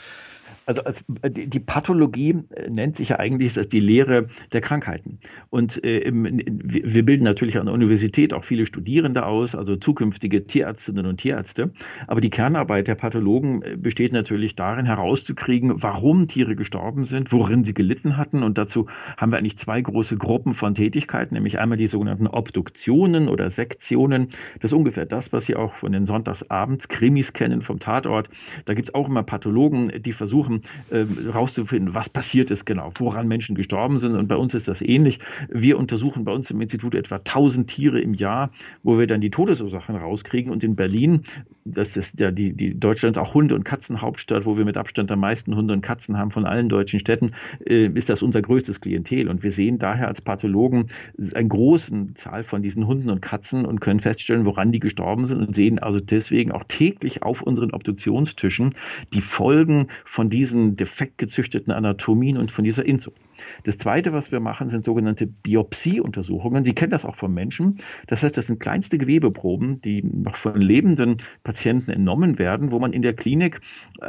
Also 0.65 0.83
als, 0.83 1.03
die 1.25 1.59
Pathologie 1.59 2.35
äh, 2.51 2.69
nennt 2.69 2.97
sich 2.97 3.09
ja 3.09 3.19
eigentlich 3.19 3.53
die 3.53 3.79
Lehre 3.79 4.27
der 4.53 4.61
Krankheiten. 4.61 5.19
Und 5.49 5.83
äh, 5.83 6.09
wir 6.11 7.05
bilden 7.05 7.23
natürlich 7.23 7.57
an 7.57 7.65
der 7.65 7.73
Universität 7.73 8.33
auch 8.33 8.43
viele 8.43 8.65
Studierende 8.65 9.25
aus, 9.25 9.55
also 9.55 9.75
zukünftige 9.75 10.45
Tierärztinnen 10.45 11.05
und 11.05 11.17
Tierärzte. 11.17 11.71
Aber 12.07 12.21
die 12.21 12.29
Kernarbeit 12.29 12.87
der 12.87 12.95
Pathologen 12.95 13.63
äh, 13.63 13.75
besteht 13.75 14.13
natürlich 14.13 14.55
darin, 14.55 14.85
herauszukriegen, 14.85 15.81
warum 15.81 16.27
Tiere 16.27 16.55
gestorben 16.55 17.05
sind, 17.05 17.31
worin 17.31 17.63
sie 17.63 17.73
gelitten 17.73 18.17
hatten. 18.17 18.43
Und 18.43 18.57
dazu 18.57 18.87
haben 19.17 19.31
wir 19.31 19.39
eigentlich 19.39 19.57
zwei 19.57 19.81
große 19.81 20.17
Gruppen 20.17 20.53
von 20.53 20.75
Tätigkeiten, 20.75 21.33
nämlich 21.33 21.59
einmal 21.59 21.77
die 21.77 21.87
sogenannten 21.87 22.27
Obduktionen 22.27 23.29
oder 23.29 23.49
Sektionen. 23.49 24.29
Das 24.59 24.71
ist 24.71 24.77
ungefähr 24.77 25.05
das, 25.05 25.33
was 25.33 25.45
Sie 25.45 25.55
auch 25.55 25.73
von 25.73 25.91
den 25.91 26.05
Sonntagsabends 26.05 26.87
Krimis 26.87 27.33
kennen 27.33 27.61
vom 27.61 27.79
Tatort. 27.79 28.29
Da 28.65 28.73
gibt 28.73 28.89
es 28.89 28.95
auch 28.95 29.07
immer 29.07 29.23
Pathologen, 29.23 29.91
die 30.01 30.11
versuchen, 30.11 30.50
herauszufinden, 30.89 31.93
äh, 31.93 31.95
was 31.95 32.09
passiert 32.09 32.51
ist 32.51 32.65
genau, 32.65 32.91
woran 32.97 33.27
Menschen 33.27 33.55
gestorben 33.55 33.99
sind. 33.99 34.15
Und 34.15 34.27
bei 34.27 34.35
uns 34.35 34.53
ist 34.53 34.67
das 34.67 34.81
ähnlich. 34.81 35.19
Wir 35.49 35.77
untersuchen 35.77 36.25
bei 36.25 36.31
uns 36.31 36.51
im 36.51 36.59
Institut 36.61 36.95
etwa 36.95 37.15
1000 37.15 37.69
Tiere 37.69 38.01
im 38.01 38.13
Jahr, 38.13 38.51
wo 38.83 38.99
wir 38.99 39.07
dann 39.07 39.21
die 39.21 39.29
Todesursachen 39.29 39.95
rauskriegen. 39.95 40.51
Und 40.51 40.63
in 40.63 40.75
Berlin, 40.75 41.23
das 41.65 41.95
ist 41.95 42.19
ja 42.19 42.31
die, 42.31 42.53
die 42.53 42.77
Deutschlands 42.77 43.17
auch 43.17 43.33
Hunde- 43.33 43.55
und 43.55 43.63
Katzenhauptstadt, 43.63 44.45
wo 44.45 44.57
wir 44.57 44.65
mit 44.65 44.77
Abstand 44.77 45.11
am 45.11 45.19
meisten 45.19 45.55
Hunde 45.55 45.73
und 45.73 45.81
Katzen 45.81 46.17
haben 46.17 46.31
von 46.31 46.45
allen 46.45 46.69
deutschen 46.69 46.99
Städten, 46.99 47.31
äh, 47.65 47.87
ist 47.87 48.09
das 48.09 48.21
unser 48.21 48.41
größtes 48.41 48.81
Klientel. 48.81 49.29
Und 49.29 49.43
wir 49.43 49.51
sehen 49.51 49.79
daher 49.79 50.07
als 50.07 50.21
Pathologen 50.21 50.87
eine 51.33 51.47
große 51.47 52.13
Zahl 52.15 52.43
von 52.43 52.61
diesen 52.61 52.87
Hunden 52.87 53.09
und 53.09 53.21
Katzen 53.21 53.65
und 53.65 53.81
können 53.81 53.99
feststellen, 53.99 54.45
woran 54.45 54.71
die 54.71 54.79
gestorben 54.79 55.25
sind 55.25 55.39
und 55.39 55.55
sehen 55.55 55.79
also 55.79 55.99
deswegen 55.99 56.51
auch 56.51 56.63
täglich 56.67 57.23
auf 57.23 57.41
unseren 57.41 57.71
Obduktionstischen 57.71 58.75
die 59.13 59.21
Folgen 59.21 59.87
von 60.05 60.29
diesen 60.29 60.40
diesen 60.41 60.75
defekt 60.75 61.19
gezüchteten 61.19 61.71
Anatomien 61.71 62.35
und 62.37 62.51
von 62.51 62.63
dieser 62.63 62.83
Inzucht. 62.83 63.21
Das 63.63 63.77
Zweite, 63.77 64.13
was 64.13 64.31
wir 64.31 64.39
machen, 64.39 64.69
sind 64.69 64.85
sogenannte 64.85 65.27
Biopsieuntersuchungen. 65.27 66.63
Sie 66.63 66.73
kennen 66.73 66.91
das 66.91 67.05
auch 67.05 67.15
von 67.15 67.33
Menschen. 67.33 67.79
Das 68.07 68.23
heißt, 68.23 68.37
das 68.37 68.47
sind 68.47 68.59
kleinste 68.59 68.97
Gewebeproben, 68.97 69.81
die 69.81 70.03
noch 70.03 70.35
von 70.35 70.59
lebenden 70.59 71.17
Patienten 71.43 71.91
entnommen 71.91 72.39
werden, 72.39 72.71
wo 72.71 72.79
man 72.79 72.93
in 72.93 73.01
der 73.01 73.13
Klinik 73.13 73.61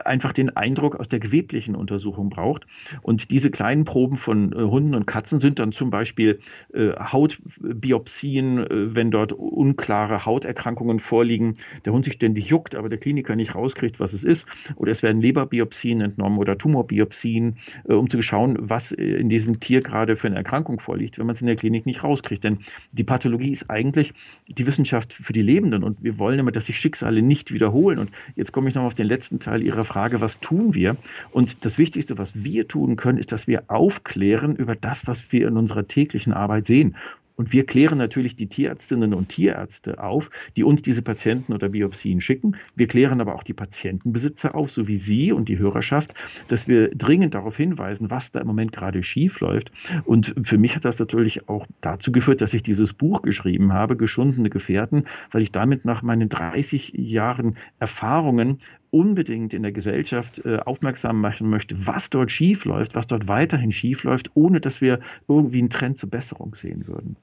einfach 0.05 0.33
den 0.33 0.57
Eindruck 0.57 0.97
aus 0.97 1.09
der 1.09 1.21
geweblichen 1.21 1.75
Untersuchung 1.75 2.31
braucht. 2.31 2.66
Und 3.03 3.31
diese 3.31 3.51
kleinen 3.51 3.85
Proben 3.85 4.16
von 4.16 4.53
äh, 4.53 4.57
Hunden 4.57 4.95
und 4.95 5.07
Katzen 5.07 5.40
sind 5.40 5.59
dann 5.59 5.73
zum 5.73 5.90
Beispiel 5.90 6.40
äh, 6.73 6.92
Hautbiopsien, 6.92 8.59
äh, 8.59 8.95
wenn 8.95 9.11
dort 9.11 9.33
unklare 9.33 10.25
Hauterkrankungen 10.25 11.01
vorliegen, 11.01 11.57
der 11.85 11.92
Hund 11.92 12.05
sich 12.05 12.14
ständig 12.14 12.47
juckt, 12.47 12.75
aber 12.75 12.88
der 12.88 12.99
Kliniker 12.99 13.37
nicht 13.37 13.55
rauskriegt, 13.55 14.01
was 14.01 14.12
es 14.12 14.25
ist. 14.25 14.47
Oder 14.77 14.92
es 14.92 15.03
werden 15.03 15.21
Leberbiopsien 15.21 16.01
entnommen 16.01 16.38
oder 16.38 16.59
Tumorbiopsien, 16.59 17.57
um 17.85 18.09
zu 18.09 18.23
schauen, 18.23 18.57
was 18.61 18.92
in 19.22 19.28
diesem 19.28 19.61
Tier 19.61 19.80
gerade 19.80 20.16
für 20.16 20.26
eine 20.26 20.37
Erkrankung 20.37 20.80
vorliegt, 20.80 21.16
wenn 21.18 21.26
man 21.26 21.35
es 21.35 21.40
in 21.40 21.46
der 21.46 21.56
Klinik 21.56 21.87
nicht 21.87 22.02
rauskriegt. 22.02 22.42
Denn 22.44 22.58
die 22.90 23.04
Pathologie 23.04 23.52
ist 23.52 23.70
eigentlich 23.70 24.12
die 24.48 24.66
Wissenschaft 24.66 25.12
für 25.12 25.32
die 25.32 25.42
Lebenden 25.42 25.85
und 25.85 26.02
wir 26.02 26.18
wollen 26.18 26.38
immer, 26.38 26.52
dass 26.52 26.66
sich 26.66 26.78
Schicksale 26.78 27.22
nicht 27.22 27.52
wiederholen. 27.52 27.98
Und 27.98 28.11
jetzt 28.35 28.52
komme 28.52 28.68
ich 28.68 28.74
noch 28.74 28.82
auf 28.82 28.94
den 28.94 29.06
letzten 29.06 29.38
Teil 29.38 29.62
Ihrer 29.62 29.85
Frage, 29.85 30.20
was 30.20 30.38
tun 30.40 30.74
wir? 30.74 30.96
Und 31.30 31.64
das 31.64 31.78
Wichtigste, 31.78 32.18
was 32.18 32.32
wir 32.35 32.66
tun 32.66 32.96
können, 32.96 33.18
ist, 33.18 33.32
dass 33.32 33.46
wir 33.46 33.64
aufklären 33.68 34.56
über 34.56 34.74
das, 34.74 35.06
was 35.06 35.30
wir 35.30 35.46
in 35.46 35.56
unserer 35.56 35.87
täglichen 35.87 36.32
Arbeit 36.32 36.66
sehen. 36.66 36.96
Und 37.42 37.52
wir 37.52 37.66
klären 37.66 37.98
natürlich 37.98 38.37
die 38.37 38.46
Tierärztinnen 38.46 39.14
und 39.14 39.31
Tierärzte 39.31 40.00
auf, 40.00 40.31
die 40.57 40.62
uns 40.62 40.81
diese 40.83 41.02
Patienten 41.02 41.52
oder 41.52 41.70
Biopsien 41.70 42.20
schicken. 42.20 42.55
Wir 42.76 42.87
klären 42.87 43.20
aber 43.20 43.35
auch 43.35 43.42
die 43.42 43.52
Patientenbesitzer 43.52 44.55
auf, 44.55 44.70
so 44.70 44.87
wie 44.87 44.96
Sie 44.96 45.33
und 45.33 45.48
die 45.48 45.59
Hörerschaft, 45.59 46.14
dass 46.46 46.68
wir 46.68 46.94
dringend 46.94 47.35
darauf 47.35 47.57
hinweisen, 47.57 48.11
was 48.11 48.31
da 48.31 48.38
im 48.38 48.46
Moment 48.46 48.70
gerade 48.70 49.02
schief 49.02 49.40
läuft. 49.40 49.72
Und 50.05 50.33
für 50.44 50.57
mich 50.57 50.76
hat 50.76 50.85
das 50.85 51.00
natürlich 51.00 51.48
auch 51.48 51.66
dazu 51.81 52.12
geführt, 52.12 52.40
dass 52.42 52.55
ich 52.55 52.62
dieses 52.62 52.92
Buch 52.92 53.22
geschrieben 53.22 53.72
habe, 53.72 53.96
Geschundene 53.96 54.48
Gefährten, 54.48 55.07
weil 55.33 55.42
ich 55.42 55.50
damit 55.50 55.85
nach 55.85 56.02
meinen 56.02 56.28
30 56.28 56.92
Jahren 56.94 57.57
Erfahrungen 57.81 58.61
unbedingt 58.92 59.55
in 59.55 59.62
der 59.62 59.72
Gesellschaft 59.72 60.44
äh, 60.44 60.59
aufmerksam 60.59 61.20
machen 61.20 61.48
möchte, 61.48 61.87
was 61.87 62.11
dort 62.11 62.31
schief 62.31 62.64
läuft, 62.64 62.94
was 62.94 63.07
dort 63.07 63.26
weiterhin 63.26 63.72
schief 63.72 64.05
läuft, 64.05 64.31
ohne 64.35 64.61
dass 64.61 64.81
wir 64.81 65.00
irgendwie 65.28 65.59
einen 65.59 65.70
Trend 65.70 65.98
zur 65.98 66.11
Besserung 66.11 66.55
sehen 66.55 66.87
würden. 66.87 67.16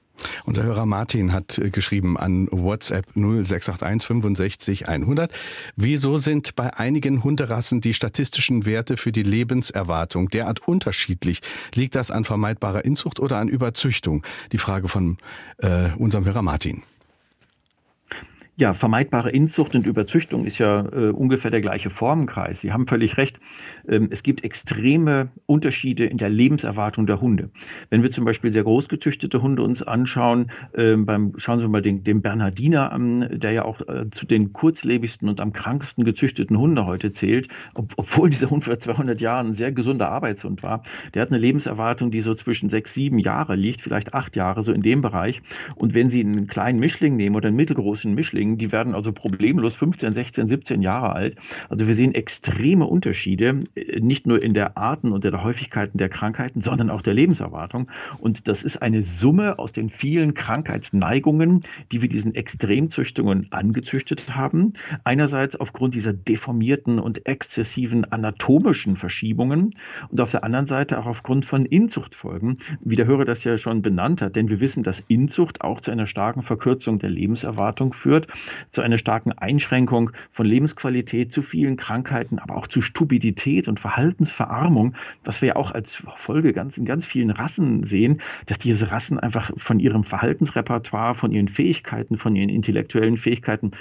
Unser 0.44 0.64
Hörer 0.64 0.84
Martin 0.84 1.32
hat 1.32 1.58
äh, 1.58 1.70
geschrieben 1.70 2.18
an 2.18 2.48
WhatsApp 2.50 3.06
0681 3.14 4.06
65 4.06 4.88
100. 4.88 5.32
Wieso 5.76 6.16
sind 6.16 6.56
bei 6.56 6.74
einigen 6.74 7.22
Hunderassen 7.22 7.80
die 7.80 7.94
statistischen 7.94 8.66
Werte 8.66 8.96
für 8.96 9.12
die 9.12 9.22
Lebenserwartung 9.22 10.28
derart 10.28 10.66
unterschiedlich? 10.66 11.40
Liegt 11.74 11.94
das 11.94 12.10
an 12.10 12.24
vermeidbarer 12.24 12.84
Inzucht 12.84 13.20
oder 13.20 13.38
an 13.38 13.48
Überzüchtung? 13.48 14.26
Die 14.50 14.58
Frage 14.58 14.88
von 14.88 15.18
äh, 15.58 15.90
unserem 15.96 16.24
Hörer 16.24 16.42
Martin. 16.42 16.82
Ja, 18.60 18.74
vermeidbare 18.74 19.30
Inzucht 19.30 19.74
und 19.74 19.86
Überzüchtung 19.86 20.44
ist 20.44 20.58
ja 20.58 20.84
äh, 20.92 21.08
ungefähr 21.12 21.50
der 21.50 21.62
gleiche 21.62 21.88
Formenkreis. 21.88 22.60
Sie 22.60 22.74
haben 22.74 22.86
völlig 22.86 23.16
recht. 23.16 23.40
Ähm, 23.88 24.08
es 24.10 24.22
gibt 24.22 24.44
extreme 24.44 25.30
Unterschiede 25.46 26.04
in 26.04 26.18
der 26.18 26.28
Lebenserwartung 26.28 27.06
der 27.06 27.22
Hunde. 27.22 27.48
Wenn 27.88 28.02
wir 28.02 28.10
zum 28.10 28.26
Beispiel 28.26 28.52
sehr 28.52 28.64
groß 28.64 28.90
gezüchtete 28.90 29.40
Hunde 29.40 29.62
uns 29.62 29.82
anschauen, 29.82 30.50
äh, 30.74 30.94
beim, 30.94 31.32
schauen 31.38 31.60
Sie 31.60 31.68
mal 31.68 31.80
den, 31.80 32.04
den 32.04 32.20
Bernhardiner 32.20 32.92
an, 32.92 33.30
der 33.32 33.52
ja 33.52 33.64
auch 33.64 33.80
äh, 33.88 34.10
zu 34.10 34.26
den 34.26 34.52
kurzlebigsten 34.52 35.30
und 35.30 35.40
am 35.40 35.54
kranksten 35.54 36.04
gezüchteten 36.04 36.58
Hunde 36.58 36.84
heute 36.84 37.14
zählt, 37.14 37.48
ob, 37.72 37.94
obwohl 37.96 38.28
dieser 38.28 38.50
Hund 38.50 38.64
vor 38.64 38.78
200 38.78 39.22
Jahren 39.22 39.46
ein 39.46 39.54
sehr 39.54 39.72
gesunder 39.72 40.10
Arbeitshund 40.10 40.62
war. 40.62 40.82
Der 41.14 41.22
hat 41.22 41.30
eine 41.30 41.38
Lebenserwartung, 41.38 42.10
die 42.10 42.20
so 42.20 42.34
zwischen 42.34 42.68
sechs, 42.68 42.92
sieben 42.92 43.20
Jahre 43.20 43.56
liegt, 43.56 43.80
vielleicht 43.80 44.12
acht 44.12 44.36
Jahre, 44.36 44.62
so 44.62 44.70
in 44.70 44.82
dem 44.82 45.00
Bereich. 45.00 45.40
Und 45.76 45.94
wenn 45.94 46.10
Sie 46.10 46.20
einen 46.20 46.46
kleinen 46.46 46.78
Mischling 46.78 47.16
nehmen 47.16 47.36
oder 47.36 47.48
einen 47.48 47.56
mittelgroßen 47.56 48.14
Mischling, 48.14 48.49
Zwillingen, 48.50 48.58
die 48.58 48.72
werden 48.72 48.94
also 48.94 49.12
problemlos 49.12 49.76
15, 49.76 50.14
16, 50.14 50.48
17 50.48 50.82
Jahre 50.82 51.12
alt. 51.12 51.36
Also 51.68 51.86
wir 51.86 51.94
sehen 51.94 52.14
extreme 52.14 52.86
Unterschiede, 52.86 53.64
äh, 53.74 54.00
nicht 54.00 54.26
nur 54.26 54.42
in 54.42 54.54
der 54.54 54.76
Arten 54.76 55.12
und 55.12 55.24
der 55.24 55.42
Häufigkeiten 55.42 55.98
der 55.98 56.08
Krankheiten, 56.08 56.62
sondern 56.62 56.90
auch 56.90 57.02
der 57.02 57.14
Lebenserwartung. 57.14 57.88
Und 58.18 58.48
das 58.48 58.62
ist 58.62 58.82
eine 58.82 59.02
Summe 59.02 59.58
aus 59.58 59.72
den 59.72 59.90
vielen 59.90 60.34
Krankheitsneigungen, 60.34 61.60
die 61.92 62.02
wir 62.02 62.08
diesen 62.08 62.34
Extremzüchtungen 62.34 63.46
angezüchtet 63.50 64.34
haben. 64.34 64.74
Einerseits 65.04 65.56
aufgrund 65.56 65.94
dieser 65.94 66.12
deformierten 66.12 66.98
und 66.98 67.26
exzessiven 67.26 68.04
anatomischen 68.04 68.96
Verschiebungen 68.96 69.74
und 70.08 70.20
auf 70.20 70.30
der 70.30 70.44
anderen 70.44 70.66
Seite 70.66 70.98
auch 70.98 71.06
aufgrund 71.06 71.46
von 71.46 71.66
Inzuchtfolgen, 71.66 72.58
wie 72.80 72.96
der 72.96 73.06
Hörer 73.06 73.24
das 73.24 73.44
ja 73.44 73.58
schon 73.58 73.82
benannt 73.82 74.22
hat. 74.22 74.36
Denn 74.36 74.48
wir 74.48 74.60
wissen, 74.60 74.82
dass 74.82 75.02
Inzucht 75.08 75.62
auch 75.62 75.80
zu 75.80 75.90
einer 75.90 76.06
starken 76.06 76.42
Verkürzung 76.42 76.98
der 76.98 77.10
Lebenserwartung 77.10 77.92
führt 77.92 78.26
zu 78.70 78.82
einer 78.82 78.98
starken 78.98 79.32
Einschränkung 79.32 80.10
von 80.30 80.46
Lebensqualität, 80.46 81.32
zu 81.32 81.42
vielen 81.42 81.76
Krankheiten, 81.76 82.38
aber 82.38 82.56
auch 82.56 82.66
zu 82.66 82.82
Stupidität 82.82 83.68
und 83.68 83.80
Verhaltensverarmung, 83.80 84.94
was 85.24 85.42
wir 85.42 85.48
ja 85.48 85.56
auch 85.56 85.70
als 85.72 86.02
Folge 86.16 86.52
ganz, 86.52 86.78
in 86.78 86.84
ganz 86.84 87.04
vielen 87.04 87.30
Rassen 87.30 87.84
sehen, 87.84 88.20
dass 88.46 88.58
diese 88.58 88.90
Rassen 88.90 89.18
einfach 89.18 89.50
von 89.56 89.80
ihrem 89.80 90.04
Verhaltensrepertoire, 90.04 91.14
von 91.14 91.32
ihren 91.32 91.48
Fähigkeiten, 91.48 92.16
von 92.16 92.36
ihren 92.36 92.48
intellektuellen 92.48 93.16
Fähigkeiten 93.16 93.72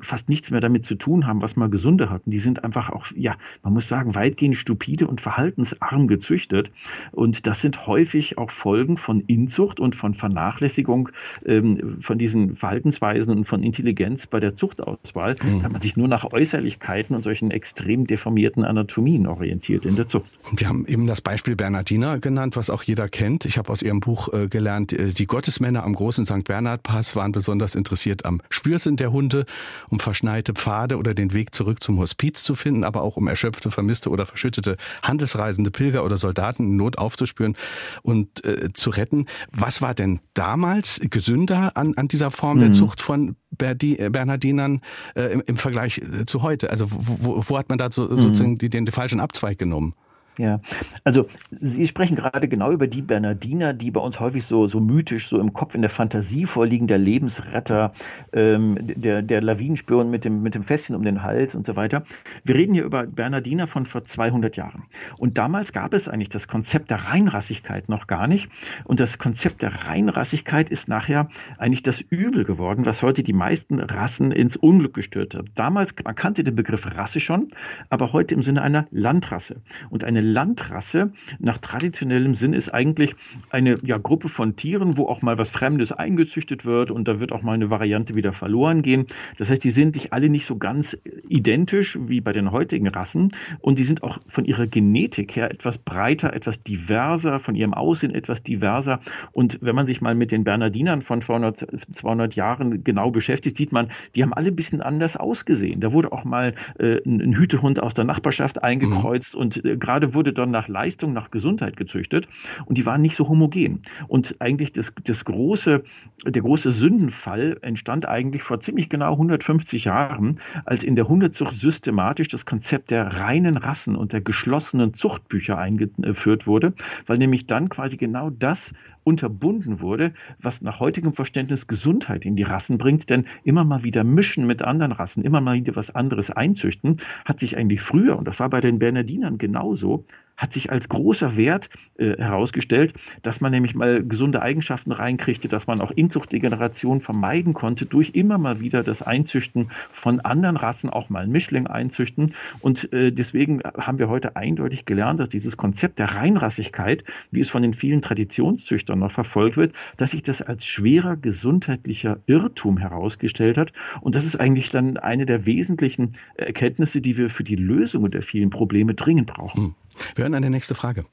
fast 0.00 0.28
nichts 0.28 0.50
mehr 0.50 0.60
damit 0.60 0.84
zu 0.84 0.94
tun 0.94 1.26
haben, 1.26 1.40
was 1.42 1.56
mal 1.56 1.70
gesunde 1.70 2.10
hatten. 2.10 2.30
Die 2.30 2.38
sind 2.38 2.64
einfach 2.64 2.90
auch, 2.90 3.06
ja, 3.14 3.36
man 3.62 3.72
muss 3.72 3.88
sagen, 3.88 4.14
weitgehend 4.14 4.56
stupide 4.56 5.06
und 5.06 5.20
verhaltensarm 5.20 6.08
gezüchtet. 6.08 6.70
Und 7.12 7.46
das 7.46 7.60
sind 7.60 7.86
häufig 7.86 8.38
auch 8.38 8.50
Folgen 8.50 8.96
von 8.96 9.20
Inzucht 9.20 9.80
und 9.80 9.96
von 9.96 10.14
Vernachlässigung 10.14 11.08
ähm, 11.46 11.96
von 12.00 12.18
diesen 12.18 12.56
Verhaltensweisen 12.56 13.36
und 13.36 13.44
von 13.44 13.62
Intelligenz 13.62 13.97
bei 14.30 14.40
der 14.40 14.56
Zuchtauswahl, 14.56 15.36
mhm. 15.42 15.62
wenn 15.62 15.72
man 15.72 15.80
sich 15.80 15.96
nur 15.96 16.08
nach 16.08 16.24
Äußerlichkeiten 16.24 17.14
und 17.16 17.22
solchen 17.22 17.50
extrem 17.50 18.06
deformierten 18.06 18.64
Anatomien 18.64 19.26
orientiert 19.26 19.84
in 19.84 19.96
der 19.96 20.08
Zucht. 20.08 20.30
Sie 20.56 20.66
haben 20.66 20.86
eben 20.86 21.06
das 21.06 21.20
Beispiel 21.20 21.56
Bernardiner 21.56 22.18
genannt, 22.18 22.56
was 22.56 22.70
auch 22.70 22.82
jeder 22.82 23.08
kennt. 23.08 23.44
Ich 23.44 23.58
habe 23.58 23.70
aus 23.70 23.82
Ihrem 23.82 24.00
Buch 24.00 24.32
äh, 24.32 24.48
gelernt, 24.48 24.92
äh, 24.92 25.12
die 25.12 25.26
Gottesmänner 25.26 25.84
am 25.84 25.94
großen 25.94 26.26
St. 26.26 26.44
Bernhard 26.44 26.82
Pass 26.82 27.16
waren 27.16 27.32
besonders 27.32 27.74
interessiert 27.74 28.24
am 28.24 28.40
Spürsinn 28.50 28.96
der 28.96 29.12
Hunde 29.12 29.44
um 29.88 29.98
verschneite 29.98 30.52
Pfade 30.52 30.96
oder 30.96 31.14
den 31.14 31.32
Weg 31.32 31.54
zurück 31.54 31.82
zum 31.82 31.98
Hospiz 31.98 32.42
zu 32.42 32.54
finden, 32.54 32.84
aber 32.84 33.02
auch 33.02 33.16
um 33.16 33.26
erschöpfte, 33.26 33.70
vermisste 33.70 34.10
oder 34.10 34.26
verschüttete 34.26 34.76
Handelsreisende, 35.02 35.70
Pilger 35.70 36.04
oder 36.04 36.16
Soldaten 36.16 36.64
in 36.64 36.76
Not 36.76 36.98
aufzuspüren 36.98 37.56
und 38.02 38.44
äh, 38.44 38.72
zu 38.72 38.90
retten. 38.90 39.26
Was 39.52 39.82
war 39.82 39.94
denn 39.94 40.20
damals 40.34 41.00
gesünder 41.10 41.76
an, 41.76 41.94
an 41.96 42.08
dieser 42.08 42.30
Form 42.30 42.58
mhm. 42.58 42.60
der 42.60 42.72
Zucht 42.72 43.00
von 43.00 43.36
Bernardinern 43.50 44.80
äh, 45.14 45.32
im, 45.32 45.42
im, 45.46 45.56
Vergleich 45.56 45.98
äh, 45.98 46.26
zu 46.26 46.42
heute? 46.42 46.70
Also 46.70 46.86
wo, 46.90 47.42
wo 47.46 47.58
hat 47.58 47.68
man 47.68 47.78
da 47.78 47.90
so, 47.90 48.08
mhm. 48.08 48.20
sozusagen 48.20 48.58
den, 48.58 48.70
den 48.70 48.86
falschen 48.88 49.20
Abzweig 49.20 49.58
genommen? 49.58 49.94
Ja, 50.38 50.60
also 51.02 51.26
Sie 51.50 51.86
sprechen 51.88 52.14
gerade 52.14 52.46
genau 52.46 52.70
über 52.70 52.86
die 52.86 53.02
Bernardiner, 53.02 53.74
die 53.74 53.90
bei 53.90 54.00
uns 54.00 54.20
häufig 54.20 54.46
so, 54.46 54.68
so 54.68 54.78
mythisch, 54.78 55.28
so 55.28 55.40
im 55.40 55.52
Kopf, 55.52 55.74
in 55.74 55.80
der 55.80 55.90
Fantasie 55.90 56.46
vorliegen, 56.46 56.86
der 56.86 56.98
Lebensretter, 56.98 57.92
ähm, 58.32 58.78
der, 58.80 59.22
der 59.22 59.40
Lawinenspüren 59.40 60.10
mit 60.10 60.24
dem, 60.24 60.42
mit 60.42 60.54
dem 60.54 60.62
Fässchen 60.62 60.94
um 60.94 61.02
den 61.02 61.24
Hals 61.24 61.56
und 61.56 61.66
so 61.66 61.74
weiter. 61.74 62.04
Wir 62.44 62.54
reden 62.54 62.74
hier 62.74 62.84
über 62.84 63.04
Bernardiner 63.04 63.66
von 63.66 63.84
vor 63.84 64.04
200 64.04 64.56
Jahren. 64.56 64.84
Und 65.18 65.38
damals 65.38 65.72
gab 65.72 65.92
es 65.92 66.06
eigentlich 66.06 66.28
das 66.28 66.46
Konzept 66.46 66.90
der 66.90 66.98
Reinrassigkeit 66.98 67.88
noch 67.88 68.06
gar 68.06 68.28
nicht. 68.28 68.48
Und 68.84 69.00
das 69.00 69.18
Konzept 69.18 69.62
der 69.62 69.86
Reinrassigkeit 69.86 70.70
ist 70.70 70.86
nachher 70.86 71.28
eigentlich 71.58 71.82
das 71.82 72.00
Übel 72.00 72.44
geworden, 72.44 72.86
was 72.86 73.02
heute 73.02 73.24
die 73.24 73.32
meisten 73.32 73.80
Rassen 73.80 74.30
ins 74.30 74.56
Unglück 74.56 74.94
gestört 74.94 75.34
hat. 75.34 75.46
Damals, 75.56 75.92
man 76.04 76.14
kannte 76.14 76.44
den 76.44 76.54
Begriff 76.54 76.86
Rasse 76.86 77.18
schon, 77.18 77.48
aber 77.90 78.12
heute 78.12 78.36
im 78.36 78.44
Sinne 78.44 78.62
einer 78.62 78.86
Landrasse. 78.92 79.62
Und 79.90 80.04
eine 80.04 80.27
Landrasse 80.28 81.12
nach 81.38 81.58
traditionellem 81.58 82.34
Sinn 82.34 82.52
ist 82.52 82.68
eigentlich 82.72 83.14
eine 83.50 83.78
ja, 83.82 83.98
Gruppe 83.98 84.28
von 84.28 84.56
Tieren, 84.56 84.96
wo 84.96 85.06
auch 85.06 85.22
mal 85.22 85.38
was 85.38 85.50
Fremdes 85.50 85.92
eingezüchtet 85.92 86.64
wird 86.64 86.90
und 86.90 87.08
da 87.08 87.20
wird 87.20 87.32
auch 87.32 87.42
mal 87.42 87.54
eine 87.54 87.70
Variante 87.70 88.14
wieder 88.14 88.32
verloren 88.32 88.82
gehen. 88.82 89.06
Das 89.38 89.50
heißt, 89.50 89.64
die 89.64 89.70
sind 89.70 89.94
sich 89.94 90.12
alle 90.12 90.28
nicht 90.28 90.46
so 90.46 90.56
ganz 90.56 90.96
identisch 91.28 91.98
wie 92.00 92.20
bei 92.20 92.32
den 92.32 92.52
heutigen 92.52 92.88
Rassen 92.88 93.32
und 93.60 93.78
die 93.78 93.84
sind 93.84 94.02
auch 94.02 94.18
von 94.28 94.44
ihrer 94.44 94.66
Genetik 94.66 95.36
her 95.36 95.50
etwas 95.50 95.78
breiter, 95.78 96.32
etwas 96.32 96.62
diverser, 96.62 97.40
von 97.40 97.54
ihrem 97.54 97.74
Aussehen 97.74 98.14
etwas 98.14 98.42
diverser. 98.42 99.00
Und 99.32 99.58
wenn 99.60 99.74
man 99.74 99.86
sich 99.86 100.00
mal 100.00 100.14
mit 100.14 100.30
den 100.30 100.44
Bernardinern 100.44 101.02
von 101.02 101.20
200, 101.20 101.66
200 101.92 102.34
Jahren 102.34 102.84
genau 102.84 103.10
beschäftigt, 103.10 103.56
sieht 103.56 103.72
man, 103.72 103.90
die 104.14 104.22
haben 104.22 104.32
alle 104.32 104.48
ein 104.48 104.56
bisschen 104.56 104.80
anders 104.80 105.16
ausgesehen. 105.16 105.80
Da 105.80 105.92
wurde 105.92 106.12
auch 106.12 106.24
mal 106.24 106.54
äh, 106.78 107.00
ein 107.06 107.34
Hütehund 107.34 107.80
aus 107.80 107.94
der 107.94 108.04
Nachbarschaft 108.04 108.62
eingekreuzt 108.62 109.34
mhm. 109.34 109.40
und 109.40 109.64
äh, 109.64 109.76
gerade 109.76 110.14
wurde 110.18 110.32
dann 110.32 110.50
nach 110.50 110.66
Leistung, 110.66 111.12
nach 111.12 111.30
Gesundheit 111.30 111.76
gezüchtet 111.76 112.26
und 112.66 112.76
die 112.76 112.84
waren 112.84 113.00
nicht 113.00 113.14
so 113.14 113.28
homogen. 113.28 113.82
Und 114.08 114.34
eigentlich 114.40 114.72
das, 114.72 114.92
das 115.04 115.24
große, 115.24 115.84
der 116.26 116.42
große 116.42 116.72
Sündenfall 116.72 117.56
entstand 117.62 118.08
eigentlich 118.08 118.42
vor 118.42 118.58
ziemlich 118.58 118.88
genau 118.88 119.12
150 119.12 119.84
Jahren, 119.84 120.40
als 120.64 120.82
in 120.82 120.96
der 120.96 121.06
Hundezucht 121.06 121.56
systematisch 121.56 122.26
das 122.26 122.46
Konzept 122.46 122.90
der 122.90 123.14
reinen 123.14 123.56
Rassen 123.56 123.94
und 123.94 124.12
der 124.12 124.20
geschlossenen 124.20 124.92
Zuchtbücher 124.92 125.56
eingeführt 125.56 126.48
wurde, 126.48 126.72
weil 127.06 127.18
nämlich 127.18 127.46
dann 127.46 127.68
quasi 127.68 127.96
genau 127.96 128.30
das 128.30 128.72
unterbunden 129.08 129.80
wurde, 129.80 130.12
was 130.38 130.60
nach 130.60 130.80
heutigem 130.80 131.14
Verständnis 131.14 131.66
Gesundheit 131.66 132.26
in 132.26 132.36
die 132.36 132.42
Rassen 132.42 132.76
bringt. 132.76 133.08
Denn 133.08 133.24
immer 133.42 133.64
mal 133.64 133.82
wieder 133.82 134.04
mischen 134.04 134.46
mit 134.46 134.60
anderen 134.62 134.92
Rassen, 134.92 135.24
immer 135.24 135.40
mal 135.40 135.54
wieder 135.54 135.74
was 135.76 135.94
anderes 135.94 136.30
einzüchten, 136.30 136.98
hat 137.24 137.40
sich 137.40 137.56
eigentlich 137.56 137.80
früher, 137.80 138.18
und 138.18 138.28
das 138.28 138.38
war 138.38 138.50
bei 138.50 138.60
den 138.60 138.78
Bernardinern 138.78 139.38
genauso, 139.38 140.04
hat 140.38 140.52
sich 140.52 140.70
als 140.70 140.88
großer 140.88 141.36
Wert 141.36 141.68
äh, 141.98 142.16
herausgestellt, 142.16 142.94
dass 143.22 143.40
man 143.40 143.50
nämlich 143.50 143.74
mal 143.74 144.04
gesunde 144.04 144.40
Eigenschaften 144.40 144.92
reinkriegte, 144.92 145.48
dass 145.48 145.66
man 145.66 145.80
auch 145.80 145.90
Inzuchtdegeneration 145.90 147.00
vermeiden 147.00 147.54
konnte 147.54 147.86
durch 147.86 148.10
immer 148.14 148.38
mal 148.38 148.60
wieder 148.60 148.84
das 148.84 149.02
Einzüchten 149.02 149.72
von 149.90 150.20
anderen 150.20 150.56
Rassen, 150.56 150.90
auch 150.90 151.10
mal 151.10 151.26
Mischling 151.26 151.66
einzüchten. 151.66 152.34
Und 152.60 152.90
äh, 152.92 153.10
deswegen 153.10 153.60
haben 153.76 153.98
wir 153.98 154.08
heute 154.08 154.36
eindeutig 154.36 154.86
gelernt, 154.86 155.18
dass 155.18 155.28
dieses 155.28 155.56
Konzept 155.56 155.98
der 155.98 156.12
Reinrassigkeit, 156.12 157.02
wie 157.32 157.40
es 157.40 157.50
von 157.50 157.62
den 157.62 157.74
vielen 157.74 158.00
Traditionszüchtern 158.00 159.00
noch 159.00 159.10
verfolgt 159.10 159.56
wird, 159.56 159.74
dass 159.96 160.12
sich 160.12 160.22
das 160.22 160.40
als 160.40 160.64
schwerer 160.64 161.16
gesundheitlicher 161.16 162.20
Irrtum 162.26 162.78
herausgestellt 162.78 163.58
hat. 163.58 163.72
Und 164.00 164.14
das 164.14 164.24
ist 164.24 164.38
eigentlich 164.38 164.70
dann 164.70 164.98
eine 164.98 165.26
der 165.26 165.46
wesentlichen 165.46 166.12
Erkenntnisse, 166.36 167.00
die 167.00 167.16
wir 167.16 167.28
für 167.28 167.42
die 167.42 167.56
Lösung 167.56 168.08
der 168.08 168.22
vielen 168.22 168.50
Probleme 168.50 168.94
dringend 168.94 169.26
brauchen. 169.26 169.64
Hm. 169.64 169.74
Wir 170.14 170.24
hören 170.24 170.34
eine 170.34 170.50
nächste 170.50 170.74
Frage. 170.74 171.04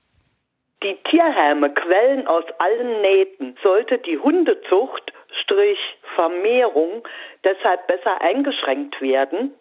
Die 0.83 0.97
Tierheime 1.09 1.73
quellen 1.73 2.27
aus 2.27 2.43
allen 2.59 3.01
Nähten. 3.01 3.57
Sollte 3.63 3.97
die 3.97 4.17
Hundezucht, 4.17 5.13
Strich 5.41 5.79
Vermehrung, 6.15 7.03
deshalb 7.43 7.87
besser 7.87 8.21
eingeschränkt 8.21 9.01
werden? 9.01 9.51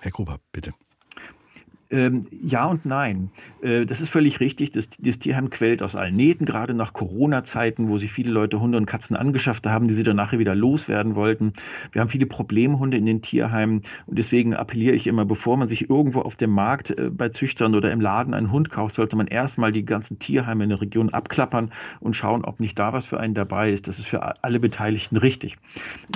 Herr 0.00 0.10
Gruber, 0.10 0.36
bitte. 0.52 0.72
Ähm, 1.90 2.26
ja 2.42 2.66
und 2.66 2.84
nein. 2.84 3.30
Äh, 3.62 3.86
das 3.86 4.02
ist 4.02 4.10
völlig 4.10 4.40
richtig. 4.40 4.72
Das, 4.72 4.88
das, 4.98 5.18
Tierheim 5.18 5.48
quält 5.48 5.82
aus 5.82 5.96
allen 5.96 6.16
Nähten, 6.16 6.44
gerade 6.44 6.74
nach 6.74 6.92
Corona-Zeiten, 6.92 7.88
wo 7.88 7.96
sich 7.96 8.12
viele 8.12 8.30
Leute 8.30 8.60
Hunde 8.60 8.76
und 8.76 8.84
Katzen 8.84 9.16
angeschafft 9.16 9.66
haben, 9.66 9.88
die 9.88 9.94
sie 9.94 10.02
dann 10.02 10.16
nachher 10.16 10.38
wieder 10.38 10.54
loswerden 10.54 11.14
wollten. 11.14 11.54
Wir 11.92 12.02
haben 12.02 12.10
viele 12.10 12.26
Problemhunde 12.26 12.98
in 12.98 13.06
den 13.06 13.22
Tierheimen 13.22 13.82
und 14.06 14.18
deswegen 14.18 14.54
appelliere 14.54 14.94
ich 14.94 15.06
immer, 15.06 15.24
bevor 15.24 15.56
man 15.56 15.68
sich 15.68 15.88
irgendwo 15.88 16.20
auf 16.20 16.36
dem 16.36 16.50
Markt 16.50 16.90
äh, 16.90 17.10
bei 17.10 17.30
Züchtern 17.30 17.74
oder 17.74 17.90
im 17.90 18.02
Laden 18.02 18.34
einen 18.34 18.52
Hund 18.52 18.68
kauft, 18.68 18.94
sollte 18.94 19.16
man 19.16 19.26
erstmal 19.26 19.72
die 19.72 19.86
ganzen 19.86 20.18
Tierheime 20.18 20.64
in 20.64 20.70
der 20.70 20.82
Region 20.82 21.08
abklappern 21.08 21.72
und 22.00 22.16
schauen, 22.16 22.44
ob 22.44 22.60
nicht 22.60 22.78
da 22.78 22.92
was 22.92 23.06
für 23.06 23.18
einen 23.18 23.34
dabei 23.34 23.72
ist. 23.72 23.88
Das 23.88 23.98
ist 23.98 24.06
für 24.06 24.44
alle 24.44 24.60
Beteiligten 24.60 25.16
richtig. 25.16 25.56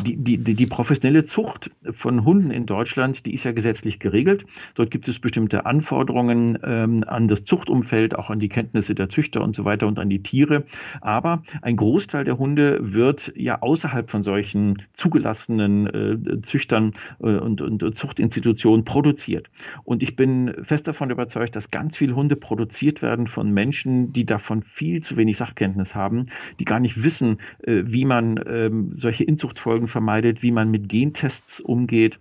Die, 0.05 0.17
die, 0.17 0.37
die, 0.37 0.55
die 0.55 0.67
professionelle 0.67 1.25
Zucht 1.25 1.71
von 1.91 2.27
Hunden 2.27 2.51
in 2.51 2.67
Deutschland, 2.67 3.25
die 3.25 3.33
ist 3.33 3.45
ja 3.45 3.53
gesetzlich 3.53 3.99
geregelt. 3.99 4.45
Dort 4.75 4.91
gibt 4.91 5.09
es 5.09 5.19
bestimmte 5.19 5.62
Anforderungen 5.65 6.59
ähm, 6.65 7.05
an 7.07 7.29
das 7.29 7.45
Zuchtumfeld, 7.45 8.15
auch 8.15 8.31
an 8.31 8.41
die 8.41 8.49
Kenntnisse 8.49 8.95
der 8.95 9.09
Züchter 9.09 9.43
und 9.43 9.57
so 9.57 9.65
weiter 9.65 9.87
und 9.87 9.99
an 9.99 10.09
die 10.09 10.23
Tiere. 10.23 10.65
Aber 11.01 11.43
ein 11.63 11.77
Großteil 11.77 12.25
der 12.25 12.39
Hunde 12.39 12.79
wird 12.81 13.33
ja 13.37 13.61
außerhalb 13.63 14.11
von 14.11 14.23
solchen 14.23 14.83
zugelassenen 14.95 15.87
äh, 15.87 16.43
Züchtern 16.43 16.93
äh, 17.21 17.37
und, 17.37 17.61
und 17.61 17.97
Zuchtinstitutionen 17.97 18.85
produziert. 18.85 19.51
Und 19.85 20.03
ich 20.03 20.17
bin 20.17 20.55
fest 20.63 20.87
davon 20.87 21.11
überzeugt, 21.11 21.57
dass 21.57 21.71
ganz 21.71 21.97
viele 21.97 22.15
Hunde 22.15 22.37
produziert 22.37 23.03
werden 23.03 23.27
von 23.27 23.53
Menschen, 23.53 24.13
die 24.13 24.25
davon 24.25 24.63
viel 24.63 25.03
zu 25.03 25.17
wenig 25.17 25.37
Sachkenntnis 25.37 25.95
haben, 25.95 26.27
die 26.61 26.65
gar 26.65 26.81
nicht 26.81 27.03
wissen, 27.03 27.39
äh, 27.63 27.83
wie 27.87 28.05
man 28.05 28.41
ähm, 28.47 28.91
solche 28.95 29.25
Inzuchtfolgen 29.25 29.89
vermeidet, 29.89 30.43
wie 30.43 30.51
man 30.51 30.71
mit 30.71 30.89
Gentests 30.89 31.61
umgeht, 31.61 32.19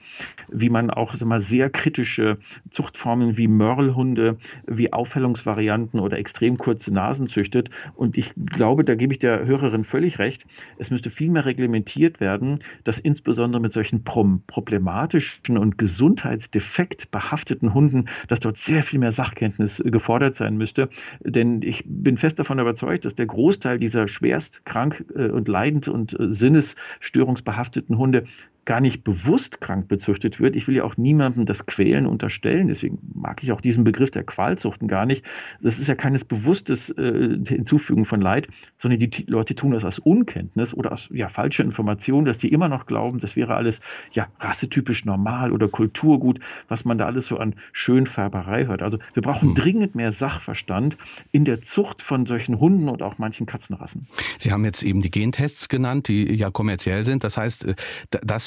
wie 0.49 0.69
man 0.69 0.89
auch 0.89 1.19
mal 1.21 1.41
sehr 1.41 1.69
kritische 1.69 2.37
Zuchtformen 2.69 3.30
wie 3.37 3.47
Mörlhunde, 3.47 4.37
wie 4.67 4.93
Aufhellungsvarianten 4.93 5.99
oder 5.99 6.17
extrem 6.17 6.57
kurze 6.57 6.91
Nasen 6.91 7.27
züchtet. 7.27 7.69
Und 7.95 8.17
ich 8.17 8.33
glaube, 8.35 8.83
da 8.83 8.95
gebe 8.95 9.13
ich 9.13 9.19
der 9.19 9.45
Hörerin 9.45 9.83
völlig 9.83 10.19
recht. 10.19 10.45
Es 10.77 10.91
müsste 10.91 11.09
viel 11.09 11.29
mehr 11.29 11.45
reglementiert 11.45 12.19
werden, 12.19 12.59
dass 12.83 12.99
insbesondere 12.99 13.61
mit 13.61 13.73
solchen 13.73 14.03
problematischen 14.03 15.57
und 15.57 15.77
gesundheitsdefekt 15.77 17.11
behafteten 17.11 17.73
Hunden, 17.73 18.05
dass 18.27 18.39
dort 18.39 18.57
sehr 18.57 18.83
viel 18.83 18.99
mehr 18.99 19.11
Sachkenntnis 19.11 19.81
gefordert 19.85 20.35
sein 20.35 20.57
müsste. 20.57 20.89
Denn 21.21 21.61
ich 21.61 21.83
bin 21.85 22.17
fest 22.17 22.39
davon 22.39 22.59
überzeugt, 22.59 23.05
dass 23.05 23.15
der 23.15 23.25
Großteil 23.25 23.79
dieser 23.79 24.07
schwerst 24.07 24.65
krank 24.65 25.03
äh, 25.15 25.29
und 25.29 25.47
leidend 25.47 25.87
und 25.87 26.19
äh, 26.19 26.33
sinnesstörungsbehafteten 26.33 27.97
Hunde 27.97 28.23
gar 28.65 28.79
nicht 28.79 29.03
bewusst 29.03 29.59
krank 29.59 29.87
bezüchtet 29.87 30.39
wird. 30.39 30.55
Ich 30.55 30.67
will 30.67 30.75
ja 30.75 30.83
auch 30.83 30.95
niemandem 30.97 31.45
das 31.45 31.65
Quälen 31.65 32.05
unterstellen, 32.05 32.67
deswegen 32.67 32.99
mag 33.13 33.41
ich 33.43 33.51
auch 33.51 33.61
diesen 33.61 33.83
Begriff 33.83 34.11
der 34.11 34.23
Qualzuchten 34.23 34.87
gar 34.87 35.05
nicht. 35.05 35.23
Das 35.61 35.79
ist 35.79 35.87
ja 35.87 35.95
keines 35.95 36.23
bewusstes 36.23 36.89
äh, 36.91 37.39
Hinzufügen 37.47 38.05
von 38.05 38.21
Leid, 38.21 38.47
sondern 38.77 38.99
die 38.99 39.25
Leute 39.27 39.55
tun 39.55 39.71
das 39.71 39.83
aus 39.83 39.99
Unkenntnis 39.99 40.73
oder 40.73 40.91
aus 40.91 41.09
ja, 41.11 41.27
falscher 41.27 41.63
Information, 41.63 42.25
dass 42.25 42.37
die 42.37 42.51
immer 42.51 42.69
noch 42.69 42.85
glauben, 42.85 43.19
das 43.19 43.35
wäre 43.35 43.55
alles 43.55 43.79
ja 44.11 44.27
rassetypisch 44.39 45.05
normal 45.05 45.51
oder 45.51 45.67
Kulturgut, 45.67 46.39
was 46.67 46.85
man 46.85 46.97
da 46.97 47.07
alles 47.07 47.27
so 47.27 47.37
an 47.37 47.55
Schönfärberei 47.71 48.67
hört. 48.67 48.83
Also 48.83 48.99
wir 49.13 49.23
brauchen 49.23 49.49
hm. 49.49 49.55
dringend 49.55 49.95
mehr 49.95 50.11
Sachverstand 50.11 50.97
in 51.31 51.45
der 51.45 51.61
Zucht 51.61 52.01
von 52.01 52.25
solchen 52.27 52.59
Hunden 52.59 52.89
und 52.89 53.01
auch 53.01 53.17
manchen 53.17 53.47
Katzenrassen. 53.47 54.07
Sie 54.37 54.51
haben 54.51 54.65
jetzt 54.65 54.83
eben 54.83 55.01
die 55.01 55.11
Gentests 55.11 55.67
genannt, 55.67 56.07
die 56.07 56.35
ja 56.35 56.51
kommerziell 56.51 57.03
sind. 57.03 57.23
Das 57.23 57.37
heißt, 57.37 57.65
äh, 57.65 57.75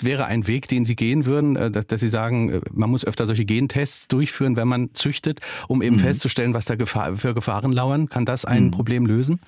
das 0.04 0.10
wäre 0.10 0.26
ein 0.26 0.46
Weg, 0.46 0.68
den 0.68 0.84
Sie 0.84 0.96
gehen 0.96 1.24
würden, 1.24 1.56
äh, 1.56 1.70
dass, 1.70 1.86
dass 1.86 2.00
Sie 2.00 2.08
sagen, 2.08 2.50
äh, 2.50 2.60
man 2.72 2.90
muss 2.90 3.06
öfter 3.06 3.26
solche 3.26 3.44
Gentests 3.44 4.06
durchführen, 4.08 4.54
wenn 4.56 4.68
man 4.68 4.92
züchtet, 4.92 5.40
um 5.66 5.82
eben 5.82 5.96
mhm. 5.96 6.00
festzustellen, 6.00 6.52
was 6.52 6.66
da 6.66 6.74
Gefahr, 6.74 7.16
für 7.16 7.34
Gefahren 7.34 7.72
lauern. 7.72 8.08
Kann 8.08 8.24
das 8.24 8.44
ein 8.44 8.64
mhm. 8.64 8.70
Problem 8.70 9.06
lösen? 9.06 9.40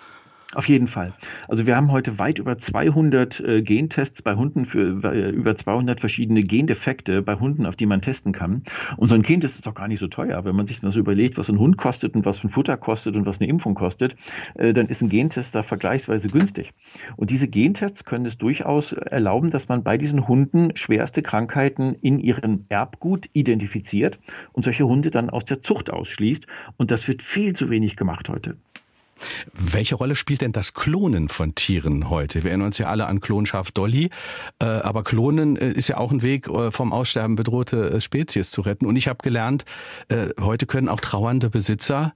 Auf 0.57 0.71
jeden 0.71 0.87
Fall. 0.87 1.13
Also 1.49 1.67
wir 1.67 1.77
haben 1.77 1.93
heute 1.93 2.19
weit 2.19 2.39
über 2.39 2.57
200 2.57 3.41
äh, 3.41 3.61
Gentests 3.61 4.23
bei 4.23 4.37
Hunden 4.37 4.65
für 4.65 5.05
äh, 5.05 5.29
über 5.29 5.55
200 5.55 6.01
verschiedene 6.01 6.43
Gendefekte 6.43 7.21
bei 7.21 7.35
Hunden, 7.35 7.67
auf 7.67 7.77
die 7.77 7.85
man 7.85 8.01
testen 8.01 8.33
kann. 8.33 8.63
Und 8.97 9.11
so 9.11 9.17
ein 9.17 9.21
Gentest 9.21 9.57
ist 9.57 9.67
doch 9.67 9.75
gar 9.75 9.87
nicht 9.87 10.01
so 10.01 10.07
teuer. 10.07 10.47
Wenn 10.47 10.57
man 10.57 10.67
sich 10.67 10.81
mal 10.81 10.93
so 10.93 10.99
überlegt, 10.99 11.37
was 11.37 11.51
ein 11.51 11.59
Hund 11.59 11.77
kostet 11.77 12.15
und 12.15 12.25
was 12.25 12.43
ein 12.43 12.49
Futter 12.49 12.79
kostet 12.79 13.17
und 13.17 13.27
was 13.27 13.39
eine 13.39 13.51
Impfung 13.51 13.75
kostet, 13.75 14.17
äh, 14.55 14.73
dann 14.73 14.87
ist 14.87 15.03
ein 15.03 15.11
Gentest 15.11 15.55
da 15.55 15.63
vergleichsweise 15.63 16.29
günstig. 16.29 16.73
Und 17.17 17.29
diese 17.29 17.49
Gentests 17.49 18.07
können 18.07 18.25
es 18.25 18.39
durchaus 18.39 18.93
erlauben, 18.93 19.51
dass 19.51 19.69
man 19.69 19.85
bei 19.85 19.99
diesen 19.99 20.27
Hunden 20.27 20.75
schwerste 20.75 21.21
Krankheiten 21.21 21.97
in 22.01 22.19
ihrem 22.19 22.65
Erbgut 22.71 23.29
identifiziert 23.35 24.19
und 24.55 24.65
solche 24.65 24.87
Hunde 24.87 25.11
dann 25.11 25.29
aus 25.29 25.45
der 25.45 25.61
Zucht 25.61 25.91
ausschließt. 25.91 26.47
Und 26.79 26.91
das 26.91 27.07
wird 27.09 27.21
viel 27.21 27.55
zu 27.55 27.69
wenig 27.69 27.97
gemacht 27.97 28.31
heute. 28.31 28.57
Welche 29.53 29.95
Rolle 29.95 30.15
spielt 30.15 30.43
denn 30.43 30.53
das 30.53 30.75
Klonen 30.75 31.29
von 31.29 31.55
Tieren 31.55 32.11
heute? 32.11 32.45
Wir 32.45 32.51
erinnern 32.51 32.67
uns 32.67 32.79
ja 32.79 32.87
alle 32.87 33.07
an 33.07 33.21
Klonschaf 33.21 33.71
Dolly, 33.71 34.11
äh, 34.61 34.65
aber 34.65 35.05
Klonen 35.05 35.57
äh, 35.57 35.71
ist 35.71 35.89
ja 35.89 35.97
auch 35.97 36.11
ein 36.11 36.23
Weg, 36.23 36.49
äh, 36.49 36.71
vom 36.71 36.93
Aussterben 36.93 37.37
bedrohte 37.37 38.01
Spezies 38.01 38.51
zu 38.51 38.61
retten. 38.61 38.87
Und 38.87 38.97
ich 38.97 39.09
habe 39.09 39.19
gelernt, 39.23 39.65
heute 40.41 40.67
können 40.67 40.89
auch 40.89 41.01
trauernde 41.01 41.51
Besitzer 41.51 42.15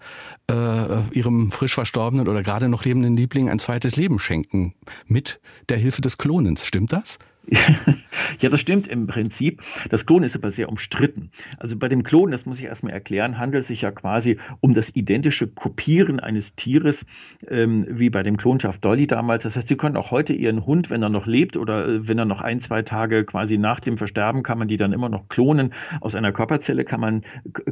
ihrem 1.13 1.51
frisch 1.53 1.75
verstorbenen 1.75 2.29
oder 2.29 2.43
gerade 2.43 2.69
noch 2.69 2.85
lebenden 2.85 3.15
Liebling 3.15 3.49
ein 3.49 3.59
zweites 3.59 3.97
Leben 3.97 4.19
schenken 4.19 4.75
mit 5.07 5.41
der 5.69 5.79
Hilfe 5.79 6.01
des 6.01 6.19
Klonens. 6.19 6.67
Stimmt 6.67 6.93
das? 6.93 7.19
Ja, 8.41 8.49
das 8.49 8.61
stimmt 8.61 8.87
im 8.89 9.07
Prinzip. 9.07 9.63
Das 9.91 10.07
Klonen 10.07 10.25
ist 10.25 10.37
aber 10.37 10.51
sehr 10.51 10.69
umstritten. 10.69 11.31
Also 11.59 11.77
bei 11.77 11.89
dem 11.89 12.03
Klonen, 12.03 12.33
das 12.33 12.47
muss 12.47 12.59
ich 12.59 12.65
erstmal 12.65 12.93
erklären, 12.93 13.39
handelt 13.39 13.63
es 13.63 13.69
sich 13.69 13.83
ja 13.83 13.91
quasi 13.91 14.39
um 14.61 14.75
das 14.75 14.91
identische 14.95 15.47
Kopieren 15.47 16.21
eines 16.21 16.55
Tieres, 16.55 17.05
ähm, 17.49 17.87
wie 17.89 18.11
bei 18.11 18.23
dem 18.23 18.37
Klonschaf 18.37 18.79
Dolly 18.79 19.07
damals. 19.07 19.45
Das 19.45 19.57
heißt, 19.57 19.69
Sie 19.69 19.77
können 19.77 19.97
auch 19.97 20.11
heute 20.11 20.33
Ihren 20.33 20.67
Hund, 20.67 20.91
wenn 20.91 21.03
er 21.03 21.09
noch 21.09 21.27
lebt 21.27 21.57
oder 21.57 21.87
äh, 21.87 22.09
wenn 22.09 22.19
er 22.19 22.25
noch 22.25 22.41
ein, 22.41 22.61
zwei 22.61 22.83
Tage 22.83 23.25
quasi 23.25 23.59
nach 23.59 23.81
dem 23.81 23.99
Versterben, 23.99 24.43
kann 24.43 24.59
man 24.59 24.69
die 24.69 24.77
dann 24.77 24.93
immer 24.93 25.09
noch 25.09 25.29
klonen. 25.29 25.73
Aus 26.01 26.15
einer 26.15 26.33
Körperzelle 26.33 26.85
kann 26.85 27.01
man 27.01 27.23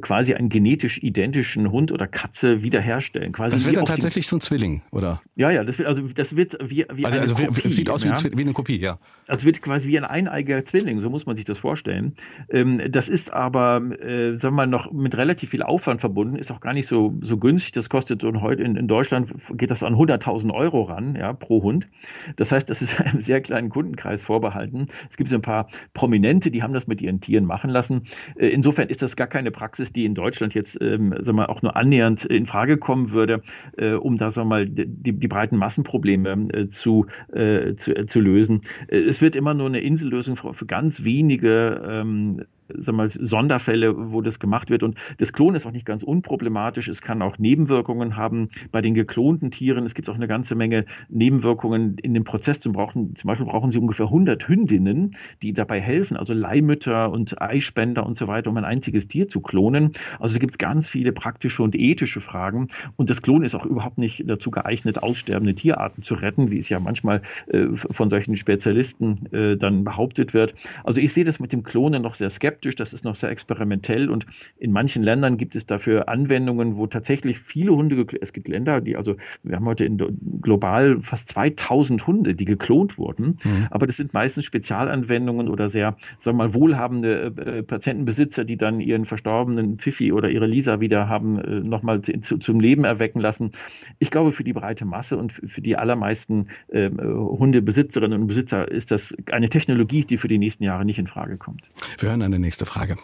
quasi 0.00 0.34
einen 0.34 0.48
genetisch 0.48 1.02
identischen 1.02 1.70
Hund 1.70 1.92
oder 1.92 2.06
Katze 2.06 2.62
wiederherstellen. 2.62 3.32
Quasi 3.32 3.56
das 3.56 3.66
wird 3.66 3.76
dann 3.76 3.84
tatsächlich 3.84 4.26
so 4.26 4.36
ein 4.36 4.40
Zwilling, 4.40 4.82
oder? 4.90 5.20
Ja, 5.36 5.50
ja, 5.50 5.64
das 5.64 5.78
wird, 5.78 5.88
also 5.88 6.02
das 6.02 6.36
wird 6.36 6.56
wie, 6.62 6.86
wie 6.92 7.04
also, 7.04 7.06
eine 7.06 7.20
also 7.20 7.34
Kopie. 7.34 7.72
Sieht 7.72 7.90
aus 7.90 8.04
ja? 8.04 8.14
wie, 8.32 8.42
eine 8.42 8.52
Kopie, 8.52 8.78
ja. 8.78 8.98
Also 9.26 9.44
wird 9.44 9.60
quasi 9.62 9.88
wie 9.88 9.98
ein 9.98 10.04
eineiger 10.28 10.64
Zwilling, 10.64 11.00
so 11.00 11.10
muss 11.10 11.26
man 11.26 11.36
sich 11.36 11.44
das 11.44 11.58
vorstellen. 11.58 12.14
Ähm, 12.50 12.80
das 12.90 13.08
ist 13.08 13.32
aber, 13.32 13.82
äh, 14.00 14.36
sagen 14.38 14.54
wir 14.54 14.58
mal, 14.58 14.66
noch 14.66 14.92
mit 14.92 15.16
relativ 15.16 15.50
viel 15.50 15.62
Aufwand 15.62 16.00
verbunden, 16.00 16.36
ist 16.36 16.50
auch 16.50 16.60
gar 16.60 16.72
nicht 16.72 16.86
so, 16.86 17.14
so 17.22 17.36
günstig. 17.36 17.72
Das 17.72 17.88
kostet 17.88 18.22
so 18.22 18.32
heute 18.40 18.62
in, 18.62 18.76
in 18.76 18.88
Deutschland 18.88 19.32
geht 19.54 19.70
das 19.70 19.82
an 19.82 19.94
100.000 19.94 20.52
Euro 20.52 20.82
ran, 20.82 21.16
ja, 21.16 21.32
pro 21.32 21.62
Hund. 21.62 21.88
Das 22.36 22.52
heißt, 22.52 22.68
das 22.70 22.82
ist 22.82 23.00
einem 23.04 23.20
sehr 23.20 23.40
kleinen 23.40 23.68
Kundenkreis 23.70 24.22
vorbehalten. 24.22 24.88
Es 25.10 25.16
gibt 25.16 25.30
so 25.30 25.36
ein 25.36 25.42
paar 25.42 25.68
Prominente, 25.94 26.50
die 26.50 26.62
haben 26.62 26.72
das 26.72 26.86
mit 26.86 27.00
ihren 27.00 27.20
Tieren 27.20 27.44
machen 27.44 27.70
lassen. 27.70 28.02
Äh, 28.36 28.48
insofern 28.48 28.88
ist 28.88 29.02
das 29.02 29.16
gar 29.16 29.26
keine 29.26 29.50
Praxis, 29.50 29.92
die 29.92 30.04
in 30.04 30.14
Deutschland 30.14 30.54
jetzt, 30.54 30.78
ähm, 30.80 31.10
sagen 31.10 31.26
wir 31.26 31.32
mal, 31.32 31.46
auch 31.46 31.62
nur 31.62 31.76
annähernd 31.76 32.24
in 32.24 32.46
Frage 32.46 32.78
kommen 32.78 33.10
würde, 33.10 33.42
äh, 33.76 33.92
um 33.92 34.16
da, 34.16 34.30
sagen 34.30 34.48
wir 34.48 34.56
mal, 34.56 34.66
die, 34.66 35.12
die 35.12 35.28
breiten 35.28 35.56
Massenprobleme 35.56 36.48
äh, 36.52 36.68
zu, 36.68 37.06
äh, 37.32 37.74
zu, 37.74 37.94
äh, 37.94 38.06
zu 38.06 38.20
lösen. 38.20 38.62
es 38.88 39.20
wird 39.20 39.36
immer 39.36 39.54
nur 39.54 39.66
eine 39.66 39.80
Insellösung 40.18 40.54
für 40.54 40.66
ganz 40.66 41.04
wenige 41.04 41.82
ähm, 41.86 42.44
sag 42.76 42.94
mal, 42.94 43.10
Sonderfälle, 43.10 44.12
wo 44.12 44.20
das 44.20 44.38
gemacht 44.38 44.70
wird. 44.70 44.82
Und 44.82 44.96
das 45.18 45.32
Klonen 45.32 45.56
ist 45.56 45.66
auch 45.66 45.72
nicht 45.72 45.86
ganz 45.86 46.02
unproblematisch. 46.02 46.88
Es 46.88 47.00
kann 47.00 47.22
auch 47.22 47.38
Nebenwirkungen 47.38 48.16
haben 48.16 48.50
bei 48.70 48.80
den 48.80 48.94
geklonten 48.94 49.50
Tieren. 49.50 49.86
Es 49.86 49.94
gibt 49.94 50.08
auch 50.08 50.14
eine 50.14 50.28
ganze 50.28 50.54
Menge 50.54 50.84
Nebenwirkungen 51.08 51.98
in 51.98 52.14
dem 52.14 52.24
Prozess. 52.24 52.60
Zum, 52.60 52.72
brauchen, 52.72 53.16
zum 53.16 53.28
Beispiel 53.28 53.46
brauchen 53.46 53.70
sie 53.70 53.78
ungefähr 53.78 54.06
100 54.06 54.46
Hündinnen, 54.48 55.16
die 55.42 55.52
dabei 55.52 55.80
helfen, 55.80 56.16
also 56.16 56.32
Leihmütter 56.32 57.10
und 57.10 57.40
Eispender 57.40 58.04
und 58.06 58.16
so 58.16 58.28
weiter, 58.28 58.50
um 58.50 58.56
ein 58.56 58.64
einziges 58.64 59.08
Tier 59.08 59.28
zu 59.28 59.40
klonen. 59.40 59.92
Also 60.18 60.34
da 60.34 60.40
gibt 60.40 60.54
es 60.54 60.58
ganz 60.58 60.88
viele 60.88 61.12
praktische 61.12 61.62
und 61.62 61.74
ethische 61.74 62.20
Fragen. 62.20 62.68
Und 62.96 63.10
das 63.10 63.22
Klonen 63.22 63.44
ist 63.44 63.54
auch 63.54 63.66
überhaupt 63.66 63.98
nicht 63.98 64.24
dazu 64.26 64.50
geeignet, 64.50 65.02
aussterbende 65.02 65.54
Tierarten 65.54 66.02
zu 66.02 66.14
retten, 66.14 66.50
wie 66.50 66.58
es 66.58 66.68
ja 66.68 66.80
manchmal 66.80 67.22
äh, 67.48 67.66
von 67.74 68.10
solchen 68.10 68.36
Spezialisten 68.36 69.26
äh, 69.32 69.56
dann 69.56 69.84
behauptet 69.84 70.34
wird. 70.34 70.54
Also 70.84 71.00
ich 71.00 71.12
sehe 71.12 71.24
das 71.24 71.40
mit 71.40 71.52
dem 71.52 71.62
Klonen 71.62 72.02
noch 72.02 72.14
sehr 72.14 72.30
skeptisch 72.30 72.57
skeptisch, 72.58 72.74
das 72.74 72.92
ist 72.92 73.04
noch 73.04 73.14
sehr 73.14 73.30
experimentell 73.30 74.10
und 74.10 74.26
in 74.58 74.72
manchen 74.72 75.02
Ländern 75.02 75.36
gibt 75.36 75.54
es 75.54 75.64
dafür 75.66 76.08
Anwendungen, 76.08 76.76
wo 76.76 76.86
tatsächlich 76.86 77.38
viele 77.38 77.72
Hunde, 77.72 78.04
es 78.20 78.32
gibt 78.32 78.48
Länder, 78.48 78.80
die 78.80 78.96
also, 78.96 79.16
wir 79.42 79.56
haben 79.56 79.66
heute 79.66 79.84
in, 79.84 79.98
global 80.42 81.00
fast 81.00 81.28
2000 81.28 82.06
Hunde, 82.06 82.34
die 82.34 82.44
geklont 82.44 82.98
wurden, 82.98 83.38
mhm. 83.44 83.68
aber 83.70 83.86
das 83.86 83.96
sind 83.96 84.12
meistens 84.12 84.44
Spezialanwendungen 84.44 85.48
oder 85.48 85.68
sehr, 85.68 85.96
sagen 86.18 86.38
wir 86.38 86.48
mal, 86.48 86.54
wohlhabende 86.54 87.32
äh, 87.36 87.62
Patientenbesitzer, 87.62 88.44
die 88.44 88.56
dann 88.56 88.80
ihren 88.80 89.04
verstorbenen 89.04 89.78
Pfiffi 89.78 90.12
oder 90.12 90.28
ihre 90.28 90.46
Lisa 90.46 90.80
wieder 90.80 91.08
haben 91.08 91.38
äh, 91.38 91.60
nochmal 91.60 92.02
zu, 92.02 92.38
zum 92.38 92.60
Leben 92.60 92.84
erwecken 92.84 93.20
lassen. 93.20 93.52
Ich 94.00 94.10
glaube, 94.10 94.32
für 94.32 94.44
die 94.44 94.52
breite 94.52 94.84
Masse 94.84 95.16
und 95.16 95.32
für 95.32 95.60
die 95.60 95.76
allermeisten 95.76 96.48
äh, 96.68 96.90
Hundebesitzerinnen 96.90 98.22
und 98.22 98.26
Besitzer 98.26 98.68
ist 98.68 98.90
das 98.90 99.14
eine 99.30 99.48
Technologie, 99.48 100.04
die 100.04 100.16
für 100.16 100.28
die 100.28 100.38
nächsten 100.38 100.64
Jahre 100.64 100.84
nicht 100.84 100.98
in 100.98 101.06
Frage 101.06 101.36
kommt. 101.36 101.70
Wir 101.98 102.08
hören 102.08 102.22
eine 102.22 102.38
nächste 102.48 102.64
Frage. 102.64 102.96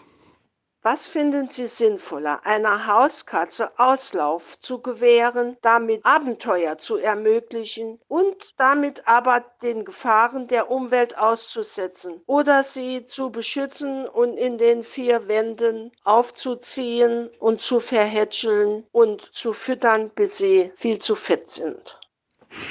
Was 0.80 1.06
finden 1.06 1.50
Sie 1.50 1.66
sinnvoller, 1.66 2.46
einer 2.46 2.86
Hauskatze 2.86 3.78
Auslauf 3.78 4.58
zu 4.60 4.80
gewähren, 4.80 5.58
damit 5.60 6.04
Abenteuer 6.04 6.78
zu 6.78 6.96
ermöglichen 6.96 8.00
und 8.08 8.58
damit 8.58 9.06
aber 9.06 9.44
den 9.62 9.84
Gefahren 9.84 10.46
der 10.46 10.70
Umwelt 10.70 11.18
auszusetzen 11.18 12.22
oder 12.26 12.62
sie 12.62 13.04
zu 13.04 13.30
beschützen 13.30 14.06
und 14.08 14.36
in 14.38 14.56
den 14.56 14.82
vier 14.82 15.28
Wänden 15.28 15.92
aufzuziehen 16.04 17.28
und 17.38 17.60
zu 17.60 17.80
verhätscheln 17.80 18.86
und 18.92 19.20
zu 19.22 19.52
füttern, 19.52 20.10
bis 20.10 20.38
sie 20.38 20.72
viel 20.74 20.98
zu 20.98 21.16
fett 21.16 21.50
sind? 21.50 21.98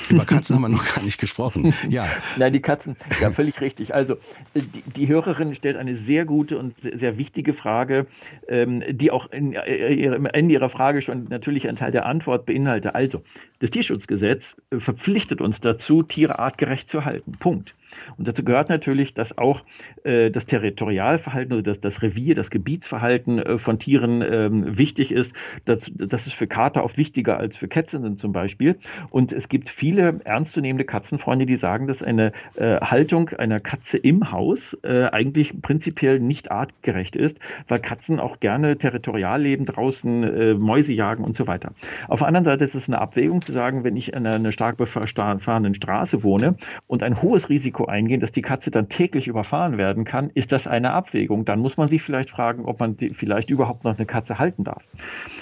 Über 0.10 0.26
Katzen 0.26 0.56
haben 0.56 0.64
wir 0.64 0.70
noch 0.70 0.96
gar 0.96 1.04
nicht 1.04 1.20
gesprochen. 1.20 1.74
Ja. 1.90 2.08
Nein, 2.38 2.54
die 2.54 2.60
Katzen, 2.60 2.96
ja, 3.22 3.32
völlig 3.32 3.62
richtig. 3.62 3.94
Also, 3.94 4.18
die, 4.56 4.84
die 4.96 5.08
Hörerin 5.08 5.56
stellt 5.56 5.78
eine 5.78 5.96
sehr 5.96 6.26
gute 6.26 6.58
und 6.58 6.76
sehr 6.82 7.18
wichtige 7.18 7.54
Frage, 7.54 8.08
ähm, 8.48 8.84
die 8.90 9.12
auch 9.12 9.32
in, 9.32 9.54
äh, 9.54 10.06
Ende 10.34 10.54
ihrer 10.54 10.70
Frage 10.70 11.02
schon 11.02 11.26
natürlich 11.30 11.68
einen 11.68 11.78
Teil 11.78 11.92
der 11.92 12.06
Antwort 12.06 12.46
beinhaltet. 12.46 12.96
Also, 12.96 13.22
das 13.60 13.72
Tierschutzgesetz 13.72 14.56
äh, 14.72 14.80
verpflichtet 14.80 15.42
uns 15.42 15.60
dazu, 15.60 16.04
Tiere 16.04 16.40
artgerecht 16.40 16.90
zu 16.90 17.06
halten. 17.06 17.34
Punkt. 17.34 17.74
Und 18.18 18.28
dazu 18.28 18.44
gehört 18.44 18.70
natürlich, 18.70 19.14
dass 19.14 19.38
auch 19.38 19.62
äh, 20.04 20.32
das 20.32 20.46
Territorialverhalten, 20.46 21.54
also 21.54 21.64
das, 21.64 21.80
das 21.80 22.02
Revier, 22.02 22.36
das 22.36 22.50
Gebietsverhalten 22.50 23.40
äh, 23.40 23.58
von 23.58 23.80
Tieren 23.80 24.22
ähm, 24.22 24.78
wichtig 24.78 25.12
ist. 25.12 25.34
Das, 25.66 25.92
das 25.96 26.28
ist 26.28 26.34
für 26.34 26.48
Kater 26.48 26.84
oft 26.84 26.98
wichtiger 26.98 27.38
als 27.38 27.58
für 27.58 27.68
Kätzchen 27.68 28.18
zum 28.18 28.32
Beispiel. 28.32 28.78
Und 29.10 29.32
es 29.32 29.50
gibt 29.50 29.70
viele 29.70 30.20
ernstzunehmende 30.24 30.86
Katzenfreunde, 30.86 31.46
die 31.46 31.56
sagen, 31.56 31.88
dass 31.88 32.04
eine 32.04 32.32
äh, 32.56 32.80
Haltung 32.80 33.30
einer 33.30 33.60
Katze 33.60 33.98
im 33.98 34.32
Haus 34.32 34.78
äh, 34.84 35.06
eigentlich 35.06 35.62
prinzipiell 35.62 36.20
nicht 36.20 36.52
artgerecht 36.52 37.16
ist, 37.16 37.40
weil 37.68 37.80
Katzen 37.80 38.20
auch 38.20 38.40
gerne 38.40 38.78
territorial 38.78 39.42
leben, 39.42 39.66
draußen 39.66 40.24
äh, 40.24 40.54
Mäuse 40.54 40.94
jagen 40.94 41.24
und 41.24 41.36
so 41.36 41.48
weiter. 41.48 41.74
Auf 42.08 42.20
der 42.20 42.28
anderen 42.28 42.46
Seite 42.46 42.64
ist 42.64 42.76
es 42.76 42.88
eine 42.88 43.00
Abwägung 43.00 43.42
zu 43.42 43.52
sagen, 43.52 43.84
wenn 43.84 43.96
ich 43.96 44.16
an 44.16 44.28
einer 44.28 44.52
stark 44.52 44.78
befahrenen 44.78 45.76
Straße 45.76 46.24
wohne 46.24 46.56
und 46.88 47.04
ein 47.04 47.22
hohes 47.22 47.50
Risiko 47.50 47.64
Risiko 47.64 47.86
eingehen, 48.04 48.20
dass 48.20 48.32
die 48.32 48.42
Katze 48.42 48.72
dann 48.72 48.90
täglich 48.90 49.28
überfahren 49.28 49.78
werden 49.78 50.04
kann, 50.04 50.30
ist 50.34 50.52
das 50.52 50.68
eine 50.68 50.92
Abwägung. 50.92 51.46
Dann 51.46 51.60
muss 51.60 51.78
man 51.78 51.88
sich 51.88 52.02
vielleicht 52.02 52.30
fragen, 52.30 52.66
ob 52.66 52.80
man 52.80 52.98
vielleicht 52.98 53.50
überhaupt 53.50 53.84
noch 53.84 53.98
eine 53.98 54.06
Katze 54.06 54.40
halten 54.40 54.64
darf. 54.64 54.84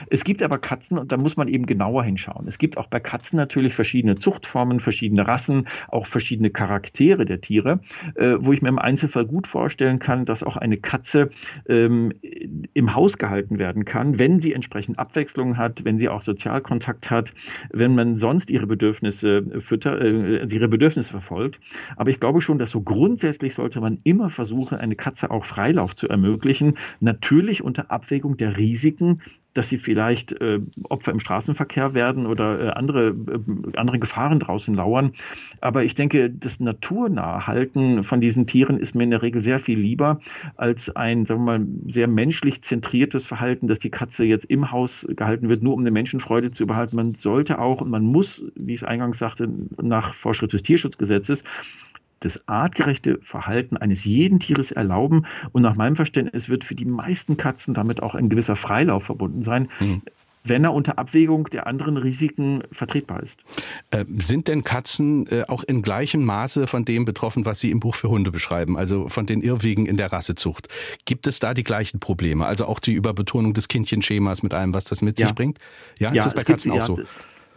Es 0.09 0.23
gibt 0.23 0.41
aber 0.41 0.57
Katzen, 0.57 0.97
und 0.97 1.11
da 1.11 1.17
muss 1.17 1.37
man 1.37 1.47
eben 1.47 1.65
genauer 1.65 2.03
hinschauen. 2.03 2.47
Es 2.47 2.57
gibt 2.57 2.77
auch 2.77 2.87
bei 2.87 2.99
Katzen 2.99 3.37
natürlich 3.37 3.73
verschiedene 3.73 4.17
Zuchtformen, 4.17 4.79
verschiedene 4.79 5.27
Rassen, 5.27 5.67
auch 5.87 6.07
verschiedene 6.07 6.49
Charaktere 6.49 7.25
der 7.25 7.41
Tiere, 7.41 7.79
äh, 8.15 8.35
wo 8.39 8.53
ich 8.53 8.61
mir 8.61 8.69
im 8.69 8.79
Einzelfall 8.79 9.25
gut 9.25 9.47
vorstellen 9.47 9.99
kann, 9.99 10.25
dass 10.25 10.43
auch 10.43 10.57
eine 10.57 10.77
Katze 10.77 11.29
ähm, 11.67 12.13
im 12.73 12.95
Haus 12.95 13.17
gehalten 13.17 13.59
werden 13.59 13.85
kann, 13.85 14.19
wenn 14.19 14.39
sie 14.39 14.53
entsprechend 14.53 14.99
Abwechslung 14.99 15.57
hat, 15.57 15.83
wenn 15.83 15.97
sie 15.97 16.09
auch 16.09 16.21
Sozialkontakt 16.21 17.09
hat, 17.09 17.33
wenn 17.71 17.95
man 17.95 18.17
sonst 18.17 18.49
ihre 18.49 18.67
Bedürfnisse 18.67 19.43
füttert, 19.61 20.01
äh, 20.01 20.45
ihre 20.45 20.67
Bedürfnisse 20.67 21.11
verfolgt. 21.11 21.59
Aber 21.95 22.09
ich 22.09 22.19
glaube 22.19 22.41
schon, 22.41 22.50
dass 22.59 22.71
so 22.71 22.81
grundsätzlich 22.81 23.55
sollte 23.55 23.81
man 23.81 23.99
immer 24.03 24.29
versuchen, 24.29 24.77
eine 24.77 24.95
Katze 24.95 25.31
auch 25.31 25.45
Freilauf 25.45 25.95
zu 25.95 26.07
ermöglichen, 26.07 26.77
natürlich 26.99 27.63
unter 27.63 27.91
Abwägung 27.91 28.37
der 28.37 28.57
Risiken, 28.57 29.21
dass 29.53 29.67
sie 29.69 29.77
vielleicht 29.77 30.31
äh, 30.41 30.59
Opfer 30.83 31.11
im 31.11 31.19
Straßenverkehr 31.19 31.93
werden 31.93 32.25
oder 32.25 32.59
äh, 32.59 32.69
andere, 32.69 33.09
äh, 33.09 33.77
andere 33.77 33.99
Gefahren 33.99 34.39
draußen 34.39 34.73
lauern. 34.73 35.11
Aber 35.59 35.83
ich 35.83 35.95
denke, 35.95 36.29
das 36.29 36.59
naturnahe 36.59 37.47
Halten 37.47 38.03
von 38.03 38.21
diesen 38.21 38.47
Tieren 38.47 38.79
ist 38.79 38.95
mir 38.95 39.03
in 39.03 39.11
der 39.11 39.21
Regel 39.21 39.41
sehr 39.41 39.59
viel 39.59 39.77
lieber 39.77 40.19
als 40.55 40.95
ein, 40.95 41.25
sagen 41.25 41.41
wir 41.41 41.59
mal, 41.59 41.67
sehr 41.87 42.07
menschlich 42.07 42.61
zentriertes 42.61 43.25
Verhalten, 43.25 43.67
dass 43.67 43.79
die 43.79 43.89
Katze 43.89 44.23
jetzt 44.23 44.45
im 44.45 44.71
Haus 44.71 45.05
gehalten 45.09 45.49
wird, 45.49 45.63
nur 45.63 45.73
um 45.73 45.81
eine 45.81 45.91
Menschenfreude 45.91 46.51
zu 46.51 46.65
behalten. 46.65 46.95
Man 46.95 47.15
sollte 47.15 47.59
auch 47.59 47.81
und 47.81 47.89
man 47.89 48.05
muss, 48.05 48.41
wie 48.55 48.73
ich 48.73 48.81
es 48.81 48.87
eingangs 48.87 49.19
sagte, 49.19 49.49
nach 49.81 50.13
Vorschrift 50.13 50.53
des 50.53 50.63
Tierschutzgesetzes 50.63 51.43
das 52.21 52.39
artgerechte 52.47 53.19
Verhalten 53.23 53.77
eines 53.77 54.05
jeden 54.05 54.39
Tieres 54.39 54.71
erlauben. 54.71 55.25
Und 55.51 55.61
nach 55.61 55.75
meinem 55.75 55.95
Verständnis 55.95 56.49
wird 56.49 56.63
für 56.63 56.75
die 56.75 56.85
meisten 56.85 57.37
Katzen 57.37 57.73
damit 57.73 58.01
auch 58.01 58.15
ein 58.15 58.29
gewisser 58.29 58.55
Freilauf 58.55 59.03
verbunden 59.03 59.43
sein. 59.43 59.69
Mhm 59.79 60.01
wenn 60.43 60.63
er 60.63 60.73
unter 60.73 60.97
Abwägung 60.97 61.49
der 61.49 61.67
anderen 61.67 61.97
Risiken 61.97 62.63
vertretbar 62.71 63.21
ist. 63.21 63.37
Äh, 63.91 64.05
sind 64.17 64.47
denn 64.47 64.63
Katzen 64.63 65.27
äh, 65.27 65.43
auch 65.47 65.63
in 65.63 65.81
gleichem 65.81 66.25
Maße 66.25 66.67
von 66.67 66.85
dem 66.85 67.05
betroffen, 67.05 67.45
was 67.45 67.59
Sie 67.59 67.69
im 67.69 67.79
Buch 67.79 67.95
für 67.95 68.09
Hunde 68.09 68.31
beschreiben, 68.31 68.77
also 68.77 69.07
von 69.07 69.25
den 69.25 69.41
Irrwegen 69.41 69.85
in 69.85 69.97
der 69.97 70.11
Rassezucht? 70.11 70.67
Gibt 71.05 71.27
es 71.27 71.39
da 71.39 71.53
die 71.53 71.63
gleichen 71.63 71.99
Probleme? 71.99 72.45
Also 72.45 72.65
auch 72.65 72.79
die 72.79 72.93
Überbetonung 72.93 73.53
des 73.53 73.67
Kindchenschemas 73.67 74.41
mit 74.41 74.53
allem, 74.53 74.73
was 74.73 74.85
das 74.85 75.01
mit 75.01 75.19
ja. 75.19 75.27
sich 75.27 75.35
bringt? 75.35 75.59
Ja, 75.99 76.11
ja 76.11 76.19
ist 76.19 76.25
das 76.25 76.33
bei 76.33 76.43
Katzen 76.43 76.71
gibt, 76.71 76.83
auch 76.83 76.87
so? 76.87 76.99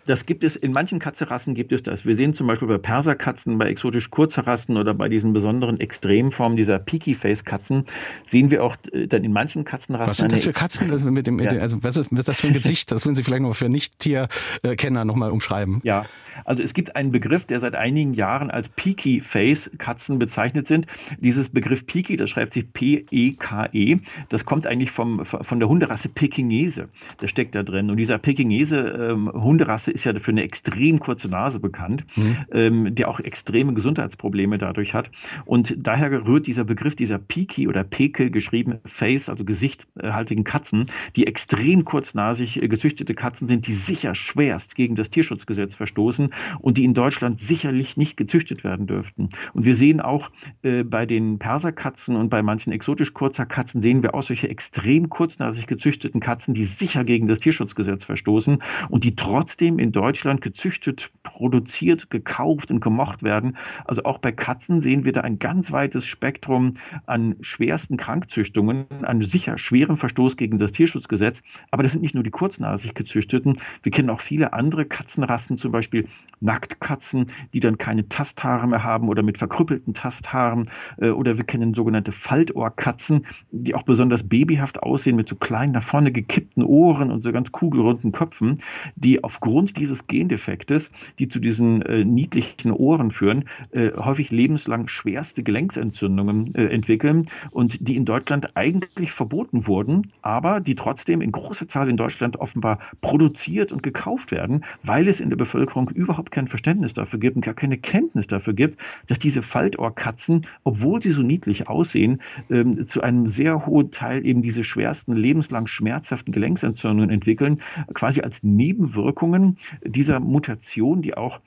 Das 0.06 0.26
gibt 0.26 0.44
es, 0.44 0.56
in 0.56 0.72
manchen 0.72 0.98
Katzerassen 0.98 1.54
gibt 1.54 1.72
es 1.72 1.82
das. 1.82 2.04
Wir 2.04 2.16
sehen 2.16 2.34
zum 2.34 2.46
Beispiel 2.46 2.68
bei 2.68 2.78
Perserkatzen, 2.78 3.58
bei 3.58 3.68
exotisch 3.68 4.10
Kurzrassen 4.10 4.76
oder 4.76 4.94
bei 4.94 5.08
diesen 5.08 5.32
besonderen 5.32 5.80
Extremformen 5.80 6.56
dieser 6.56 6.78
Peaky-Face-Katzen, 6.78 7.84
sehen 8.26 8.50
wir 8.50 8.62
auch 8.62 8.76
äh, 8.92 9.06
dann 9.06 9.24
in 9.24 9.32
manchen 9.32 9.64
Katzenrassen. 9.64 10.10
Was 10.10 10.16
sind 10.18 10.32
das 10.32 10.44
für 10.44 10.52
Katzen? 10.52 10.90
Also, 10.90 11.10
mit 11.10 11.26
dem, 11.26 11.38
ja. 11.38 11.50
also 11.60 11.82
was 11.82 11.96
ist 11.96 12.10
das 12.28 12.40
für 12.40 12.48
ein 12.48 12.52
Gesicht? 12.52 12.92
Das 12.92 13.06
würden 13.06 13.14
Sie 13.14 13.22
vielleicht 13.22 13.42
noch 13.42 13.54
für 13.54 13.68
Nicht-Tierkenner 13.68 15.04
nochmal 15.04 15.30
umschreiben. 15.30 15.80
Ja, 15.84 16.04
also 16.44 16.62
es 16.62 16.74
gibt 16.74 16.96
einen 16.96 17.10
Begriff, 17.10 17.46
der 17.46 17.60
seit 17.60 17.74
einigen 17.74 18.14
Jahren 18.14 18.50
als 18.50 18.68
Peaky-Face-Katzen 18.70 20.18
bezeichnet 20.18 20.66
sind. 20.66 20.86
Dieses 21.18 21.48
Begriff 21.48 21.86
Peaky, 21.86 22.16
das 22.16 22.30
schreibt 22.30 22.52
sich 22.52 22.70
P-E-K-E, 22.72 23.94
-E, 23.94 24.00
das 24.28 24.44
kommt 24.44 24.66
eigentlich 24.66 24.90
vom, 24.90 25.24
von 25.24 25.58
der 25.58 25.68
Hunderasse 25.68 26.08
Pekingese. 26.08 26.88
Das 27.18 27.30
steckt 27.30 27.54
da 27.54 27.62
drin. 27.62 27.90
Und 27.90 27.96
dieser 27.96 28.18
Pekingese 28.18 28.76
ähm, 28.76 29.30
Hunderasse 29.32 29.93
ist 29.94 30.04
ja 30.04 30.18
für 30.18 30.30
eine 30.30 30.42
extrem 30.42 30.98
kurze 30.98 31.28
Nase 31.28 31.60
bekannt, 31.60 32.04
mhm. 32.16 32.36
ähm, 32.52 32.94
der 32.94 33.08
auch 33.08 33.20
extreme 33.20 33.72
Gesundheitsprobleme 33.74 34.58
dadurch 34.58 34.92
hat. 34.92 35.10
Und 35.44 35.74
daher 35.78 36.10
rührt 36.26 36.46
dieser 36.46 36.64
Begriff 36.64 36.96
dieser 36.96 37.18
Piki 37.18 37.68
oder 37.68 37.84
Pekel 37.84 38.30
geschrieben 38.30 38.80
Face, 38.84 39.28
also 39.28 39.44
gesichthaltigen 39.44 40.44
Katzen, 40.44 40.86
die 41.16 41.26
extrem 41.26 41.84
kurznasig 41.84 42.60
gezüchtete 42.60 43.14
Katzen 43.14 43.48
sind, 43.48 43.66
die 43.66 43.74
sicher 43.74 44.14
schwerst 44.14 44.74
gegen 44.74 44.96
das 44.96 45.10
Tierschutzgesetz 45.10 45.74
verstoßen 45.74 46.30
und 46.60 46.76
die 46.76 46.84
in 46.84 46.94
Deutschland 46.94 47.40
sicherlich 47.40 47.96
nicht 47.96 48.16
gezüchtet 48.16 48.64
werden 48.64 48.86
dürften. 48.86 49.28
Und 49.52 49.64
wir 49.64 49.76
sehen 49.76 50.00
auch 50.00 50.30
äh, 50.62 50.82
bei 50.82 51.06
den 51.06 51.38
Perserkatzen 51.38 52.16
und 52.16 52.28
bei 52.28 52.42
manchen 52.42 52.72
exotisch 52.72 53.14
kurzer 53.14 53.46
Katzen 53.46 53.80
sehen 53.80 54.02
wir 54.02 54.14
auch 54.14 54.22
solche 54.22 54.48
extrem 54.48 55.08
kurznasig 55.08 55.66
gezüchteten 55.66 56.20
Katzen, 56.20 56.54
die 56.54 56.64
sicher 56.64 57.04
gegen 57.04 57.28
das 57.28 57.40
Tierschutzgesetz 57.40 58.04
verstoßen 58.04 58.62
und 58.88 59.04
die 59.04 59.14
trotzdem 59.14 59.78
in 59.84 59.92
Deutschland 59.92 60.40
gezüchtet, 60.40 61.10
produziert, 61.22 62.08
gekauft 62.08 62.70
und 62.70 62.80
gemocht 62.80 63.22
werden. 63.22 63.56
Also 63.84 64.04
auch 64.04 64.16
bei 64.16 64.32
Katzen 64.32 64.80
sehen 64.80 65.04
wir 65.04 65.12
da 65.12 65.20
ein 65.20 65.38
ganz 65.38 65.70
weites 65.72 66.06
Spektrum 66.06 66.78
an 67.04 67.36
schwersten 67.42 67.98
Krankzüchtungen, 67.98 68.86
an 69.02 69.20
sicher 69.20 69.58
schwerem 69.58 69.98
Verstoß 69.98 70.38
gegen 70.38 70.58
das 70.58 70.72
Tierschutzgesetz. 70.72 71.42
Aber 71.70 71.82
das 71.82 71.92
sind 71.92 72.00
nicht 72.00 72.14
nur 72.14 72.24
die 72.24 72.30
kurznasig 72.30 72.94
gezüchteten. 72.94 73.60
Wir 73.82 73.92
kennen 73.92 74.08
auch 74.08 74.22
viele 74.22 74.54
andere 74.54 74.86
Katzenrassen, 74.86 75.58
zum 75.58 75.70
Beispiel 75.70 76.08
Nacktkatzen, 76.40 77.30
die 77.52 77.60
dann 77.60 77.76
keine 77.76 78.08
Tasthaare 78.08 78.66
mehr 78.66 78.82
haben 78.82 79.08
oder 79.08 79.22
mit 79.22 79.36
verkrüppelten 79.36 79.92
Tasthaaren. 79.92 80.70
Äh, 80.96 81.10
oder 81.10 81.36
wir 81.36 81.44
kennen 81.44 81.74
sogenannte 81.74 82.12
Faltohrkatzen, 82.12 83.26
die 83.50 83.74
auch 83.74 83.82
besonders 83.82 84.26
babyhaft 84.26 84.82
aussehen 84.82 85.16
mit 85.16 85.28
so 85.28 85.36
kleinen 85.36 85.72
nach 85.72 85.82
vorne 85.84 86.10
gekippten 86.10 86.62
Ohren 86.62 87.10
und 87.10 87.22
so 87.22 87.32
ganz 87.32 87.52
kugelrunden 87.52 88.12
Köpfen, 88.12 88.62
die 88.96 89.22
aufgrund 89.22 89.73
dieses 89.76 90.06
Gendefektes, 90.06 90.90
die 91.18 91.28
zu 91.28 91.38
diesen 91.38 91.82
äh, 91.82 92.04
niedlichen 92.04 92.72
Ohren 92.72 93.10
führen, 93.10 93.44
äh, 93.72 93.90
häufig 93.96 94.30
lebenslang 94.30 94.88
schwerste 94.88 95.42
Gelenksentzündungen 95.42 96.54
äh, 96.54 96.66
entwickeln 96.66 97.28
und 97.50 97.86
die 97.86 97.96
in 97.96 98.04
Deutschland 98.04 98.56
eigentlich 98.56 99.12
verboten 99.12 99.66
wurden, 99.66 100.12
aber 100.22 100.60
die 100.60 100.74
trotzdem 100.74 101.20
in 101.20 101.32
großer 101.32 101.68
Zahl 101.68 101.88
in 101.88 101.96
Deutschland 101.96 102.36
offenbar 102.38 102.78
produziert 103.00 103.72
und 103.72 103.82
gekauft 103.82 104.30
werden, 104.30 104.64
weil 104.82 105.08
es 105.08 105.20
in 105.20 105.30
der 105.30 105.36
Bevölkerung 105.36 105.90
überhaupt 105.90 106.30
kein 106.30 106.48
Verständnis 106.48 106.92
dafür 106.94 107.18
gibt 107.18 107.36
und 107.36 107.44
gar 107.44 107.54
keine 107.54 107.78
Kenntnis 107.78 108.26
dafür 108.26 108.52
gibt, 108.54 108.78
dass 109.06 109.18
diese 109.18 109.42
Faltohrkatzen, 109.42 110.46
obwohl 110.64 111.02
sie 111.02 111.12
so 111.12 111.22
niedlich 111.22 111.68
aussehen, 111.68 112.20
ähm, 112.50 112.86
zu 112.86 113.02
einem 113.02 113.28
sehr 113.28 113.66
hohen 113.66 113.90
Teil 113.90 114.26
eben 114.26 114.42
diese 114.42 114.64
schwersten 114.64 115.14
lebenslang 115.14 115.66
schmerzhaften 115.66 116.32
Gelenksentzündungen 116.32 117.10
entwickeln, 117.10 117.60
quasi 117.92 118.20
als 118.20 118.42
Nebenwirkungen 118.42 119.58
dieser 119.84 120.20
Mutation, 120.20 121.02
die 121.02 121.16
auch 121.16 121.40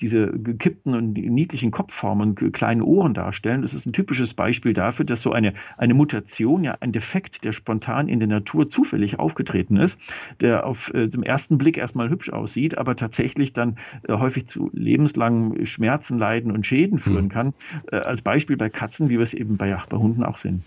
diese 0.00 0.28
gekippten 0.28 0.94
und 0.94 1.12
niedlichen 1.14 1.70
Kopfformen, 1.70 2.34
kleine 2.52 2.84
Ohren 2.84 3.14
darstellen. 3.14 3.62
Das 3.62 3.74
ist 3.74 3.86
ein 3.86 3.92
typisches 3.92 4.34
Beispiel 4.34 4.74
dafür, 4.74 5.04
dass 5.04 5.22
so 5.22 5.32
eine, 5.32 5.54
eine 5.76 5.94
Mutation, 5.94 6.64
ja 6.64 6.76
ein 6.80 6.92
Defekt, 6.92 7.44
der 7.44 7.52
spontan 7.52 8.08
in 8.08 8.18
der 8.18 8.28
Natur 8.28 8.70
zufällig 8.70 9.18
aufgetreten 9.18 9.76
ist, 9.76 9.98
der 10.40 10.66
auf 10.66 10.92
äh, 10.94 11.08
dem 11.08 11.22
ersten 11.22 11.58
Blick 11.58 11.76
erstmal 11.76 12.10
hübsch 12.10 12.30
aussieht, 12.30 12.78
aber 12.78 12.96
tatsächlich 12.96 13.52
dann 13.52 13.76
äh, 14.08 14.12
häufig 14.12 14.46
zu 14.46 14.70
lebenslangen 14.72 15.66
Schmerzen, 15.66 16.18
Leiden 16.18 16.52
und 16.52 16.66
Schäden 16.66 16.98
führen 16.98 17.24
hm. 17.24 17.28
kann. 17.28 17.54
Äh, 17.90 17.96
als 17.96 18.22
Beispiel 18.22 18.56
bei 18.56 18.68
Katzen, 18.68 19.08
wie 19.08 19.18
wir 19.18 19.22
es 19.22 19.34
eben 19.34 19.56
bei, 19.56 19.76
bei 19.88 19.96
Hunden 19.96 20.24
auch 20.24 20.36
sehen. 20.36 20.62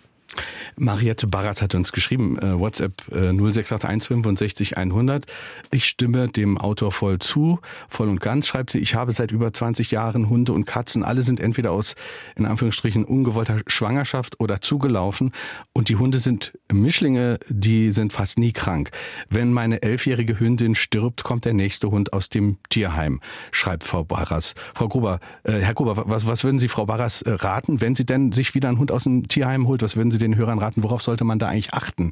Mariette 0.78 1.28
Barrat 1.28 1.61
hat 1.61 1.76
uns 1.76 1.91
geschrieben, 1.91 2.38
äh, 2.39 2.59
WhatsApp 2.59 2.93
äh, 3.11 3.32
0681 3.32 4.07
65 4.07 4.78
100. 4.78 5.26
Ich 5.71 5.86
stimme 5.86 6.28
dem 6.28 6.57
Autor 6.57 6.91
voll 6.91 7.19
zu, 7.19 7.59
voll 7.88 8.09
und 8.09 8.19
ganz, 8.19 8.47
schreibt 8.47 8.71
sie, 8.71 8.80
ich 8.80 8.95
habe 8.95 9.11
seit 9.11 9.32
über 9.32 9.53
20 9.53 9.91
Jahren 9.91 10.30
Hunde 10.30 10.51
und 10.51 10.65
Katzen. 10.65 11.03
Alle 11.03 11.21
sind 11.21 11.39
entweder 11.39 11.71
aus, 11.71 11.95
in 12.36 12.45
Anführungsstrichen, 12.45 13.05
ungewollter 13.05 13.59
Schwangerschaft 13.67 14.39
oder 14.39 14.61
zugelaufen. 14.61 15.32
Und 15.73 15.89
die 15.89 15.95
Hunde 15.95 16.19
sind 16.19 16.53
Mischlinge, 16.71 17.39
die 17.47 17.91
sind 17.91 18.11
fast 18.11 18.38
nie 18.38 18.51
krank. 18.51 18.91
Wenn 19.30 19.53
meine 19.53 19.82
elfjährige 19.82 20.39
Hündin 20.39 20.76
stirbt, 20.76 21.23
kommt 21.23 21.45
der 21.45 21.53
nächste 21.53 21.89
Hund 21.89 22.11
aus 22.11 22.30
dem 22.30 22.57
Tierheim, 22.69 23.21
schreibt 23.51 23.84
Frau 23.84 24.03
Barras. 24.03 24.55
Frau 24.73 24.89
Gruber, 24.89 25.19
äh, 25.43 25.53
Herr 25.53 25.73
Gruber, 25.73 26.03
was, 26.07 26.26
was 26.26 26.43
würden 26.43 26.59
Sie 26.59 26.67
Frau 26.67 26.86
Barras 26.86 27.21
äh, 27.21 27.32
raten, 27.32 27.80
wenn 27.80 27.95
sie 27.95 28.05
denn 28.05 28.32
sich 28.32 28.55
wieder 28.55 28.67
einen 28.67 28.80
Hund 28.80 28.91
aus 28.91 29.03
dem 29.03 29.28
Tierheim 29.28 29.67
holt? 29.67 29.82
Was 29.82 29.95
würden 29.95 30.11
Sie 30.11 30.14
den 30.18 30.36
Hörern 30.36 30.59
raten? 30.59 30.84
Worauf 30.84 31.01
sollte 31.01 31.24
man 31.24 31.39
da 31.39 31.47
eigentlich 31.47 31.74
achten? 31.74 32.11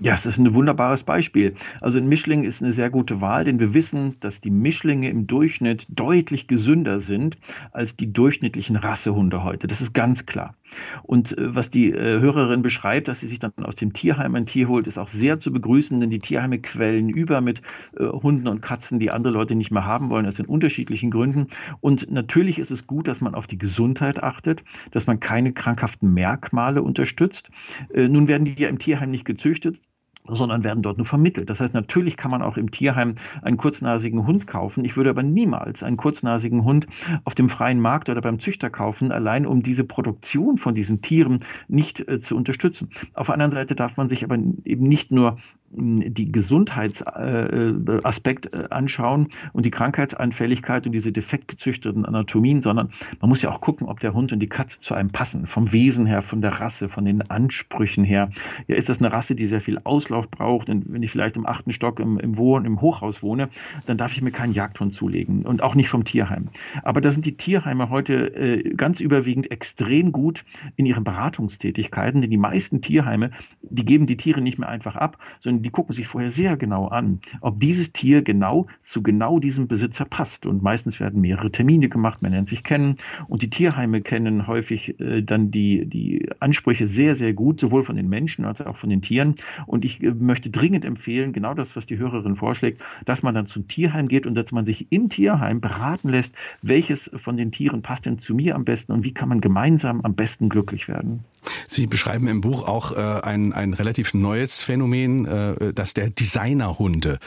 Ja, 0.00 0.14
es 0.14 0.26
ist 0.26 0.38
ein 0.38 0.54
wunderbares 0.54 1.04
Beispiel. 1.04 1.54
Also 1.80 1.98
ein 1.98 2.08
Mischling 2.08 2.42
ist 2.42 2.60
eine 2.60 2.72
sehr 2.72 2.90
gute 2.90 3.20
Wahl, 3.20 3.44
denn 3.44 3.60
wir 3.60 3.74
wissen, 3.74 4.16
dass 4.20 4.40
die 4.40 4.50
Mischlinge 4.50 5.08
im 5.08 5.28
Durchschnitt 5.28 5.86
deutlich 5.88 6.48
gesünder 6.48 6.98
sind 6.98 7.38
als 7.70 7.94
die 7.96 8.12
durchschnittlichen 8.12 8.74
Rassehunde 8.74 9.44
heute. 9.44 9.68
Das 9.68 9.80
ist 9.80 9.94
ganz 9.94 10.26
klar. 10.26 10.56
Und 11.04 11.38
äh, 11.38 11.54
was 11.54 11.70
die 11.70 11.92
äh, 11.92 12.20
Hörerin 12.20 12.62
beschreibt, 12.62 13.06
dass 13.06 13.20
sie 13.20 13.28
sich 13.28 13.38
dann 13.38 13.52
aus 13.62 13.76
dem 13.76 13.92
Tierheim 13.92 14.34
ein 14.34 14.46
Tier 14.46 14.68
holt, 14.68 14.88
ist 14.88 14.98
auch 14.98 15.06
sehr 15.06 15.38
zu 15.38 15.52
begrüßen, 15.52 16.00
denn 16.00 16.10
die 16.10 16.18
Tierheime 16.18 16.58
quellen 16.58 17.08
über 17.08 17.40
mit 17.40 17.62
äh, 17.96 18.04
Hunden 18.04 18.48
und 18.48 18.62
Katzen, 18.62 18.98
die 18.98 19.12
andere 19.12 19.32
Leute 19.32 19.54
nicht 19.54 19.70
mehr 19.70 19.86
haben 19.86 20.10
wollen, 20.10 20.26
aus 20.26 20.34
den 20.34 20.46
unterschiedlichen 20.46 21.12
Gründen. 21.12 21.46
Und 21.80 22.10
natürlich 22.10 22.58
ist 22.58 22.72
es 22.72 22.88
gut, 22.88 23.06
dass 23.06 23.20
man 23.20 23.36
auf 23.36 23.46
die 23.46 23.58
Gesundheit 23.58 24.22
achtet, 24.22 24.64
dass 24.90 25.06
man 25.06 25.20
keine 25.20 25.52
krankhaften 25.52 26.12
Merkmale 26.12 26.82
unterstützt. 26.82 27.50
Nun 27.94 28.28
werden 28.28 28.44
die 28.44 28.60
ja 28.60 28.68
im 28.68 28.78
Tierheim 28.78 29.10
nicht 29.10 29.24
gezüchtet, 29.24 29.80
sondern 30.26 30.64
werden 30.64 30.82
dort 30.82 30.96
nur 30.96 31.06
vermittelt. 31.06 31.50
Das 31.50 31.60
heißt, 31.60 31.74
natürlich 31.74 32.16
kann 32.16 32.30
man 32.30 32.42
auch 32.42 32.56
im 32.56 32.70
Tierheim 32.70 33.16
einen 33.42 33.56
kurznasigen 33.56 34.26
Hund 34.26 34.46
kaufen. 34.46 34.84
Ich 34.84 34.96
würde 34.96 35.10
aber 35.10 35.22
niemals 35.22 35.82
einen 35.82 35.96
kurznasigen 35.96 36.64
Hund 36.64 36.86
auf 37.24 37.34
dem 37.34 37.50
freien 37.50 37.80
Markt 37.80 38.08
oder 38.08 38.22
beim 38.22 38.40
Züchter 38.40 38.70
kaufen, 38.70 39.12
allein 39.12 39.46
um 39.46 39.62
diese 39.62 39.84
Produktion 39.84 40.56
von 40.56 40.74
diesen 40.74 41.02
Tieren 41.02 41.44
nicht 41.68 42.08
äh, 42.08 42.20
zu 42.20 42.36
unterstützen. 42.36 42.90
Auf 43.12 43.26
der 43.26 43.34
anderen 43.34 43.52
Seite 43.52 43.74
darf 43.74 43.96
man 43.96 44.08
sich 44.08 44.24
aber 44.24 44.36
eben 44.36 44.88
nicht 44.88 45.10
nur 45.10 45.38
die 45.76 46.30
Gesundheitsaspekt 46.30 48.54
äh, 48.54 48.60
äh, 48.60 48.68
anschauen 48.70 49.28
und 49.52 49.66
die 49.66 49.70
Krankheitsanfälligkeit 49.70 50.86
und 50.86 50.92
diese 50.92 51.12
defekt 51.12 51.48
gezüchteten 51.48 52.04
Anatomien, 52.04 52.62
sondern 52.62 52.90
man 53.20 53.28
muss 53.28 53.42
ja 53.42 53.50
auch 53.50 53.60
gucken, 53.60 53.88
ob 53.88 54.00
der 54.00 54.14
Hund 54.14 54.32
und 54.32 54.38
die 54.38 54.48
Katze 54.48 54.80
zu 54.80 54.94
einem 54.94 55.10
passen, 55.10 55.46
vom 55.46 55.72
Wesen 55.72 56.06
her, 56.06 56.22
von 56.22 56.40
der 56.40 56.60
Rasse, 56.60 56.88
von 56.88 57.04
den 57.04 57.28
Ansprüchen 57.30 58.04
her. 58.04 58.30
Ja, 58.68 58.76
ist 58.76 58.88
das 58.88 58.98
eine 58.98 59.12
Rasse, 59.12 59.34
die 59.34 59.46
sehr 59.46 59.60
viel 59.60 59.80
Auslauf 59.84 60.30
braucht? 60.30 60.68
Und 60.68 60.92
wenn 60.92 61.02
ich 61.02 61.10
vielleicht 61.10 61.36
im 61.36 61.46
achten 61.46 61.72
Stock 61.72 61.98
im, 61.98 62.18
im, 62.18 62.36
Wohn, 62.36 62.64
im 62.64 62.80
Hochhaus 62.80 63.22
wohne, 63.22 63.48
dann 63.86 63.96
darf 63.96 64.12
ich 64.12 64.22
mir 64.22 64.30
keinen 64.30 64.52
Jagdhund 64.52 64.94
zulegen 64.94 65.42
und 65.42 65.62
auch 65.62 65.74
nicht 65.74 65.88
vom 65.88 66.04
Tierheim. 66.04 66.46
Aber 66.82 67.00
da 67.00 67.10
sind 67.10 67.26
die 67.26 67.36
Tierheime 67.36 67.90
heute 67.90 68.34
äh, 68.36 68.74
ganz 68.74 69.00
überwiegend 69.00 69.50
extrem 69.50 70.12
gut 70.12 70.44
in 70.76 70.86
ihren 70.86 71.04
Beratungstätigkeiten, 71.04 72.20
denn 72.20 72.30
die 72.30 72.36
meisten 72.36 72.80
Tierheime, 72.80 73.30
die 73.62 73.84
geben 73.84 74.06
die 74.06 74.16
Tiere 74.16 74.40
nicht 74.40 74.58
mehr 74.58 74.68
einfach 74.68 74.94
ab, 74.94 75.18
sondern 75.40 75.63
die 75.64 75.70
gucken 75.70 75.94
sich 75.94 76.06
vorher 76.06 76.30
sehr 76.30 76.56
genau 76.56 76.88
an, 76.88 77.20
ob 77.40 77.58
dieses 77.58 77.92
Tier 77.92 78.22
genau 78.22 78.66
zu 78.82 79.02
genau 79.02 79.38
diesem 79.38 79.66
Besitzer 79.66 80.04
passt. 80.04 80.46
Und 80.46 80.62
meistens 80.62 81.00
werden 81.00 81.20
mehrere 81.20 81.50
Termine 81.50 81.88
gemacht, 81.88 82.22
man 82.22 82.32
nennt 82.32 82.48
sich 82.48 82.62
kennen. 82.62 82.96
Und 83.28 83.42
die 83.42 83.50
Tierheime 83.50 84.02
kennen 84.02 84.46
häufig 84.46 85.00
äh, 85.00 85.22
dann 85.22 85.50
die, 85.50 85.86
die 85.86 86.28
Ansprüche 86.40 86.86
sehr, 86.86 87.16
sehr 87.16 87.32
gut, 87.32 87.60
sowohl 87.60 87.84
von 87.84 87.96
den 87.96 88.08
Menschen 88.08 88.44
als 88.44 88.60
auch 88.60 88.76
von 88.76 88.90
den 88.90 89.02
Tieren. 89.02 89.34
Und 89.66 89.84
ich 89.84 90.02
äh, 90.02 90.10
möchte 90.10 90.50
dringend 90.50 90.84
empfehlen, 90.84 91.32
genau 91.32 91.54
das, 91.54 91.74
was 91.76 91.86
die 91.86 91.98
Hörerin 91.98 92.36
vorschlägt, 92.36 92.80
dass 93.04 93.22
man 93.22 93.34
dann 93.34 93.46
zum 93.46 93.66
Tierheim 93.68 94.08
geht 94.08 94.26
und 94.26 94.34
dass 94.34 94.52
man 94.52 94.66
sich 94.66 94.86
im 94.90 95.08
Tierheim 95.08 95.60
beraten 95.60 96.08
lässt, 96.10 96.32
welches 96.62 97.10
von 97.16 97.36
den 97.36 97.50
Tieren 97.50 97.82
passt 97.82 98.06
denn 98.06 98.18
zu 98.18 98.34
mir 98.34 98.54
am 98.54 98.64
besten 98.64 98.92
und 98.92 99.04
wie 99.04 99.14
kann 99.14 99.28
man 99.28 99.40
gemeinsam 99.40 100.00
am 100.02 100.14
besten 100.14 100.48
glücklich 100.48 100.88
werden. 100.88 101.24
Sie 101.68 101.86
beschreiben 101.86 102.28
im 102.28 102.40
Buch 102.40 102.66
auch 102.66 102.92
äh, 102.92 103.20
ein, 103.22 103.52
ein 103.52 103.74
relativ 103.74 104.14
neues 104.14 104.62
Phänomen, 104.62 105.26
äh, 105.26 105.53
das 105.74 105.94
der 105.94 106.10
Designerhunde. 106.10 107.18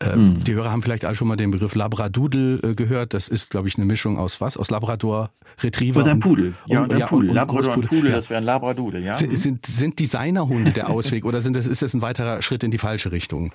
Äh, 0.00 0.16
mhm. 0.16 0.44
Die 0.44 0.54
Hörer 0.54 0.70
haben 0.70 0.82
vielleicht 0.82 1.04
alle 1.04 1.16
schon 1.16 1.28
mal 1.28 1.36
den 1.36 1.50
Begriff 1.50 1.74
Labradoodle 1.74 2.60
äh, 2.62 2.74
gehört. 2.74 3.14
Das 3.14 3.28
ist, 3.28 3.50
glaube 3.50 3.68
ich, 3.68 3.76
eine 3.76 3.86
Mischung 3.86 4.18
aus 4.18 4.40
was? 4.40 4.56
Aus 4.56 4.70
Labrador, 4.70 5.30
Retriever 5.60 6.00
und 6.00 6.08
ein 6.08 6.20
Pudel. 6.20 6.54
Ja, 6.66 6.82
und, 6.82 6.92
ja, 6.96 7.06
Pudel. 7.06 7.30
Und, 7.30 7.36
Labrador 7.36 7.74
und 7.74 7.88
Pudel, 7.88 8.10
ja. 8.10 8.16
das 8.16 8.30
wäre 8.30 8.38
ein 8.38 8.44
Labradoodle, 8.44 9.00
ja. 9.00 9.14
Sind, 9.14 9.66
sind 9.66 9.98
Designerhunde 9.98 10.72
der 10.72 10.90
Ausweg 10.90 11.24
oder 11.24 11.40
sind 11.40 11.56
das, 11.56 11.66
ist 11.66 11.82
das 11.82 11.94
ein 11.94 12.02
weiterer 12.02 12.42
Schritt 12.42 12.62
in 12.62 12.70
die 12.70 12.78
falsche 12.78 13.12
Richtung? 13.12 13.52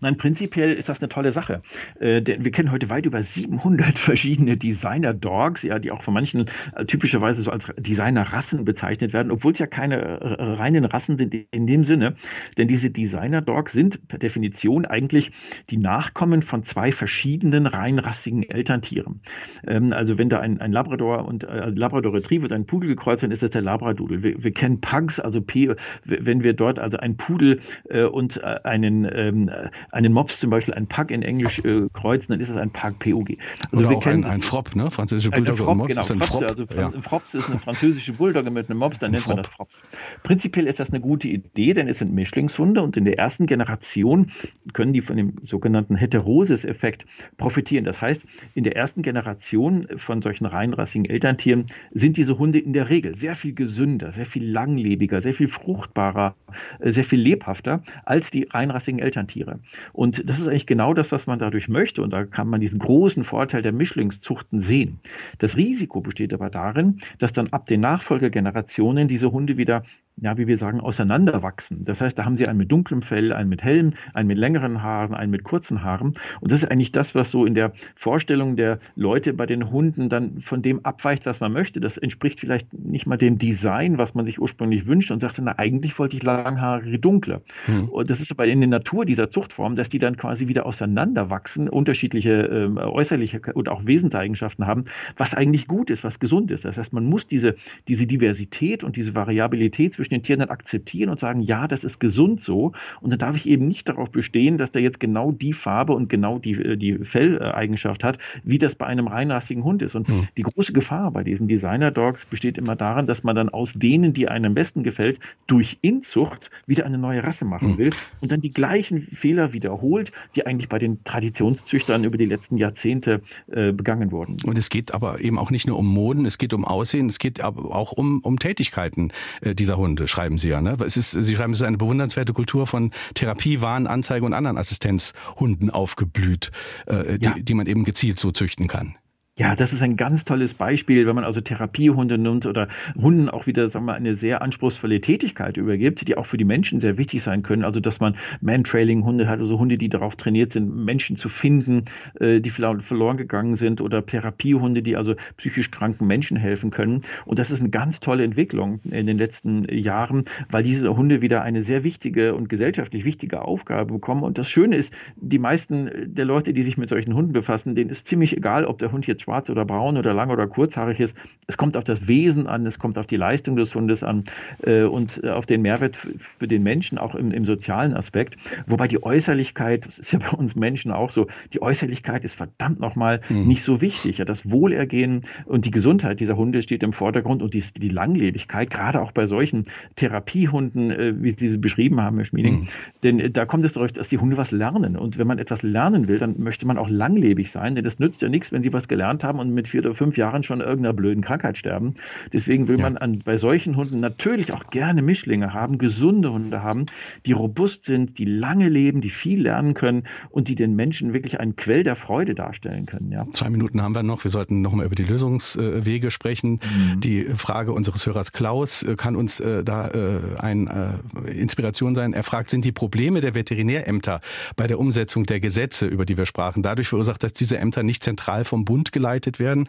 Nein, 0.00 0.16
prinzipiell 0.16 0.72
ist 0.72 0.88
das 0.88 1.00
eine 1.00 1.08
tolle 1.08 1.32
Sache. 1.32 1.62
Äh, 2.00 2.22
denn 2.22 2.44
wir 2.44 2.50
kennen 2.50 2.70
heute 2.70 2.90
weit 2.90 3.06
über 3.06 3.22
700 3.22 3.98
verschiedene 3.98 4.56
Designer-Dogs, 4.56 5.62
ja, 5.62 5.78
die 5.78 5.90
auch 5.90 6.02
von 6.02 6.14
manchen 6.14 6.46
äh, 6.74 6.84
typischerweise 6.84 7.42
so 7.42 7.50
als 7.50 7.66
Designer-Rassen 7.78 8.64
bezeichnet 8.64 9.12
werden, 9.12 9.30
obwohl 9.30 9.52
es 9.52 9.58
ja 9.58 9.66
keine 9.66 9.96
äh, 9.96 10.42
reinen 10.42 10.84
Rassen 10.84 11.16
sind 11.16 11.34
in 11.50 11.66
dem 11.66 11.84
Sinne. 11.84 12.14
Denn 12.56 12.68
diese 12.68 12.90
Designer-Dogs 12.90 13.72
sind 13.72 14.06
per 14.08 14.18
Definition 14.18 14.84
eigentlich 14.84 15.30
die 15.70 15.76
Nachkommen 15.76 16.42
von 16.42 16.62
zwei 16.64 16.92
verschiedenen 16.92 17.66
reinrassigen 17.66 18.42
Elterntieren. 18.42 19.20
Ähm, 19.66 19.92
also 19.92 20.18
wenn 20.18 20.28
da 20.28 20.40
ein, 20.40 20.60
ein 20.60 20.72
Labrador 20.72 21.26
und 21.26 21.44
äh, 21.44 21.70
Labrador 21.70 22.14
Retriever 22.14 22.44
und 22.44 22.52
ein 22.52 22.66
Pudel 22.66 22.88
gekreuzt 22.88 23.20
sind, 23.20 23.30
ist 23.30 23.42
das 23.42 23.50
der 23.50 23.62
Labradoodle. 23.62 24.22
Wir, 24.22 24.42
wir 24.42 24.52
kennen 24.52 24.80
Pugs, 24.80 25.20
also 25.20 25.40
P, 25.40 25.74
wenn 26.04 26.42
wir 26.42 26.52
dort 26.52 26.78
also 26.78 26.98
ein 26.98 27.16
Pudel 27.16 27.60
äh, 27.88 28.04
und 28.04 28.38
äh, 28.38 28.60
einen 28.64 29.08
ähm, 29.12 29.50
einen 29.90 30.12
Mops 30.12 30.40
zum 30.40 30.50
Beispiel, 30.50 30.74
ein 30.74 30.86
Pug 30.86 31.10
in 31.10 31.22
Englisch 31.22 31.58
äh, 31.60 31.88
kreuzen, 31.92 32.32
dann 32.32 32.40
ist 32.40 32.48
es 32.48 32.56
ein 32.56 32.70
Pug 32.70 32.98
POG. 32.98 33.36
Also 33.70 33.84
Oder 33.84 33.90
wir 33.90 33.98
kennen 33.98 34.24
ein, 34.24 34.32
ein 34.32 34.40
Frop, 34.42 34.74
ne? 34.74 34.90
Französische 34.90 35.30
Bulldogge 35.30 35.64
und 35.64 35.78
Mops 35.78 35.88
genau, 35.88 36.00
ist 36.00 36.10
ein 36.10 36.20
Frops, 36.20 36.30
Frop. 36.30 36.42
Also 36.42 36.64
ja. 36.76 36.88
ein 36.88 37.02
Frops 37.02 37.34
ist 37.34 37.50
eine 37.50 37.58
französische 37.58 38.12
Bulldogge 38.12 38.50
mit 38.50 38.70
einem 38.70 38.78
Mops, 38.78 38.98
dann 38.98 39.12
nennt 39.12 39.26
man 39.28 39.38
das 39.38 39.48
Frops. 39.48 39.82
Prinzipiell 40.22 40.66
ist 40.66 40.80
das 40.80 40.90
eine 40.90 41.00
gute 41.00 41.28
Idee, 41.28 41.72
denn 41.72 41.88
es 41.88 41.98
sind 41.98 42.12
Mischlingshunde 42.12 42.82
und 42.82 42.96
in 42.96 43.04
der 43.04 43.18
ersten 43.18 43.46
Generation 43.46 44.30
können 44.72 44.92
die 44.92 45.00
von 45.00 45.16
dem 45.16 45.34
sogenannten 45.44 45.96
Heterosis-Effekt 45.96 47.06
profitieren. 47.36 47.84
Das 47.84 48.00
heißt, 48.00 48.22
in 48.54 48.64
der 48.64 48.76
ersten 48.76 49.02
Generation 49.02 49.86
von 49.96 50.22
solchen 50.22 50.46
reinrassigen 50.46 51.04
Elterntieren 51.04 51.66
sind 51.92 52.16
diese 52.16 52.38
Hunde 52.38 52.58
in 52.58 52.72
der 52.72 52.88
Regel 52.88 53.16
sehr 53.16 53.36
viel 53.36 53.54
gesünder, 53.54 54.12
sehr 54.12 54.26
viel 54.26 54.48
langlebiger, 54.48 55.22
sehr 55.22 55.34
viel 55.34 55.48
fruchtbarer, 55.48 56.34
äh, 56.80 56.92
sehr 56.92 57.04
viel 57.04 57.20
lebhafter 57.20 57.82
als 58.04 58.30
die 58.30 58.44
reinrassigen 58.44 59.00
Elterntiere. 59.00 59.57
Und 59.92 60.28
das 60.28 60.40
ist 60.40 60.48
eigentlich 60.48 60.66
genau 60.66 60.94
das, 60.94 61.12
was 61.12 61.26
man 61.26 61.38
dadurch 61.38 61.68
möchte. 61.68 62.02
Und 62.02 62.10
da 62.10 62.24
kann 62.24 62.48
man 62.48 62.60
diesen 62.60 62.78
großen 62.78 63.24
Vorteil 63.24 63.62
der 63.62 63.72
Mischlingszuchten 63.72 64.60
sehen. 64.60 65.00
Das 65.38 65.56
Risiko 65.56 66.00
besteht 66.00 66.32
aber 66.34 66.50
darin, 66.50 66.98
dass 67.18 67.32
dann 67.32 67.48
ab 67.48 67.66
den 67.66 67.80
Nachfolgegenerationen 67.80 69.08
diese 69.08 69.32
Hunde 69.32 69.56
wieder 69.56 69.82
ja, 70.20 70.36
wie 70.36 70.46
wir 70.46 70.56
sagen, 70.56 70.80
auseinanderwachsen. 70.80 71.84
Das 71.84 72.00
heißt, 72.00 72.18
da 72.18 72.24
haben 72.24 72.36
sie 72.36 72.46
einen 72.48 72.58
mit 72.58 72.72
dunklem 72.72 73.02
Fell, 73.02 73.32
einen 73.32 73.48
mit 73.48 73.62
hellem, 73.62 73.92
einen 74.14 74.28
mit 74.28 74.38
längeren 74.38 74.82
Haaren, 74.82 75.14
einen 75.14 75.30
mit 75.30 75.44
kurzen 75.44 75.82
Haaren. 75.82 76.14
Und 76.40 76.52
das 76.52 76.62
ist 76.62 76.70
eigentlich 76.70 76.92
das, 76.92 77.14
was 77.14 77.30
so 77.30 77.44
in 77.46 77.54
der 77.54 77.72
Vorstellung 77.94 78.56
der 78.56 78.78
Leute 78.96 79.32
bei 79.32 79.46
den 79.46 79.70
Hunden 79.70 80.08
dann 80.08 80.40
von 80.40 80.62
dem 80.62 80.84
abweicht, 80.84 81.26
was 81.26 81.40
man 81.40 81.52
möchte. 81.52 81.80
Das 81.80 81.98
entspricht 81.98 82.40
vielleicht 82.40 82.72
nicht 82.72 83.06
mal 83.06 83.16
dem 83.16 83.38
Design, 83.38 83.98
was 83.98 84.14
man 84.14 84.24
sich 84.24 84.40
ursprünglich 84.40 84.86
wünscht 84.86 85.10
und 85.10 85.20
sagt, 85.20 85.38
na, 85.40 85.58
eigentlich 85.58 85.98
wollte 85.98 86.16
ich 86.16 86.22
langhaarige, 86.22 86.98
dunkle. 86.98 87.42
Hm. 87.66 87.88
Und 87.88 88.10
das 88.10 88.20
ist 88.20 88.30
aber 88.30 88.46
in 88.46 88.60
der 88.60 88.68
Natur 88.68 89.04
dieser 89.04 89.30
Zuchtform, 89.30 89.76
dass 89.76 89.88
die 89.88 89.98
dann 89.98 90.16
quasi 90.16 90.48
wieder 90.48 90.66
auseinanderwachsen, 90.66 91.68
unterschiedliche 91.68 92.68
äh, 92.76 92.80
äußerliche 92.80 93.40
und 93.54 93.68
auch 93.68 93.86
Wesenseigenschaften 93.86 94.66
haben, 94.66 94.86
was 95.16 95.34
eigentlich 95.34 95.66
gut 95.66 95.90
ist, 95.90 96.04
was 96.04 96.18
gesund 96.18 96.50
ist. 96.50 96.64
Das 96.64 96.76
heißt, 96.76 96.92
man 96.92 97.04
muss 97.04 97.26
diese, 97.26 97.56
diese 97.86 98.06
Diversität 98.06 98.82
und 98.82 98.96
diese 98.96 99.14
Variabilität 99.14 99.94
zwischen 99.94 100.07
zwischen 100.08 100.20
den 100.20 100.22
Tieren 100.22 100.40
dann 100.40 100.50
akzeptieren 100.50 101.10
und 101.10 101.20
sagen, 101.20 101.40
ja, 101.40 101.68
das 101.68 101.84
ist 101.84 102.00
gesund 102.00 102.40
so. 102.40 102.72
Und 103.00 103.10
dann 103.10 103.18
darf 103.18 103.36
ich 103.36 103.46
eben 103.46 103.68
nicht 103.68 103.88
darauf 103.88 104.10
bestehen, 104.10 104.58
dass 104.58 104.72
der 104.72 104.82
jetzt 104.82 105.00
genau 105.00 105.32
die 105.32 105.52
Farbe 105.52 105.92
und 105.92 106.08
genau 106.08 106.38
die, 106.38 106.52
äh, 106.52 106.76
die 106.76 106.98
Felleigenschaft 106.98 108.04
hat, 108.04 108.18
wie 108.44 108.58
das 108.58 108.74
bei 108.74 108.86
einem 108.86 109.06
reinrassigen 109.06 109.64
Hund 109.64 109.82
ist. 109.82 109.94
Und 109.94 110.08
mhm. 110.08 110.28
die 110.36 110.42
große 110.42 110.72
Gefahr 110.72 111.10
bei 111.10 111.24
diesen 111.24 111.46
Designer-Dogs 111.48 112.26
besteht 112.26 112.58
immer 112.58 112.76
darin, 112.76 113.06
dass 113.06 113.22
man 113.22 113.36
dann 113.36 113.48
aus 113.48 113.72
denen, 113.74 114.12
die 114.12 114.28
einem 114.28 114.48
am 114.48 114.54
besten 114.54 114.82
gefällt, 114.82 115.18
durch 115.46 115.78
Inzucht 115.82 116.50
wieder 116.66 116.86
eine 116.86 116.98
neue 116.98 117.22
Rasse 117.22 117.44
machen 117.44 117.72
mhm. 117.72 117.78
will 117.78 117.90
und 118.20 118.32
dann 118.32 118.40
die 118.40 118.50
gleichen 118.50 119.02
Fehler 119.02 119.52
wiederholt, 119.52 120.10
die 120.34 120.46
eigentlich 120.46 120.68
bei 120.68 120.78
den 120.78 121.04
Traditionszüchtern 121.04 122.04
über 122.04 122.16
die 122.16 122.24
letzten 122.24 122.56
Jahrzehnte 122.56 123.20
äh, 123.48 123.72
begangen 123.72 124.10
wurden. 124.10 124.38
Und 124.44 124.56
es 124.56 124.70
geht 124.70 124.94
aber 124.94 125.20
eben 125.20 125.38
auch 125.38 125.50
nicht 125.50 125.66
nur 125.66 125.78
um 125.78 125.86
Moden, 125.86 126.24
es 126.24 126.38
geht 126.38 126.54
um 126.54 126.64
Aussehen, 126.64 127.08
es 127.08 127.18
geht 127.18 127.42
aber 127.42 127.74
auch 127.74 127.92
um, 127.92 128.20
um 128.20 128.38
Tätigkeiten 128.38 129.12
äh, 129.42 129.54
dieser 129.54 129.76
Hunde. 129.76 129.97
Hunde, 129.98 130.08
schreiben 130.08 130.38
Sie 130.38 130.48
ja. 130.48 130.60
Ne? 130.60 130.76
Es 130.84 130.96
ist, 130.96 131.10
Sie 131.10 131.34
schreiben, 131.34 131.52
es 131.52 131.60
ist 131.60 131.66
eine 131.66 131.76
bewundernswerte 131.76 132.32
Kultur 132.32 132.66
von 132.66 132.92
Therapie, 133.14 133.60
Warn, 133.60 133.86
Anzeige 133.86 134.24
und 134.24 134.32
anderen 134.32 134.56
Assistenzhunden 134.56 135.70
aufgeblüht, 135.70 136.50
äh, 136.86 137.18
die, 137.18 137.24
ja. 137.24 137.34
die 137.36 137.54
man 137.54 137.66
eben 137.66 137.84
gezielt 137.84 138.18
so 138.18 138.30
züchten 138.30 138.68
kann. 138.68 138.96
Ja, 139.38 139.54
das 139.54 139.72
ist 139.72 139.82
ein 139.82 139.94
ganz 139.94 140.24
tolles 140.24 140.52
Beispiel, 140.52 141.06
wenn 141.06 141.14
man 141.14 141.22
also 141.22 141.40
Therapiehunde 141.40 142.18
nimmt 142.18 142.44
oder 142.44 142.66
Hunden 143.00 143.28
auch 143.28 143.46
wieder, 143.46 143.68
sagen 143.68 143.84
wir, 143.84 143.94
eine 143.94 144.16
sehr 144.16 144.42
anspruchsvolle 144.42 145.00
Tätigkeit 145.00 145.56
übergibt, 145.56 146.08
die 146.08 146.16
auch 146.16 146.26
für 146.26 146.36
die 146.36 146.44
Menschen 146.44 146.80
sehr 146.80 146.98
wichtig 146.98 147.22
sein 147.22 147.44
können. 147.44 147.62
Also, 147.62 147.78
dass 147.78 148.00
man 148.00 148.16
Man-Trailing-Hunde 148.40 149.28
hat, 149.28 149.38
also 149.38 149.56
Hunde, 149.56 149.78
die 149.78 149.88
darauf 149.88 150.16
trainiert 150.16 150.50
sind, 150.50 150.84
Menschen 150.84 151.16
zu 151.16 151.28
finden, 151.28 151.84
äh, 152.18 152.40
die 152.40 152.50
verloren 152.50 153.16
gegangen 153.16 153.54
sind 153.54 153.80
oder 153.80 154.04
Therapiehunde, 154.04 154.82
die 154.82 154.96
also 154.96 155.14
psychisch 155.36 155.70
kranken 155.70 156.08
Menschen 156.08 156.36
helfen 156.36 156.72
können. 156.72 157.02
Und 157.24 157.38
das 157.38 157.52
ist 157.52 157.60
eine 157.60 157.70
ganz 157.70 158.00
tolle 158.00 158.24
Entwicklung 158.24 158.80
in 158.90 159.06
den 159.06 159.18
letzten 159.18 159.72
Jahren, 159.72 160.24
weil 160.50 160.64
diese 160.64 160.96
Hunde 160.96 161.20
wieder 161.22 161.42
eine 161.42 161.62
sehr 161.62 161.84
wichtige 161.84 162.34
und 162.34 162.48
gesellschaftlich 162.48 163.04
wichtige 163.04 163.42
Aufgabe 163.42 163.92
bekommen. 163.92 164.24
Und 164.24 164.36
das 164.36 164.50
Schöne 164.50 164.74
ist, 164.74 164.92
die 165.14 165.38
meisten 165.38 165.88
der 166.06 166.24
Leute, 166.24 166.52
die 166.52 166.64
sich 166.64 166.76
mit 166.76 166.88
solchen 166.88 167.14
Hunden 167.14 167.32
befassen, 167.32 167.76
denen 167.76 167.90
ist 167.90 168.08
ziemlich 168.08 168.36
egal, 168.36 168.64
ob 168.64 168.80
der 168.80 168.90
Hund 168.90 169.06
jetzt 169.06 169.27
schwarz 169.28 169.50
oder 169.50 169.66
braun 169.66 169.98
oder 169.98 170.14
lang 170.14 170.30
oder 170.30 170.46
kurzhaarig 170.46 171.00
ist. 171.00 171.14
Es 171.46 171.56
kommt 171.56 171.76
auf 171.76 171.84
das 171.84 172.08
Wesen 172.08 172.46
an, 172.46 172.66
es 172.66 172.78
kommt 172.78 172.96
auf 172.96 173.06
die 173.06 173.16
Leistung 173.16 173.56
des 173.56 173.74
Hundes 173.74 174.02
an 174.02 174.24
äh, 174.62 174.84
und 174.84 175.22
äh, 175.22 175.30
auf 175.30 175.44
den 175.44 175.60
Mehrwert 175.62 175.96
für 175.96 176.48
den 176.48 176.62
Menschen, 176.62 176.96
auch 176.96 177.14
im, 177.14 177.30
im, 177.30 177.44
sozialen 177.44 177.94
Aspekt. 177.94 178.36
Wobei 178.66 178.88
die 178.88 179.02
Äußerlichkeit, 179.02 179.86
das 179.86 179.98
ist 179.98 180.12
ja 180.12 180.18
bei 180.18 180.30
uns 180.30 180.56
Menschen 180.56 180.92
auch 180.92 181.10
so, 181.10 181.26
die 181.52 181.60
Äußerlichkeit 181.60 182.24
ist 182.24 182.34
verdammt 182.34 182.80
nochmal 182.80 183.20
mhm. 183.28 183.46
nicht 183.46 183.62
so 183.62 183.82
wichtig. 183.82 184.18
Ja, 184.18 184.24
das 184.24 184.50
Wohlergehen 184.50 185.22
und 185.44 185.66
die 185.66 185.70
Gesundheit 185.70 186.20
dieser 186.20 186.36
Hunde 186.36 186.62
steht 186.62 186.82
im 186.82 186.94
Vordergrund 186.94 187.42
und 187.42 187.52
die, 187.52 187.64
die 187.76 187.90
Langlebigkeit, 187.90 188.70
gerade 188.70 189.02
auch 189.02 189.12
bei 189.12 189.26
solchen 189.26 189.66
Therapiehunden, 189.96 190.90
äh, 190.90 191.22
wie 191.22 191.32
Sie 191.32 191.50
sie 191.50 191.58
beschrieben 191.58 192.00
haben, 192.00 192.16
Herr 192.16 192.24
Schmieding. 192.24 192.60
Mhm. 192.60 192.68
Denn 193.02 193.20
äh, 193.20 193.30
da 193.30 193.44
kommt 193.44 193.66
es 193.66 193.74
darauf, 193.74 193.92
dass 193.92 194.08
die 194.08 194.18
Hunde 194.18 194.38
was 194.38 194.50
lernen. 194.50 194.96
Und 194.96 195.18
wenn 195.18 195.26
man 195.26 195.38
etwas 195.38 195.62
lernen 195.62 196.08
will, 196.08 196.18
dann 196.18 196.36
möchte 196.38 196.66
man 196.66 196.78
auch 196.78 196.88
langlebig 196.88 197.50
sein, 197.50 197.74
denn 197.74 197.84
das 197.84 197.98
nützt 197.98 198.22
ja 198.22 198.28
nichts, 198.30 198.52
wenn 198.52 198.62
sie 198.62 198.72
was 198.72 198.88
gelernt 198.88 199.17
gelernt 199.18 199.24
haben 199.24 199.38
und 199.38 199.54
mit 199.54 199.68
vier 199.68 199.80
oder 199.80 199.94
fünf 199.94 200.16
Jahren 200.16 200.42
schon 200.42 200.60
irgendeiner 200.60 200.92
blöden 200.92 201.22
Krankheit 201.22 201.58
sterben. 201.58 201.94
Deswegen 202.32 202.68
will 202.68 202.78
ja. 202.78 202.82
man 202.82 202.96
an, 202.96 203.20
bei 203.24 203.36
solchen 203.36 203.76
Hunden 203.76 204.00
natürlich 204.00 204.52
auch 204.54 204.70
gerne 204.70 205.02
Mischlinge 205.02 205.52
haben, 205.52 205.78
gesunde 205.78 206.32
Hunde 206.32 206.62
haben, 206.62 206.86
die 207.26 207.32
robust 207.32 207.84
sind, 207.84 208.18
die 208.18 208.24
lange 208.24 208.68
leben, 208.68 209.00
die 209.00 209.10
viel 209.10 209.42
lernen 209.42 209.74
können 209.74 210.04
und 210.30 210.48
die 210.48 210.54
den 210.54 210.76
Menschen 210.76 211.12
wirklich 211.12 211.40
einen 211.40 211.56
Quell 211.56 211.82
der 211.82 211.96
Freude 211.96 212.34
darstellen 212.34 212.86
können. 212.86 213.12
Ja. 213.12 213.26
Zwei 213.32 213.50
Minuten 213.50 213.82
haben 213.82 213.94
wir 213.94 214.02
noch. 214.02 214.24
Wir 214.24 214.30
sollten 214.30 214.60
noch 214.60 214.72
mal 214.72 214.86
über 214.86 214.94
die 214.94 215.04
Lösungswege 215.04 216.10
sprechen. 216.10 216.52
Mhm. 216.52 217.00
Die 217.00 217.24
Frage 217.36 217.72
unseres 217.72 218.06
Hörers 218.06 218.32
Klaus 218.32 218.82
äh, 218.82 218.96
kann 218.96 219.16
uns 219.16 219.40
äh, 219.40 219.64
da 219.64 219.88
äh, 219.88 220.20
eine 220.38 221.00
Inspiration 221.26 221.94
sein. 221.94 222.12
Er 222.12 222.22
fragt, 222.22 222.50
sind 222.50 222.64
die 222.64 222.72
Probleme 222.72 223.20
der 223.20 223.34
Veterinärämter 223.34 224.20
bei 224.56 224.66
der 224.66 224.78
Umsetzung 224.78 225.24
der 225.24 225.40
Gesetze, 225.40 225.86
über 225.86 226.04
die 226.04 226.16
wir 226.16 226.26
sprachen, 226.26 226.62
dadurch 226.62 226.88
verursacht, 226.88 227.22
dass 227.22 227.32
diese 227.32 227.58
Ämter 227.58 227.82
nicht 227.82 228.02
zentral 228.02 228.44
vom 228.44 228.64
Bund 228.64 228.92
geleitet 228.98 229.38
werden? 229.38 229.68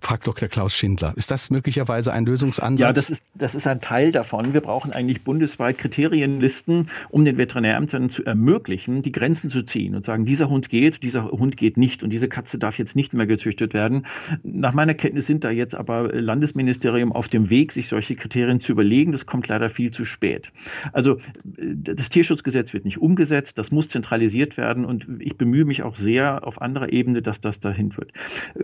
Fragt 0.00 0.26
Dr. 0.26 0.48
Klaus 0.48 0.74
Schindler. 0.74 1.12
Ist 1.16 1.30
das 1.30 1.50
möglicherweise 1.50 2.12
ein 2.12 2.24
Lösungsansatz? 2.24 2.80
Ja, 2.80 2.92
das 2.92 3.10
ist, 3.10 3.22
das 3.34 3.54
ist 3.54 3.66
ein 3.66 3.82
Teil 3.82 4.12
davon. 4.12 4.54
Wir 4.54 4.62
brauchen 4.62 4.92
eigentlich 4.92 5.22
bundesweit 5.22 5.76
Kriterienlisten, 5.76 6.88
um 7.10 7.26
den 7.26 7.36
Veterinärämtern 7.36 8.08
zu 8.08 8.24
ermöglichen, 8.24 9.02
die 9.02 9.12
Grenzen 9.12 9.50
zu 9.50 9.62
ziehen 9.62 9.94
und 9.94 10.06
sagen, 10.06 10.24
dieser 10.24 10.48
Hund 10.48 10.70
geht, 10.70 11.02
dieser 11.02 11.30
Hund 11.30 11.58
geht 11.58 11.76
nicht 11.76 12.02
und 12.02 12.08
diese 12.08 12.28
Katze 12.28 12.58
darf 12.58 12.78
jetzt 12.78 12.96
nicht 12.96 13.12
mehr 13.12 13.26
gezüchtet 13.26 13.74
werden. 13.74 14.06
Nach 14.42 14.72
meiner 14.72 14.94
Kenntnis 14.94 15.26
sind 15.26 15.44
da 15.44 15.50
jetzt 15.50 15.74
aber 15.74 16.10
Landesministerium 16.12 17.12
auf 17.12 17.28
dem 17.28 17.50
Weg, 17.50 17.72
sich 17.72 17.88
solche 17.88 18.16
Kriterien 18.16 18.60
zu 18.60 18.72
überlegen. 18.72 19.12
Das 19.12 19.26
kommt 19.26 19.48
leider 19.48 19.68
viel 19.68 19.90
zu 19.90 20.06
spät. 20.06 20.50
Also 20.92 21.18
das 21.44 22.08
Tierschutzgesetz 22.08 22.72
wird 22.72 22.86
nicht 22.86 22.98
umgesetzt, 22.98 23.58
das 23.58 23.70
muss 23.70 23.88
zentralisiert 23.88 24.56
werden 24.56 24.86
und 24.86 25.06
ich 25.18 25.36
bemühe 25.36 25.66
mich 25.66 25.82
auch 25.82 25.94
sehr 25.94 26.46
auf 26.46 26.62
anderer 26.62 26.90
Ebene, 26.90 27.20
dass 27.20 27.42
das 27.42 27.60
dahin 27.60 27.94
wird. 27.98 28.12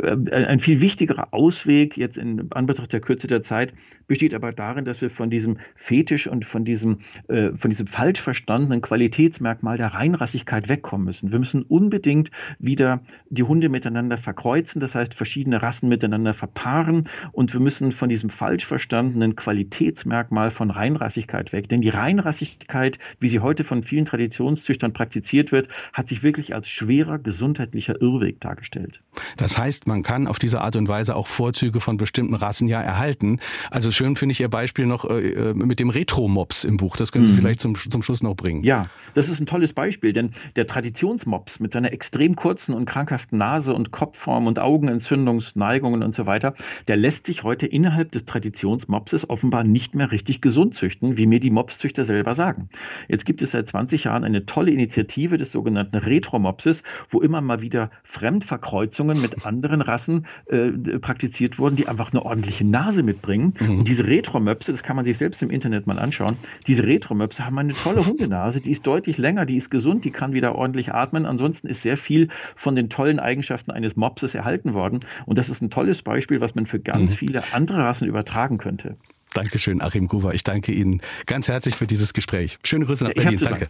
Äh, 0.07 0.47
ein 0.47 0.61
viel 0.61 0.81
wichtigerer 0.81 1.29
Ausweg 1.33 1.97
jetzt 1.97 2.17
in 2.17 2.51
Anbetracht 2.53 2.93
der 2.93 3.01
Kürze 3.01 3.27
der 3.27 3.43
Zeit 3.43 3.73
besteht 4.07 4.35
aber 4.35 4.53
darin, 4.53 4.85
dass 4.85 5.01
wir 5.01 5.11
von 5.11 5.31
diesem 5.31 5.59
Fetisch 5.75 6.27
und 6.27 6.45
von 6.45 6.65
diesem, 6.65 6.99
äh, 7.29 7.51
von 7.57 7.71
diesem 7.71 7.87
falsch 7.87 8.21
verstandenen 8.21 8.81
Qualitätsmerkmal 8.81 9.77
der 9.77 9.89
Reinrassigkeit 9.89 10.69
wegkommen 10.69 11.05
müssen. 11.05 11.33
Wir 11.33 11.39
müssen 11.39 11.63
unbedingt 11.63 12.31
wieder 12.59 13.03
die 13.31 13.43
Hunde 13.43 13.69
miteinander 13.69 14.17
verkreuzen, 14.17 14.81
das 14.81 14.95
heißt 14.95 15.15
verschiedene 15.15 15.61
Rassen 15.61 15.89
miteinander 15.89 16.35
verpaaren 16.35 17.09
und 17.33 17.53
wir 17.53 17.61
müssen 17.61 17.93
von 17.93 18.09
diesem 18.09 18.31
falsch 18.31 18.65
verstandenen 18.65 19.35
Qualitätsmerkmal 19.35 20.51
von 20.51 20.71
Reinrassigkeit 20.71 21.53
weg. 21.53 21.69
Denn 21.69 21.81
die 21.81 21.89
Reinrassigkeit, 21.89 22.99
wie 23.19 23.29
sie 23.29 23.41
heute 23.41 23.65
von 23.65 23.83
vielen 23.83 24.05
Traditionszüchtern 24.05 24.93
praktiziert 24.93 25.53
wird, 25.53 25.69
hat 25.93 26.09
sich 26.09 26.23
wirklich 26.23 26.55
als 26.55 26.69
schwerer 26.69 27.19
gesundheitlicher 27.19 28.01
Irrweg 28.01 28.41
dargestellt. 28.41 29.03
Das 29.37 29.59
heißt, 29.59 29.87
man 29.87 29.96
kann 30.03 30.27
auf 30.27 30.39
diese 30.39 30.61
Art 30.61 30.77
und 30.77 30.89
Weise 30.89 31.17
auch 31.17 31.29
Vorzüge 31.29 31.81
von 31.81 31.97
bestimmten 31.97 32.35
Rassen 32.35 32.69
ja 32.69 32.81
erhalten. 32.81 33.41
Also 33.71 33.91
schön 33.91 34.17
finde 34.17 34.33
ich 34.33 34.41
Ihr 34.41 34.49
Beispiel 34.49 34.87
noch 34.87 35.05
äh, 35.09 35.31
äh 35.31 35.55
mit 35.55 35.81
dem 35.81 35.91
Retro-Mops 35.91 36.65
im 36.65 36.77
Buch. 36.77 36.97
Das 36.97 37.13
können 37.13 37.27
Sie 37.27 37.33
mhm. 37.33 37.37
vielleicht 37.37 37.61
zum, 37.61 37.75
zum 37.75 38.03
Schluss 38.03 38.23
noch 38.23 38.35
bringen. 38.35 38.63
Ja, 38.63 38.85
das 39.15 39.29
ist 39.29 39.41
ein 39.41 39.47
tolles 39.47 39.73
Beispiel, 39.73 40.13
denn 40.13 40.31
der 40.57 40.67
Traditionsmops 40.67 41.61
mit 41.61 41.73
seiner 41.73 41.93
extrem 41.93 42.37
kurzen 42.37 42.75
und 42.75 42.87
krankhaften 42.87 43.39
Nase 43.39 43.75
und 43.75 43.91
Kopfform 43.91 44.47
und 44.47 44.59
Augenentzündungsneigungen 44.59 46.03
und 46.03 46.15
so 46.15 46.27
weiter, 46.27 46.55
der 46.89 46.97
lässt 46.97 47.27
sich 47.27 47.43
heute 47.43 47.67
innerhalb 47.67 48.13
des 48.13 48.25
Traditionsmopses 48.25 49.29
offenbar 49.29 49.65
nicht 49.65 49.95
mehr 49.95 50.13
richtig 50.13 50.41
gesund 50.41 50.75
züchten, 50.75 51.17
wie 51.17 51.27
mir 51.27 51.41
die 51.41 51.51
Mopszüchter 51.51 52.05
selber 52.05 52.35
sagen. 52.35 52.69
Jetzt 53.09 53.27
gibt 53.27 53.43
es 53.43 53.53
seit 53.53 53.69
20 53.69 54.05
Jahren 54.05 54.25
eine 54.25 54.47
tolle 54.47 54.71
Initiative 54.71 55.39
des 55.39 55.53
sogenannten 55.53 55.97
Retro-Mopses, 55.97 56.83
wo 57.11 57.21
immer 57.21 57.41
mal 57.41 57.61
wieder 57.61 57.91
Fremdverkreuzungen 58.05 59.21
mit 59.21 59.47
anderen 59.47 59.83
Rassen 59.87 60.27
äh, 60.47 60.71
praktiziert 60.99 61.59
wurden, 61.59 61.77
die 61.77 61.89
einfach 61.89 62.13
eine 62.13 62.25
ordentliche 62.25 62.65
Nase 62.65 63.03
mitbringen. 63.03 63.55
Mhm. 63.59 63.79
Und 63.81 63.89
diese 63.89 64.07
Retro-Möpse, 64.07 64.73
das 64.73 64.83
kann 64.83 64.97
man 64.97 65.05
sich 65.05 65.19
selbst 65.19 65.43
im 65.43 65.51
Internet 65.51 65.87
mal 65.87 65.99
anschauen, 65.99 66.37
diese 66.67 66.85
Retro-Möpse 66.85 67.45
haben 67.45 67.59
eine 67.59 67.73
tolle 67.73 68.07
Hundenase, 68.07 68.61
die 68.61 68.71
ist 68.71 68.87
deutlich 68.87 69.19
länger, 69.19 69.47
die 69.47 69.57
ist 69.57 69.71
gesund, 69.71 70.05
die 70.05 70.11
kann 70.11 70.33
wieder 70.33 70.55
ordentlich 70.55 70.93
atmen. 70.93 71.27
Ansonsten 71.27 71.67
ist 71.69 71.83
sehr 71.83 71.97
viel 71.97 72.29
von 72.55 72.77
den 72.77 72.89
tollen 72.89 73.19
Eigenschaften 73.19 73.71
eines 73.71 73.97
Mopses 73.97 74.35
erhalten 74.35 74.75
worden. 74.75 75.01
Und 75.27 75.39
das 75.39 75.49
ist 75.49 75.63
ein 75.63 75.71
tolles 75.71 76.03
Beispiel, 76.03 76.41
was 76.41 76.55
man 76.55 76.67
für 76.67 76.81
ganz 76.81 77.13
mhm. 77.13 77.15
viele 77.15 77.43
andere 77.53 77.79
Rassen 77.79 78.07
übertragen 78.07 78.59
könnte. 78.59 78.97
Dankeschön, 79.37 79.83
Achim 79.83 80.09
Gruber. 80.09 80.35
Ich 80.35 80.45
danke 80.45 80.73
Ihnen 80.73 81.03
ganz 81.27 81.49
herzlich 81.49 81.77
für 81.77 81.87
dieses 81.87 82.15
Gespräch. 82.15 82.59
Schöne 82.65 82.87
Grüße 82.87 83.05
nach 83.05 83.13
Berlin. 83.13 83.39
Danke. 83.39 83.69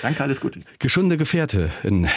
Danke, 0.00 0.22
alles 0.22 0.40
Gute. 0.40 0.60
Geschundene 0.78 1.18
Gefährte, 1.18 1.70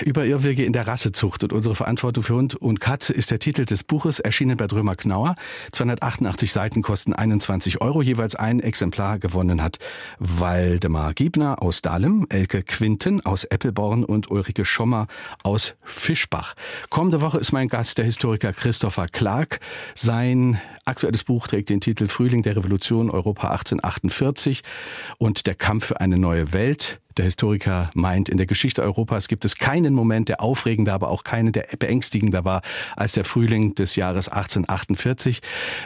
über 0.05 0.25
Irrwege 0.25 0.63
in 0.63 0.71
der 0.71 0.87
Rassezucht 0.87 1.43
und 1.43 1.51
unsere 1.51 1.75
Verantwortung 1.75 2.23
für 2.23 2.35
Hund 2.35 2.55
und 2.55 2.79
Katze 2.79 3.13
ist 3.13 3.31
der 3.31 3.39
Titel 3.39 3.65
des 3.65 3.83
Buches, 3.83 4.21
erschienen 4.21 4.55
bei 4.55 4.67
Drömer 4.67 4.95
Knauer. 4.95 5.35
288 5.73 6.53
Seiten 6.53 6.81
kosten 6.81 7.11
21 7.11 7.81
Euro. 7.81 8.01
Jeweils 8.01 8.35
ein 8.35 8.61
Exemplar 8.61 9.19
gewonnen 9.19 9.61
hat 9.61 9.79
Waldemar 10.19 11.13
Giebner 11.13 11.61
aus 11.61 11.81
Dahlem, 11.81 12.27
Elke 12.29 12.63
Quinten 12.63 13.19
aus 13.25 13.43
Eppelborn 13.43 14.05
und 14.05 14.31
Ulrike 14.31 14.63
Schommer 14.63 15.07
aus 15.43 15.75
Fischbach. 15.83 16.55
Kommende 16.89 17.19
Woche 17.19 17.39
ist 17.39 17.51
mein 17.51 17.67
Gast 17.67 17.97
der 17.97 18.05
Historiker 18.05 18.53
Christopher 18.53 19.07
Clark. 19.07 19.59
Sein 19.95 20.61
aktuelles 20.85 21.23
Buch 21.23 21.47
trägt 21.47 21.69
den 21.69 21.81
Titel 21.81 22.07
Frühling 22.07 22.41
der 22.41 22.55
Revolution 22.69 23.09
Europa 23.09 23.49
1848 23.49 24.61
und 25.17 25.47
der 25.47 25.55
Kampf 25.55 25.87
für 25.87 25.99
eine 25.99 26.19
neue 26.19 26.53
Welt. 26.53 26.99
Der 27.17 27.25
Historiker 27.25 27.89
meint, 27.95 28.29
in 28.29 28.37
der 28.37 28.45
Geschichte 28.45 28.83
Europas 28.83 29.27
gibt 29.27 29.43
es 29.43 29.57
keinen 29.57 29.95
Moment, 29.95 30.29
der 30.29 30.39
aufregender, 30.39 30.93
aber 30.93 31.09
auch 31.09 31.23
keinen, 31.23 31.51
der 31.51 31.65
beängstigender 31.79 32.45
war 32.45 32.61
als 32.95 33.13
der 33.13 33.23
Frühling 33.25 33.73
des 33.73 33.95
Jahres 33.95 34.29
1848. 34.29 35.41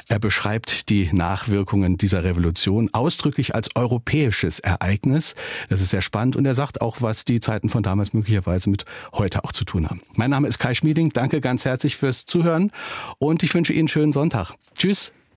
Er 0.10 0.20
beschreibt 0.20 0.90
die 0.90 1.10
Nachwirkungen 1.14 1.98
dieser 1.98 2.26
Revolution 2.26 2.90
ausdrücklich 2.92 3.56
als 3.56 3.74
europäisches 3.76 4.60
Ereignis. 4.60 5.36
Das 5.70 5.80
ist 5.80 5.92
sehr 5.92 6.02
spannend 6.02 6.36
und 6.36 6.46
er 6.46 6.54
sagt 6.54 6.82
auch, 6.82 7.02
was 7.02 7.24
die 7.24 7.40
Zeiten 7.40 7.70
von 7.70 7.82
damals 7.82 8.14
möglicherweise 8.14 8.70
mit 8.70 8.84
heute 9.14 9.46
auch 9.46 9.54
zu 9.54 9.64
tun 9.64 9.90
haben. 9.90 10.02
Mein 10.16 10.30
Name 10.30 10.50
ist 10.50 10.60
Kai 10.60 10.76
Schmieding. 10.76 11.10
Danke 11.12 11.40
ganz 11.40 11.64
herzlich 11.64 11.96
fürs 11.96 12.26
Zuhören 12.26 12.72
und 13.20 13.42
ich 13.42 13.56
wünsche 13.56 13.72
Ihnen 13.72 13.84
einen 13.84 13.88
schönen 13.88 14.12
Sonntag. 14.12 14.56
Tschüss. 14.76 15.14